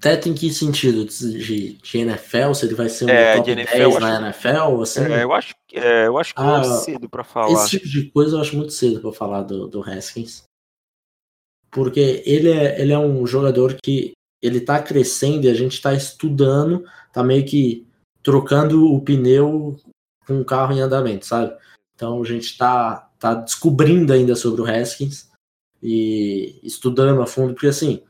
Teto 0.00 0.28
em 0.28 0.34
que 0.34 0.50
sentido? 0.52 1.04
De, 1.04 1.74
de 1.74 1.98
NFL? 1.98 2.54
Se 2.54 2.66
ele 2.66 2.74
vai 2.74 2.88
ser 2.88 3.04
um 3.04 3.10
é, 3.10 3.36
top 3.36 3.50
NFL, 3.50 3.76
10 3.76 3.98
na 4.00 4.20
NFL? 4.28 4.82
Assim? 4.82 5.00
É, 5.04 5.22
eu 5.22 5.32
acho, 5.32 5.54
é, 5.72 6.06
eu 6.06 6.18
acho 6.18 6.34
que 6.34 6.40
é 6.40 6.44
ah, 6.44 6.60
é 6.60 6.64
cedo 6.64 7.08
para 7.08 7.22
falar. 7.22 7.52
Esse 7.52 7.70
tipo 7.70 7.88
de 7.88 8.10
coisa 8.10 8.36
eu 8.36 8.40
acho 8.40 8.56
muito 8.56 8.72
cedo 8.72 9.00
para 9.00 9.12
falar 9.12 9.42
do, 9.42 9.68
do 9.68 9.82
Haskins 9.82 10.44
porque 11.72 12.22
ele 12.26 12.50
é, 12.50 12.80
ele 12.80 12.92
é 12.92 12.98
um 12.98 13.26
jogador 13.26 13.76
que 13.82 14.12
ele 14.40 14.60
tá 14.60 14.80
crescendo 14.80 15.46
e 15.46 15.50
a 15.50 15.54
gente 15.54 15.72
está 15.72 15.94
estudando, 15.94 16.84
tá 17.12 17.24
meio 17.24 17.44
que 17.44 17.88
trocando 18.22 18.92
o 18.92 19.00
pneu 19.00 19.76
com 20.26 20.40
o 20.40 20.44
carro 20.44 20.72
em 20.72 20.80
andamento, 20.80 21.26
sabe? 21.26 21.56
Então 21.94 22.20
a 22.20 22.24
gente 22.24 22.56
tá, 22.58 23.10
tá 23.18 23.34
descobrindo 23.34 24.12
ainda 24.12 24.36
sobre 24.36 24.60
o 24.60 24.66
Haskins 24.66 25.30
e 25.82 26.60
estudando 26.62 27.22
a 27.22 27.26
fundo, 27.26 27.54
porque 27.54 27.68
assim, 27.68 28.02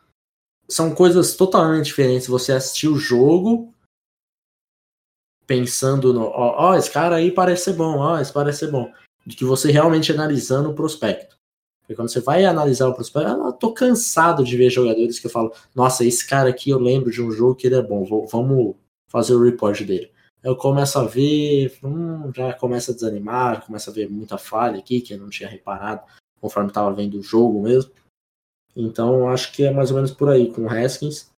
são 0.68 0.94
coisas 0.94 1.36
totalmente 1.36 1.86
diferentes 1.86 2.26
você 2.26 2.52
assistir 2.52 2.88
o 2.88 2.96
jogo 2.96 3.72
pensando 5.46 6.12
no, 6.12 6.22
ó, 6.24 6.74
esse 6.76 6.90
cara 6.90 7.16
aí 7.16 7.30
parece 7.30 7.64
ser 7.64 7.72
bom, 7.74 7.98
ó, 7.98 8.18
esse 8.18 8.32
parece 8.32 8.60
ser 8.60 8.70
bom. 8.70 8.90
do 9.26 9.36
que 9.36 9.44
você 9.44 9.70
realmente 9.70 10.10
analisando 10.10 10.70
o 10.70 10.74
prospecto. 10.74 11.36
Porque 11.80 11.94
quando 11.94 12.08
você 12.08 12.20
vai 12.20 12.44
analisar 12.44 12.88
o 12.88 12.94
prospecto, 12.94 13.30
eu 13.30 13.52
tô 13.52 13.72
cansado 13.72 14.44
de 14.44 14.56
ver 14.56 14.70
jogadores 14.70 15.18
que 15.18 15.26
eu 15.26 15.30
falo, 15.30 15.52
nossa, 15.74 16.04
esse 16.04 16.26
cara 16.26 16.48
aqui 16.48 16.70
eu 16.70 16.78
lembro 16.78 17.10
de 17.10 17.20
um 17.20 17.30
jogo 17.30 17.54
que 17.54 17.66
ele 17.66 17.74
é 17.74 17.82
bom, 17.82 18.04
vou, 18.04 18.26
vamos 18.26 18.76
fazer 19.08 19.34
o 19.34 19.42
report 19.42 19.82
dele. 19.82 20.10
Eu 20.42 20.56
começo 20.56 20.98
a 20.98 21.04
ver, 21.04 21.76
hum, 21.84 22.32
já 22.34 22.52
começa 22.54 22.90
a 22.90 22.94
desanimar, 22.94 23.64
começa 23.64 23.90
a 23.90 23.94
ver 23.94 24.08
muita 24.10 24.38
falha 24.38 24.78
aqui 24.78 25.00
que 25.00 25.14
eu 25.14 25.18
não 25.18 25.28
tinha 25.28 25.48
reparado 25.48 26.02
conforme 26.40 26.68
estava 26.68 26.92
vendo 26.92 27.18
o 27.18 27.22
jogo 27.22 27.62
mesmo. 27.62 27.92
Então 28.74 29.28
acho 29.28 29.52
que 29.52 29.64
é 29.64 29.70
mais 29.70 29.90
ou 29.90 29.96
menos 29.96 30.10
por 30.10 30.28
aí 30.28 30.52
com 30.52 30.62
o 30.62 30.70
Haskins. 30.70 31.30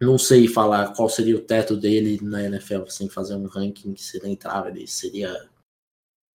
Não 0.00 0.16
sei 0.16 0.48
falar 0.48 0.94
qual 0.94 1.08
seria 1.08 1.36
o 1.36 1.42
teto 1.42 1.76
dele 1.76 2.18
na 2.22 2.42
NFL, 2.42 2.86
sem 2.86 3.08
fazer 3.08 3.34
um 3.34 3.46
ranking 3.46 3.92
que 3.92 4.02
se 4.02 4.16
ele 4.16 4.30
entrava, 4.30 4.68
ele 4.68 4.86
seria 4.86 5.48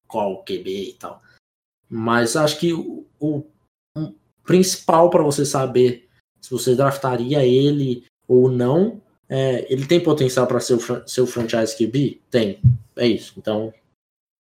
qual 0.08 0.44
QB 0.44 0.90
e 0.90 0.94
tal. 0.94 1.22
Mas 1.90 2.36
acho 2.36 2.60
que 2.60 2.74
o, 2.74 3.06
o, 3.20 3.44
o 3.98 4.14
principal 4.44 5.10
para 5.10 5.24
você 5.24 5.46
saber 5.46 6.08
se 6.40 6.52
você 6.52 6.76
draftaria 6.76 7.44
ele 7.44 8.06
ou 8.28 8.50
não, 8.50 9.02
é, 9.28 9.72
ele 9.72 9.88
tem 9.88 10.02
potencial 10.02 10.46
para 10.46 10.60
ser 10.60 10.76
o 10.76 11.08
seu 11.08 11.26
franchise 11.26 11.76
QB? 11.76 12.22
Tem. 12.30 12.62
É 12.96 13.08
isso. 13.08 13.34
Então, 13.38 13.74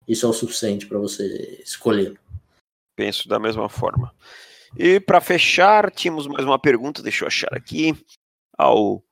isso 0.06 0.26
é 0.26 0.30
o 0.30 0.34
suficiente 0.34 0.86
para 0.86 1.00
você 1.00 1.62
escolher. 1.64 2.20
Penso 2.96 3.28
da 3.28 3.40
mesma 3.40 3.70
forma. 3.70 4.14
E 4.78 5.00
para 5.00 5.22
fechar, 5.22 5.92
tínhamos 5.92 6.28
mais 6.28 6.44
uma 6.44 6.58
pergunta, 6.58 7.04
deixa 7.04 7.24
eu 7.24 7.28
achar 7.28 7.54
aqui. 7.54 7.94
Ao. 8.58 9.04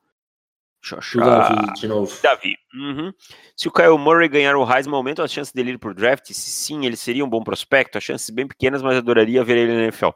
Deixa 0.80 0.94
eu 0.94 0.98
achar. 0.98 1.24
Davi, 1.24 1.72
de 1.74 1.88
novo. 1.88 2.22
Davi. 2.22 2.56
Uhum. 2.74 3.12
Se 3.56 3.68
o 3.68 3.72
Kyle 3.72 3.98
Murray 3.98 4.28
ganhar 4.28 4.56
o 4.56 4.68
Heisman, 4.68 4.96
aumenta 4.96 5.22
as 5.22 5.32
chances 5.32 5.52
dele 5.52 5.72
ir 5.72 5.78
pro 5.78 5.94
draft? 5.94 6.26
Se 6.26 6.34
sim, 6.34 6.84
ele 6.84 6.96
seria 6.96 7.24
um 7.24 7.30
bom 7.30 7.42
prospecto. 7.42 7.96
As 7.96 8.04
chances 8.04 8.30
bem 8.30 8.46
pequenas, 8.46 8.82
mas 8.82 8.96
adoraria 8.96 9.44
ver 9.44 9.58
ele 9.58 9.74
na 9.74 9.82
NFL. 9.84 10.10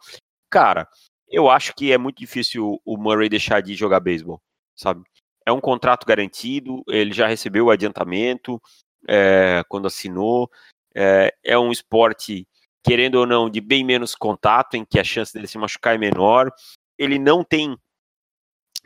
Cara, 0.51 0.89
eu 1.29 1.49
acho 1.49 1.75
que 1.75 1.93
é 1.93 1.99
muito 1.99 2.19
difícil 2.19 2.81
o 2.85 2.97
Murray 2.97 3.29
deixar 3.29 3.61
de 3.61 3.75
jogar 3.75 4.01
beisebol, 4.01 4.41
sabe? 4.75 5.03
É 5.45 5.53
um 5.53 5.61
contrato 5.61 6.05
garantido, 6.05 6.83
ele 6.89 7.13
já 7.13 7.29
recebeu 7.29 7.67
o 7.67 7.71
adiantamento 7.71 8.61
é, 9.09 9.63
quando 9.69 9.87
assinou. 9.87 10.51
É, 10.93 11.33
é 11.45 11.59
um 11.59 11.71
esporte 11.71 12.49
querendo 12.87 13.17
ou 13.17 13.27
não, 13.27 13.51
de 13.51 13.61
bem 13.61 13.83
menos 13.83 14.15
contato, 14.15 14.75
em 14.75 14.85
que 14.85 15.01
a 15.01 15.05
chance 15.05 15.35
dele 15.35 15.49
se 15.49 15.59
machucar 15.59 15.97
é 15.97 15.99
menor. 15.99 16.53
Ele 16.97 17.19
não 17.19 17.43
tem, 17.43 17.77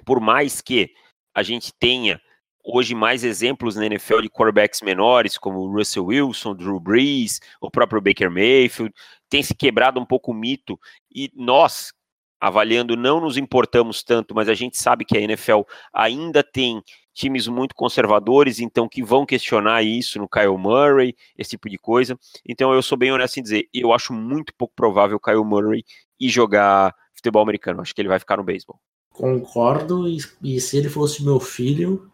por 0.06 0.20
mais 0.20 0.62
que 0.62 0.94
a 1.34 1.42
gente 1.42 1.70
tenha 1.78 2.18
hoje 2.64 2.94
mais 2.94 3.24
exemplos 3.24 3.76
na 3.76 3.84
NFL 3.84 4.22
de 4.22 4.30
quarterbacks 4.30 4.80
menores, 4.80 5.36
como 5.36 5.70
Russell 5.70 6.06
Wilson, 6.06 6.54
Drew 6.54 6.80
Brees, 6.80 7.40
o 7.60 7.70
próprio 7.70 8.00
Baker 8.00 8.30
Mayfield, 8.30 8.94
tem 9.28 9.42
se 9.42 9.54
quebrado 9.54 10.00
um 10.00 10.06
pouco 10.06 10.30
o 10.30 10.34
mito, 10.34 10.80
e 11.14 11.30
nós, 11.34 11.92
avaliando, 12.40 12.96
não 12.96 13.20
nos 13.20 13.36
importamos 13.36 14.02
tanto, 14.02 14.34
mas 14.34 14.48
a 14.48 14.54
gente 14.54 14.78
sabe 14.78 15.04
que 15.04 15.16
a 15.16 15.20
NFL 15.20 15.60
ainda 15.92 16.42
tem 16.42 16.82
times 17.12 17.46
muito 17.46 17.74
conservadores, 17.74 18.60
então 18.60 18.88
que 18.88 19.02
vão 19.02 19.26
questionar 19.26 19.82
isso 19.82 20.18
no 20.18 20.28
Kyle 20.28 20.56
Murray, 20.56 21.14
esse 21.36 21.50
tipo 21.50 21.68
de 21.68 21.78
coisa. 21.78 22.18
Então 22.46 22.72
eu 22.72 22.82
sou 22.82 22.96
bem 22.96 23.12
honesto 23.12 23.38
em 23.38 23.42
dizer, 23.42 23.68
eu 23.72 23.92
acho 23.92 24.12
muito 24.12 24.54
pouco 24.54 24.74
provável 24.74 25.16
o 25.16 25.20
Kyle 25.20 25.44
Murray 25.44 25.84
ir 26.18 26.28
jogar 26.28 26.94
futebol 27.14 27.42
americano. 27.42 27.80
Acho 27.80 27.94
que 27.94 28.00
ele 28.00 28.08
vai 28.08 28.18
ficar 28.18 28.36
no 28.36 28.44
beisebol. 28.44 28.80
Concordo, 29.12 30.08
e, 30.08 30.18
e, 30.42 30.60
se 30.60 30.76
ele 30.76 30.88
fosse 30.88 31.24
meu 31.24 31.40
filho, 31.40 32.10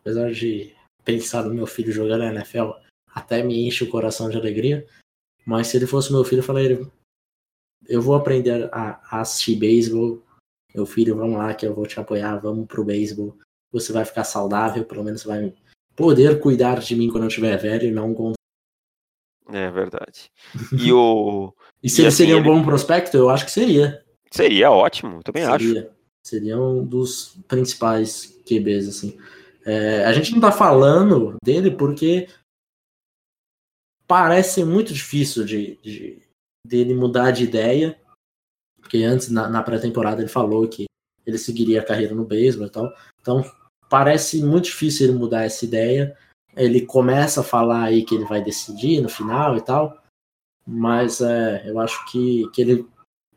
apesar 0.00 0.32
de 0.32 0.74
pensar 1.04 1.44
no 1.44 1.54
meu 1.54 1.66
filho 1.66 1.92
jogando 1.92 2.20
na 2.20 2.32
NFL, 2.32 2.70
até 3.06 3.42
me 3.42 3.66
enche 3.66 3.84
o 3.84 3.90
coração 3.90 4.28
de 4.28 4.36
alegria. 4.36 4.86
Mas 5.46 5.68
se 5.68 5.76
ele 5.76 5.86
fosse 5.86 6.10
meu 6.10 6.24
filho, 6.24 6.40
eu 6.40 6.44
falaria: 6.44 6.90
eu 7.86 8.00
vou 8.00 8.14
aprender 8.14 8.68
a, 8.72 9.00
a 9.04 9.20
assistir 9.20 9.56
beisebol. 9.56 10.22
Meu 10.74 10.86
filho, 10.86 11.14
vamos 11.14 11.36
lá 11.36 11.54
que 11.54 11.64
eu 11.64 11.74
vou 11.74 11.86
te 11.86 12.00
apoiar, 12.00 12.38
vamos 12.38 12.66
pro 12.66 12.84
beisebol 12.84 13.38
você 13.74 13.92
vai 13.92 14.04
ficar 14.04 14.24
saudável, 14.24 14.84
pelo 14.84 15.04
menos 15.04 15.24
vai 15.24 15.52
poder 15.96 16.40
cuidar 16.40 16.80
de 16.80 16.94
mim 16.94 17.10
quando 17.10 17.24
eu 17.24 17.28
estiver 17.28 17.56
velho 17.56 17.88
e 17.88 17.90
não 17.90 18.14
com. 18.14 18.32
É 19.52 19.70
verdade. 19.70 20.30
E 20.72 20.92
o. 20.92 21.52
e 21.82 21.90
se 21.90 22.00
e 22.00 22.02
ele 22.02 22.08
assim, 22.08 22.16
seria 22.16 22.36
um 22.36 22.38
ele... 22.38 22.48
bom 22.48 22.64
prospecto? 22.64 23.16
Eu 23.16 23.28
acho 23.28 23.44
que 23.44 23.50
seria. 23.50 24.04
Seria 24.30 24.70
ótimo, 24.70 25.22
também 25.22 25.44
seria. 25.44 25.80
acho. 25.82 25.94
Seria 26.26 26.58
um 26.58 26.84
dos 26.84 27.36
principais 27.46 28.40
QBs, 28.46 28.88
assim. 28.88 29.18
É, 29.66 30.04
a 30.04 30.12
gente 30.12 30.32
não 30.32 30.40
tá 30.40 30.50
falando 30.50 31.36
dele 31.44 31.70
porque 31.70 32.28
parece 34.06 34.64
muito 34.64 34.92
difícil 34.92 35.44
de, 35.44 35.78
de 35.82 36.22
dele 36.66 36.94
mudar 36.94 37.30
de 37.30 37.44
ideia. 37.44 38.00
Porque 38.80 39.02
antes, 39.02 39.30
na, 39.30 39.48
na 39.48 39.62
pré-temporada, 39.62 40.20
ele 40.20 40.28
falou 40.28 40.68
que 40.68 40.84
ele 41.26 41.38
seguiria 41.38 41.80
a 41.80 41.84
carreira 41.84 42.14
no 42.14 42.24
beisebol 42.24 42.66
e 42.66 42.70
tal. 42.70 42.92
Então, 43.20 43.44
parece 43.88 44.42
muito 44.42 44.66
difícil 44.66 45.08
ele 45.08 45.18
mudar 45.18 45.44
essa 45.44 45.64
ideia. 45.64 46.16
Ele 46.56 46.86
começa 46.86 47.40
a 47.40 47.44
falar 47.44 47.84
aí 47.84 48.04
que 48.04 48.14
ele 48.14 48.24
vai 48.24 48.42
decidir 48.42 49.00
no 49.00 49.08
final 49.08 49.56
e 49.56 49.60
tal, 49.60 50.00
mas 50.66 51.20
é, 51.20 51.68
eu 51.68 51.78
acho 51.80 52.04
que, 52.10 52.48
que 52.52 52.60
ele, 52.62 52.88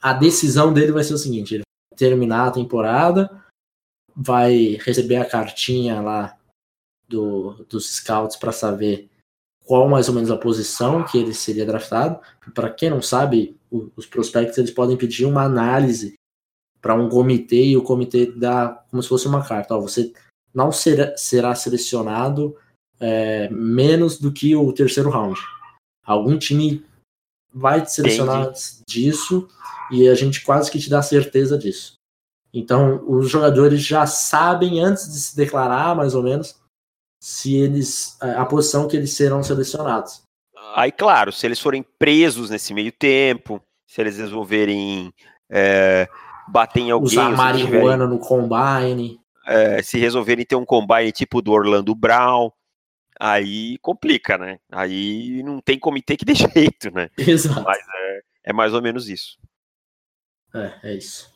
a 0.01 0.13
decisão 0.13 0.73
dele 0.73 0.91
vai 0.91 1.03
ser 1.03 1.13
o 1.13 1.17
seguinte: 1.17 1.55
ele 1.55 1.63
vai 1.91 1.97
terminar 1.97 2.47
a 2.47 2.51
temporada, 2.51 3.43
vai 4.15 4.77
receber 4.81 5.17
a 5.17 5.25
cartinha 5.25 5.99
lá 6.01 6.37
do, 7.07 7.65
dos 7.69 7.95
scouts 7.95 8.35
para 8.35 8.51
saber 8.51 9.09
qual 9.65 9.87
mais 9.89 10.07
ou 10.07 10.15
menos 10.15 10.31
a 10.31 10.37
posição 10.37 11.03
que 11.03 11.17
ele 11.17 11.33
seria 11.33 11.65
draftado. 11.65 12.19
Para 12.53 12.69
quem 12.69 12.89
não 12.89 13.01
sabe, 13.01 13.59
os 13.95 14.05
prospectos 14.05 14.57
eles 14.57 14.71
podem 14.71 14.95
pedir 14.95 15.25
uma 15.25 15.43
análise 15.43 16.13
para 16.81 16.95
um 16.95 17.09
comitê 17.09 17.65
e 17.65 17.77
o 17.77 17.83
comitê 17.83 18.27
dá 18.27 18.69
como 18.89 19.03
se 19.03 19.09
fosse 19.09 19.27
uma 19.27 19.45
carta. 19.45 19.75
Ó, 19.75 19.81
você 19.81 20.13
não 20.57 20.71
será, 20.71 21.15
será 21.15 21.53
selecionado 21.53 22.57
é, 22.99 23.47
menos 23.49 24.17
do 24.19 24.33
que 24.33 24.55
o 24.55 24.73
terceiro 24.73 25.11
round. 25.11 25.39
Algum 26.03 26.35
time 26.35 26.83
vai 27.53 27.83
te 27.83 27.93
selecionar 27.93 28.41
Entendi. 28.41 28.83
disso 28.87 29.47
e 29.91 30.09
a 30.09 30.15
gente 30.15 30.43
quase 30.43 30.71
que 30.71 30.79
te 30.79 30.89
dá 30.89 31.03
certeza 31.03 31.59
disso. 31.59 31.93
Então, 32.51 33.03
os 33.07 33.29
jogadores 33.29 33.83
já 33.83 34.07
sabem 34.07 34.79
antes 34.83 35.13
de 35.13 35.19
se 35.19 35.37
declarar, 35.37 35.95
mais 35.95 36.15
ou 36.15 36.23
menos, 36.23 36.59
se 37.21 37.55
eles 37.55 38.17
a 38.19 38.43
posição 38.43 38.87
que 38.87 38.97
eles 38.97 39.13
serão 39.13 39.43
selecionados. 39.43 40.23
Aí, 40.73 40.91
claro, 40.91 41.31
se 41.31 41.45
eles 41.45 41.59
forem 41.59 41.85
presos 41.99 42.49
nesse 42.49 42.73
meio 42.73 42.91
tempo, 42.91 43.61
se 43.87 44.01
eles 44.01 44.17
resolverem 44.17 45.13
é, 45.51 46.09
bater 46.47 46.79
em 46.79 46.89
alguém, 46.89 47.19
usar 47.19 47.29
marihuana 47.29 48.05
tiverem... 48.05 48.07
no 48.07 48.19
combine, 48.19 49.19
é, 49.47 49.81
se 49.81 49.97
resolverem 49.97 50.45
ter 50.45 50.55
um 50.55 50.65
combine 50.65 51.11
tipo 51.11 51.41
do 51.41 51.51
Orlando 51.51 51.95
Brown, 51.95 52.51
aí 53.19 53.77
complica, 53.79 54.37
né? 54.37 54.59
Aí 54.71 55.41
não 55.43 55.59
tem 55.61 55.79
comitê 55.79 56.15
que 56.17 56.25
dê 56.25 56.33
jeito, 56.35 56.91
né? 56.91 57.09
Exato. 57.17 57.63
Mas 57.63 57.79
é, 57.79 58.21
é 58.45 58.53
mais 58.53 58.73
ou 58.73 58.81
menos 58.81 59.09
isso. 59.09 59.37
É, 60.53 60.91
é 60.91 60.93
isso. 60.95 61.35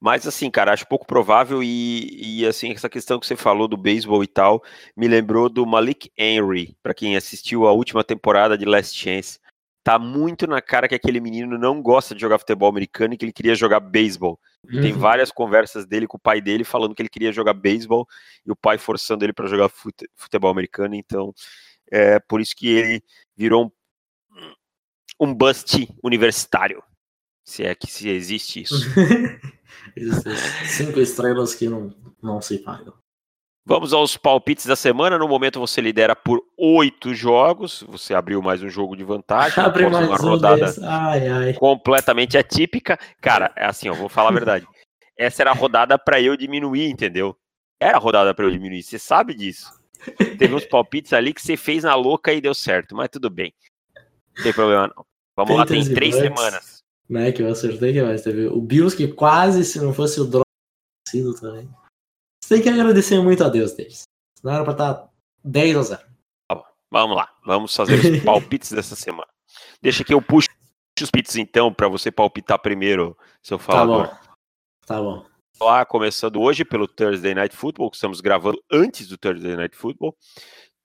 Mas 0.00 0.26
assim, 0.26 0.50
cara, 0.50 0.72
acho 0.72 0.86
pouco 0.86 1.06
provável 1.06 1.62
e, 1.62 2.40
e 2.40 2.46
assim, 2.46 2.72
essa 2.72 2.88
questão 2.88 3.18
que 3.18 3.26
você 3.26 3.36
falou 3.36 3.68
do 3.68 3.76
beisebol 3.76 4.22
e 4.22 4.26
tal, 4.26 4.62
me 4.96 5.08
lembrou 5.08 5.48
do 5.48 5.64
Malik 5.64 6.10
Henry, 6.18 6.76
para 6.82 6.92
quem 6.92 7.16
assistiu 7.16 7.66
a 7.66 7.72
última 7.72 8.04
temporada 8.04 8.58
de 8.58 8.64
Last 8.64 8.98
Chance 8.98 9.38
tá 9.84 9.98
muito 9.98 10.46
na 10.46 10.62
cara 10.62 10.88
que 10.88 10.94
aquele 10.94 11.20
menino 11.20 11.58
não 11.58 11.82
gosta 11.82 12.14
de 12.14 12.20
jogar 12.22 12.38
futebol 12.38 12.70
americano 12.70 13.12
e 13.12 13.18
que 13.18 13.24
ele 13.26 13.32
queria 13.32 13.54
jogar 13.54 13.80
beisebol. 13.80 14.40
Uhum. 14.64 14.80
Tem 14.80 14.92
várias 14.94 15.30
conversas 15.30 15.84
dele 15.84 16.06
com 16.06 16.16
o 16.16 16.20
pai 16.20 16.40
dele 16.40 16.64
falando 16.64 16.94
que 16.94 17.02
ele 17.02 17.10
queria 17.10 17.30
jogar 17.30 17.52
beisebol 17.52 18.08
e 18.46 18.50
o 18.50 18.56
pai 18.56 18.78
forçando 18.78 19.26
ele 19.26 19.34
para 19.34 19.46
jogar 19.46 19.68
fute 19.68 20.08
futebol 20.16 20.50
americano. 20.50 20.94
Então, 20.94 21.34
é 21.92 22.18
por 22.18 22.40
isso 22.40 22.56
que 22.56 22.66
ele 22.66 23.02
virou 23.36 23.70
um, 25.20 25.28
um 25.28 25.34
bust 25.34 25.86
universitário. 26.02 26.82
Se 27.44 27.62
é 27.62 27.74
que 27.74 27.86
se 27.86 28.08
existe 28.08 28.62
isso. 28.62 28.74
Cinco 30.66 30.98
estrelas 30.98 31.54
que 31.54 31.68
não, 31.68 31.94
não 32.22 32.40
se 32.40 32.58
pagam. 32.58 32.94
Vamos 33.66 33.94
aos 33.94 34.14
palpites 34.14 34.66
da 34.66 34.76
semana. 34.76 35.16
No 35.16 35.26
momento 35.26 35.58
você 35.58 35.80
lidera 35.80 36.14
por 36.14 36.42
oito 36.58 37.14
jogos. 37.14 37.82
Você 37.88 38.12
abriu 38.12 38.42
mais 38.42 38.62
um 38.62 38.68
jogo 38.68 38.94
de 38.94 39.02
vantagem. 39.02 39.58
Abre 39.64 39.88
mais 39.88 40.06
uma 40.06 40.20
um 40.20 40.28
rodada 40.30 40.66
ai, 40.82 41.28
ai. 41.28 41.54
completamente 41.54 42.36
atípica. 42.36 42.98
Cara, 43.22 43.50
é 43.56 43.64
assim, 43.64 43.88
eu 43.88 43.94
vou 43.94 44.10
falar 44.10 44.28
a 44.28 44.32
verdade. 44.32 44.66
Essa 45.16 45.44
era 45.44 45.52
a 45.52 45.54
rodada 45.54 45.98
para 45.98 46.20
eu 46.20 46.36
diminuir, 46.36 46.90
entendeu? 46.90 47.34
Era 47.80 47.96
a 47.96 48.00
rodada 48.00 48.34
para 48.34 48.44
eu 48.44 48.50
diminuir. 48.50 48.82
Você 48.82 48.98
sabe 48.98 49.32
disso. 49.32 49.72
Teve 50.38 50.54
uns 50.54 50.66
palpites 50.66 51.14
ali 51.14 51.32
que 51.32 51.40
você 51.40 51.56
fez 51.56 51.84
na 51.84 51.94
louca 51.94 52.34
e 52.34 52.42
deu 52.42 52.52
certo, 52.52 52.94
mas 52.94 53.08
tudo 53.08 53.30
bem. 53.30 53.54
Não 54.36 54.42
tem 54.42 54.52
problema 54.52 54.92
não. 54.94 55.06
Vamos 55.34 55.56
lá, 55.56 55.64
tem 55.64 55.82
três 55.94 56.14
Bucks, 56.14 56.28
semanas. 56.28 56.82
Né, 57.08 57.32
que 57.32 57.42
eu 57.42 57.48
acertei 57.48 57.92
que 57.92 58.02
mais 58.02 58.22
teve 58.22 58.46
o 58.46 58.60
Bills 58.60 58.94
que 58.96 59.08
quase, 59.08 59.64
se 59.64 59.80
não 59.80 59.94
fosse 59.94 60.20
o 60.20 60.24
drop, 60.24 60.44
sido 61.08 61.34
também. 61.34 61.68
Você 62.44 62.56
tem 62.56 62.62
que 62.62 62.68
agradecer 62.68 63.18
muito 63.22 63.42
a 63.42 63.48
Deus, 63.48 63.72
Davis. 63.72 64.02
Não 64.42 64.52
era 64.52 64.62
pra 64.64 64.72
estar 64.72 65.08
10 65.42 65.76
a 65.78 65.82
0. 65.82 66.02
Tá 66.46 66.62
Vamos 66.90 67.16
lá, 67.16 67.34
vamos 67.42 67.74
fazer 67.74 67.94
os 67.94 68.20
palpites 68.22 68.70
dessa 68.70 68.94
semana. 68.94 69.26
Deixa 69.80 70.04
que 70.04 70.12
eu 70.12 70.20
puxo 70.20 70.50
os 71.00 71.10
palpites 71.10 71.36
então, 71.36 71.72
para 71.72 71.88
você 71.88 72.12
palpitar 72.12 72.58
primeiro, 72.58 73.16
seu 73.42 73.58
falador. 73.58 74.08
Tá 74.08 74.12
bom. 74.12 74.18
Tá 74.86 75.02
bom. 75.02 75.26
Lá, 75.58 75.86
começando 75.86 76.38
hoje 76.38 76.66
pelo 76.66 76.86
Thursday 76.86 77.34
Night 77.34 77.56
Football, 77.56 77.90
que 77.90 77.96
estamos 77.96 78.20
gravando 78.20 78.62
antes 78.70 79.08
do 79.08 79.16
Thursday 79.16 79.56
Night 79.56 79.74
Football. 79.74 80.14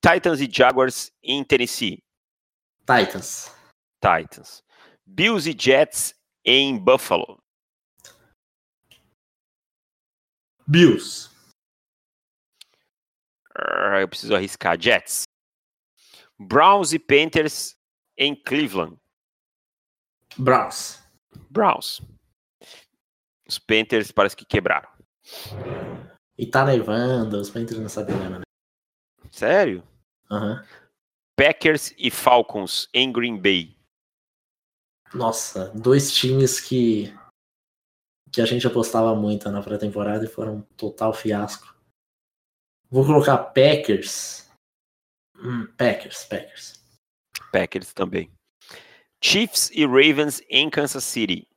Titans 0.01 0.39
e 0.39 0.49
Jaguars 0.49 1.12
em 1.22 1.43
Tennessee. 1.43 2.01
Titans. 2.88 3.53
Titans. 4.01 4.64
Bills 5.05 5.49
e 5.49 5.53
Jets 5.60 6.16
em 6.45 6.78
Buffalo. 6.78 7.38
Bills. 10.66 11.29
Eu 13.99 14.07
preciso 14.07 14.36
arriscar. 14.36 14.80
Jets. 14.80 15.24
Browns 16.38 16.93
e 16.93 16.99
Panthers 16.99 17.76
em 18.18 18.36
Cleveland. 18.36 18.97
Browns. 20.38 21.03
Browns. 21.49 22.01
Os 23.47 23.60
Panthers 23.60 24.12
parece 24.12 24.36
que 24.36 24.45
quebraram. 24.45 24.89
E 26.38 26.45
tá 26.45 26.64
nevando, 26.64 27.38
os 27.38 27.49
Panthers 27.49 27.80
não 27.80 27.89
sabem 27.89 28.16
nada, 28.16 28.39
né? 28.39 28.43
Sério? 29.32 29.84
Uhum. 30.32 30.64
Packers 31.36 31.93
e 31.97 32.10
Falcons 32.12 32.88
em 32.93 33.12
Green 33.12 33.41
Bay. 33.41 33.76
Nossa, 35.14 35.70
dois 35.70 36.14
times 36.14 36.60
que 36.60 37.14
que 38.32 38.41
a 38.41 38.45
gente 38.45 38.68
apostava 38.68 39.16
muito 39.16 39.49
na 39.49 39.62
pré-temporada 39.62 40.24
e 40.24 40.28
foram 40.28 40.57
um 40.57 40.62
total 40.78 41.12
fiasco. 41.14 41.76
Vou 42.92 43.06
colocar 43.06 43.38
Packers 43.38 44.40
Hum, 45.42 45.68
Packers, 45.78 46.26
Packers. 46.26 46.84
Packers 47.52 47.94
também. 47.94 48.30
Chiefs 49.22 49.70
e 49.72 49.86
Ravens 49.86 50.42
em 50.50 50.70
Kansas 50.70 51.04
City. 51.04 51.48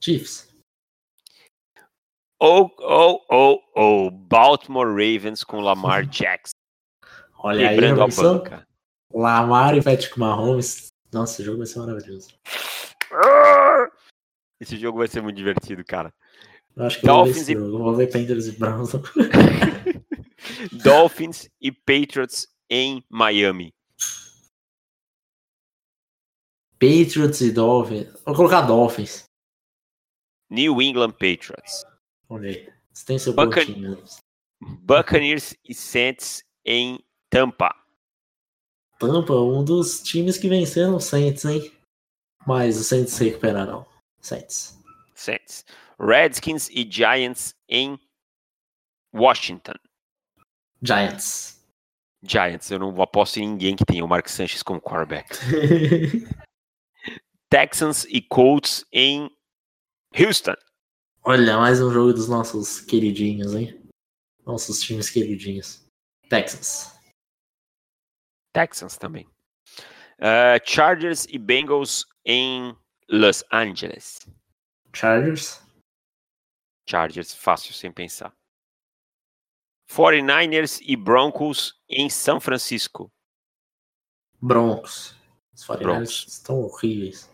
Chiefs. 0.00 0.48
Ou, 2.38 2.74
ou, 2.78 3.24
ou, 3.28 3.62
ou, 3.74 4.10
Baltimore 4.10 4.88
Ravens 4.88 5.44
com 5.44 5.60
Lamar 5.60 6.06
Jackson. 6.08 6.52
Olha 7.38 7.68
Quebrando 7.68 8.02
aí, 8.02 8.10
a 8.10 8.22
banca. 8.22 8.66
Lamar 9.12 9.76
e 9.76 9.82
Patrick 9.82 10.18
Mahomes. 10.18 10.88
Nossa, 11.12 11.34
esse 11.34 11.44
jogo 11.44 11.58
vai 11.58 11.66
ser 11.66 11.78
maravilhoso. 11.80 12.30
Esse 14.58 14.76
jogo 14.76 14.98
vai 14.98 15.08
ser 15.08 15.20
muito 15.22 15.36
divertido, 15.36 15.84
cara. 15.84 16.12
Eu 16.74 16.84
acho 16.86 17.00
que 17.00 17.06
Dolphins 17.06 17.48
eu 17.48 17.60
vou 17.60 17.68
ver, 17.68 17.76
e... 17.76 17.82
vou 17.82 17.94
ver 17.94 18.06
Panthers 18.10 18.46
e 18.46 18.52
Browns. 18.52 18.92
Dolphins 20.70 21.48
e 21.60 21.72
Patriots 21.72 22.46
em 22.68 23.04
Miami. 23.08 23.74
Patriots 26.78 27.40
e 27.40 27.52
Dolphins. 27.52 28.08
Vou 28.24 28.34
colocar 28.34 28.62
Dolphins. 28.62 29.24
New 30.50 30.82
England 30.82 31.12
Patriots. 31.12 31.84
Olha 32.28 32.50
aí. 32.50 32.72
Você 32.92 33.06
tem 33.06 33.18
seu 33.18 33.32
Bucan... 33.32 33.62
Buccaneers 34.60 35.54
e 35.64 35.74
Saints 35.74 36.44
em 36.64 36.98
Tampa. 37.30 37.74
Tampa, 38.98 39.34
um 39.34 39.64
dos 39.64 40.02
times 40.02 40.38
que 40.38 40.48
venceram 40.48 40.96
o 40.96 41.00
Saints, 41.00 41.44
hein? 41.44 41.72
Mas 42.46 42.78
o 42.78 42.84
Saints 42.84 43.14
se 43.14 43.24
recuperarão. 43.24 43.86
Saints. 44.20 44.78
Saints. 45.14 45.64
Redskins 45.98 46.68
e 46.70 46.88
Giants 46.88 47.54
em 47.68 47.98
Washington. 49.14 49.74
Giants. 50.82 51.64
Giants, 52.24 52.70
eu 52.70 52.78
não 52.78 53.00
aposto 53.00 53.38
em 53.38 53.48
ninguém 53.48 53.76
que 53.76 53.84
tenha 53.84 54.04
o 54.04 54.08
Mark 54.08 54.28
Sanchez 54.28 54.62
como 54.62 54.80
quarterback. 54.80 55.28
Texans 57.48 58.04
e 58.04 58.20
Colts 58.20 58.84
em 58.92 59.30
Houston. 60.18 60.54
Olha, 61.22 61.56
mais 61.56 61.80
um 61.80 61.90
jogo 61.90 62.12
dos 62.12 62.28
nossos 62.28 62.80
queridinhos, 62.80 63.54
hein? 63.54 63.80
Nossos 64.44 64.80
times 64.80 65.08
queridinhos. 65.08 65.86
Texans. 66.28 66.98
Texans 68.52 68.96
também. 68.96 69.26
Uh, 70.18 70.58
Chargers 70.64 71.26
e 71.28 71.38
Bengals 71.38 72.04
em 72.24 72.76
Los 73.08 73.44
Angeles. 73.52 74.18
Chargers. 74.92 75.62
Chargers, 76.88 77.34
fácil, 77.34 77.72
sem 77.72 77.92
pensar. 77.92 78.32
49ers 79.92 80.80
e 80.82 80.96
Broncos 80.96 81.74
em 81.88 82.08
São 82.08 82.40
Francisco. 82.40 83.12
Broncos. 84.40 85.14
Os 85.54 85.66
49ers 85.66 85.82
Broncos. 85.82 86.26
estão 86.28 86.60
horríveis. 86.62 87.30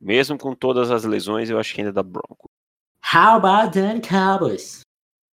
Mesmo 0.00 0.36
com 0.36 0.54
todas 0.54 0.90
as 0.90 1.04
lesões, 1.04 1.48
eu 1.48 1.58
acho 1.58 1.74
que 1.74 1.80
ainda 1.80 1.92
dá 1.92 2.02
Broncos. 2.02 2.50
How 3.14 3.36
about 3.36 3.72
then 3.72 4.00
Cowboys? 4.00 4.82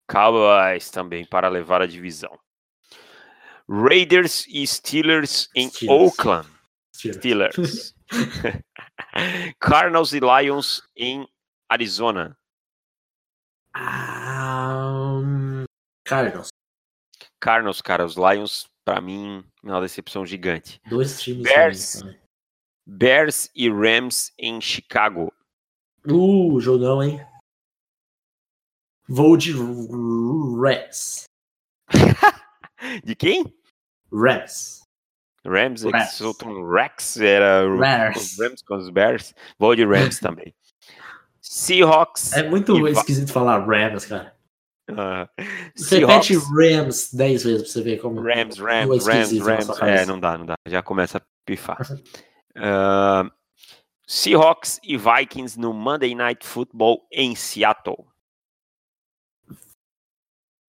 Cowboys 0.10 0.90
também 0.90 1.26
para 1.26 1.50
levar 1.50 1.82
a 1.82 1.86
divisão. 1.86 2.38
Raiders 3.70 4.48
e 4.48 4.66
Steelers 4.66 5.50
em 5.56 5.70
Steelers. 5.70 6.02
Oakland. 6.02 6.50
Steelers. 6.96 7.54
Steelers. 7.54 7.96
Cardinals 9.60 10.14
e 10.14 10.20
Lions 10.20 10.82
em 10.96 11.28
Arizona. 11.70 12.38
Um, 13.76 15.66
Cardinals. 16.04 16.50
Cardinals, 17.40 17.82
cara, 17.82 18.06
os 18.06 18.16
Lions, 18.16 18.68
para 18.84 19.00
mim, 19.00 19.44
é 19.64 19.68
uma 19.68 19.82
decepção 19.82 20.26
gigante. 20.26 20.80
Dois 20.90 21.22
times 21.22 21.44
Bears, 21.44 22.04
Bears 22.86 23.50
e 23.56 23.70
Rams 23.70 24.32
em 24.38 24.60
Chicago. 24.60 25.32
Uh, 26.06 26.60
jogão, 26.60 27.02
hein? 27.04 27.26
Vou 29.08 29.38
de 29.38 29.54
Rams. 29.54 31.24
de 33.04 33.16
quem? 33.16 33.54
Rams. 34.12 34.82
Rams, 35.46 35.86
é 35.86 35.90
Rams. 35.90 36.12
soltam 36.12 36.70
Rex, 36.70 37.18
era 37.18 37.68
Rams. 37.68 38.34
os 38.34 38.40
Rams 38.40 38.62
com 38.62 38.76
os 38.76 38.90
Bears. 38.90 39.34
Vou 39.58 39.76
de 39.76 39.86
Rams 39.86 40.20
também. 40.22 40.54
Seahawks. 41.42 42.34
É 42.34 42.44
muito 42.48 42.88
esquisito 42.88 43.32
falar 43.32 43.66
Rams, 43.66 44.06
cara. 44.06 44.39
Uh, 44.90 45.28
Repete 45.90 46.36
Rams 46.36 47.14
10 47.14 47.44
vezes 47.44 47.62
pra 47.62 47.72
você 47.72 47.82
ver 47.82 47.98
como. 48.02 48.22
Rams, 48.22 48.58
Rams, 48.58 49.06
Rams, 49.06 49.40
Rams. 49.40 49.82
É, 49.82 50.06
não 50.06 50.20
dá, 50.20 50.38
não 50.38 50.46
dá. 50.46 50.56
Já 50.68 50.82
começa 50.82 51.20
a 51.20 51.22
pifar. 51.46 51.78
uh, 51.92 53.30
Seahawks 54.08 54.80
e 54.84 54.98
Vikings 54.98 55.60
no 55.60 55.74
Monday 55.74 56.16
Night 56.16 56.46
Football 56.46 57.06
em 57.12 57.36
Seattle. 57.36 58.06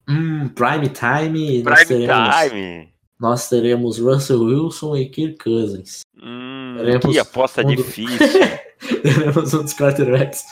Hum, 0.09 0.49
prime 0.49 0.89
time. 0.89 1.63
Prime 1.63 1.65
nós 1.65 1.85
teremos, 1.87 2.37
time. 2.37 2.95
Nós 3.19 3.49
teremos 3.49 3.99
Russell 3.99 4.43
Wilson 4.43 4.97
e 4.97 5.09
Kirk 5.09 5.39
Cousins. 5.39 6.01
Hum, 6.17 6.77
que 7.11 7.19
aposta 7.19 7.65
um 7.65 7.75
difícil. 7.75 8.19
teremos 9.03 9.55
um 9.55 9.63
dos 9.63 9.75
quarterbacks 9.75 10.45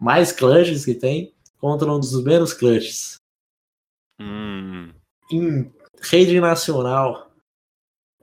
mais 0.00 0.32
clutches 0.32 0.84
que 0.84 0.94
tem 0.94 1.35
contra 1.58 1.90
um 1.92 2.00
dos 2.00 2.22
menos 2.22 2.52
clutches. 2.52 3.16
Hum. 4.20 4.92
Em 5.30 5.72
rede 6.00 6.40
nacional, 6.40 7.30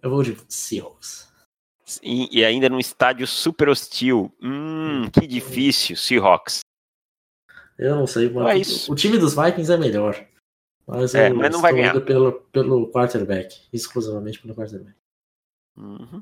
eu 0.01 0.09
vou 0.09 0.23
de 0.23 0.37
Seahawks. 0.47 1.31
E, 2.01 2.39
e 2.39 2.45
ainda 2.45 2.69
num 2.69 2.79
estádio 2.79 3.27
super 3.27 3.69
hostil. 3.69 4.33
Hum, 4.41 5.09
que 5.11 5.27
difícil, 5.27 5.95
Seahawks. 5.95 6.61
Eu 7.77 7.95
não 7.95 8.07
sei, 8.07 8.29
mas 8.29 8.87
é 8.87 8.91
o 8.91 8.95
time 8.95 9.17
dos 9.17 9.35
Vikings 9.35 9.71
é 9.71 9.77
melhor. 9.77 10.27
Mas, 10.85 11.15
é, 11.15 11.31
mas 11.31 11.51
não 11.51 11.61
vai 11.61 11.73
ganhar. 11.73 11.99
Pelo, 12.01 12.33
pelo 12.51 12.91
quarterback, 12.91 13.67
exclusivamente 13.71 14.39
pelo 14.39 14.55
quarterback. 14.55 14.95
Uhum. 15.77 16.21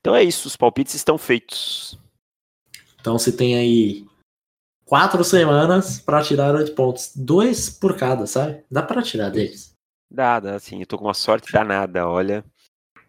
Então 0.00 0.14
é 0.14 0.24
isso, 0.24 0.48
os 0.48 0.56
palpites 0.56 0.94
estão 0.94 1.16
feitos. 1.18 1.98
Então 3.00 3.18
se 3.18 3.36
tem 3.36 3.56
aí 3.56 4.06
quatro 4.90 5.22
semanas 5.22 6.00
para 6.00 6.20
tirar 6.20 6.52
oito 6.56 6.74
pontos. 6.74 7.12
Dois 7.14 7.70
por 7.70 7.96
cada, 7.96 8.26
sabe? 8.26 8.64
Dá 8.68 8.82
para 8.82 9.00
tirar 9.02 9.30
deles. 9.30 9.72
Dá, 10.10 10.40
dá, 10.40 10.58
sim. 10.58 10.80
Eu 10.80 10.86
tô 10.86 10.98
com 10.98 11.04
uma 11.04 11.14
sorte 11.14 11.52
danada, 11.52 12.08
olha. 12.08 12.44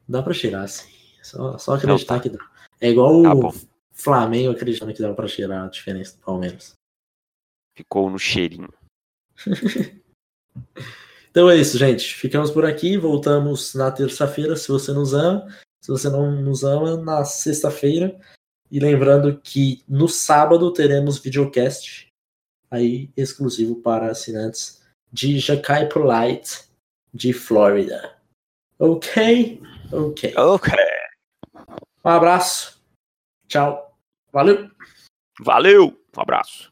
Dá 0.08 0.22
para 0.22 0.36
tirar, 0.36 0.68
sim. 0.68 0.88
Só, 1.24 1.58
só 1.58 1.74
acreditar 1.74 2.18
tá. 2.18 2.20
que 2.22 2.30
dá. 2.30 2.38
É 2.80 2.92
igual 2.92 3.24
tá 3.24 3.34
o 3.34 3.54
Flamengo 3.92 4.52
acreditando 4.52 4.94
que 4.94 5.02
dá 5.02 5.12
para 5.12 5.28
tirar 5.28 5.66
a 5.66 5.70
diferença 5.70 6.16
do 6.18 6.24
Palmeiras. 6.24 6.76
Ficou 7.76 8.12
no 8.12 8.20
cheirinho. 8.20 8.72
então 11.32 11.50
é 11.50 11.58
isso, 11.58 11.80
gente. 11.80 12.14
Ficamos 12.14 12.52
por 12.52 12.64
aqui. 12.64 12.96
Voltamos 12.96 13.74
na 13.74 13.90
terça-feira, 13.90 14.56
se 14.56 14.68
você 14.68 14.94
nos 14.94 15.16
ama. 15.16 15.48
Se 15.84 15.90
você 15.90 16.12
não 16.12 16.32
nos 16.32 16.64
ama, 16.64 16.96
na 16.98 17.26
sexta-feira. 17.26 18.16
E 18.72 18.80
lembrando 18.80 19.38
que 19.44 19.84
no 19.88 20.08
sábado 20.08 20.72
teremos 20.72 21.20
videocast 21.20 22.08
aí 22.70 23.12
exclusivo 23.18 23.82
para 23.82 24.10
assinantes 24.10 24.82
de 25.12 25.38
Jacai 25.40 25.90
Polite 25.90 26.70
de 27.14 27.34
Flórida. 27.34 28.18
Ok? 28.80 29.62
Ok. 29.92 30.34
Ok. 30.38 30.74
Um 32.04 32.10
abraço. 32.10 32.82
Tchau. 33.48 33.94
Valeu. 34.32 34.72
Valeu. 35.42 35.88
Um 36.18 36.22
abraço. 36.22 36.71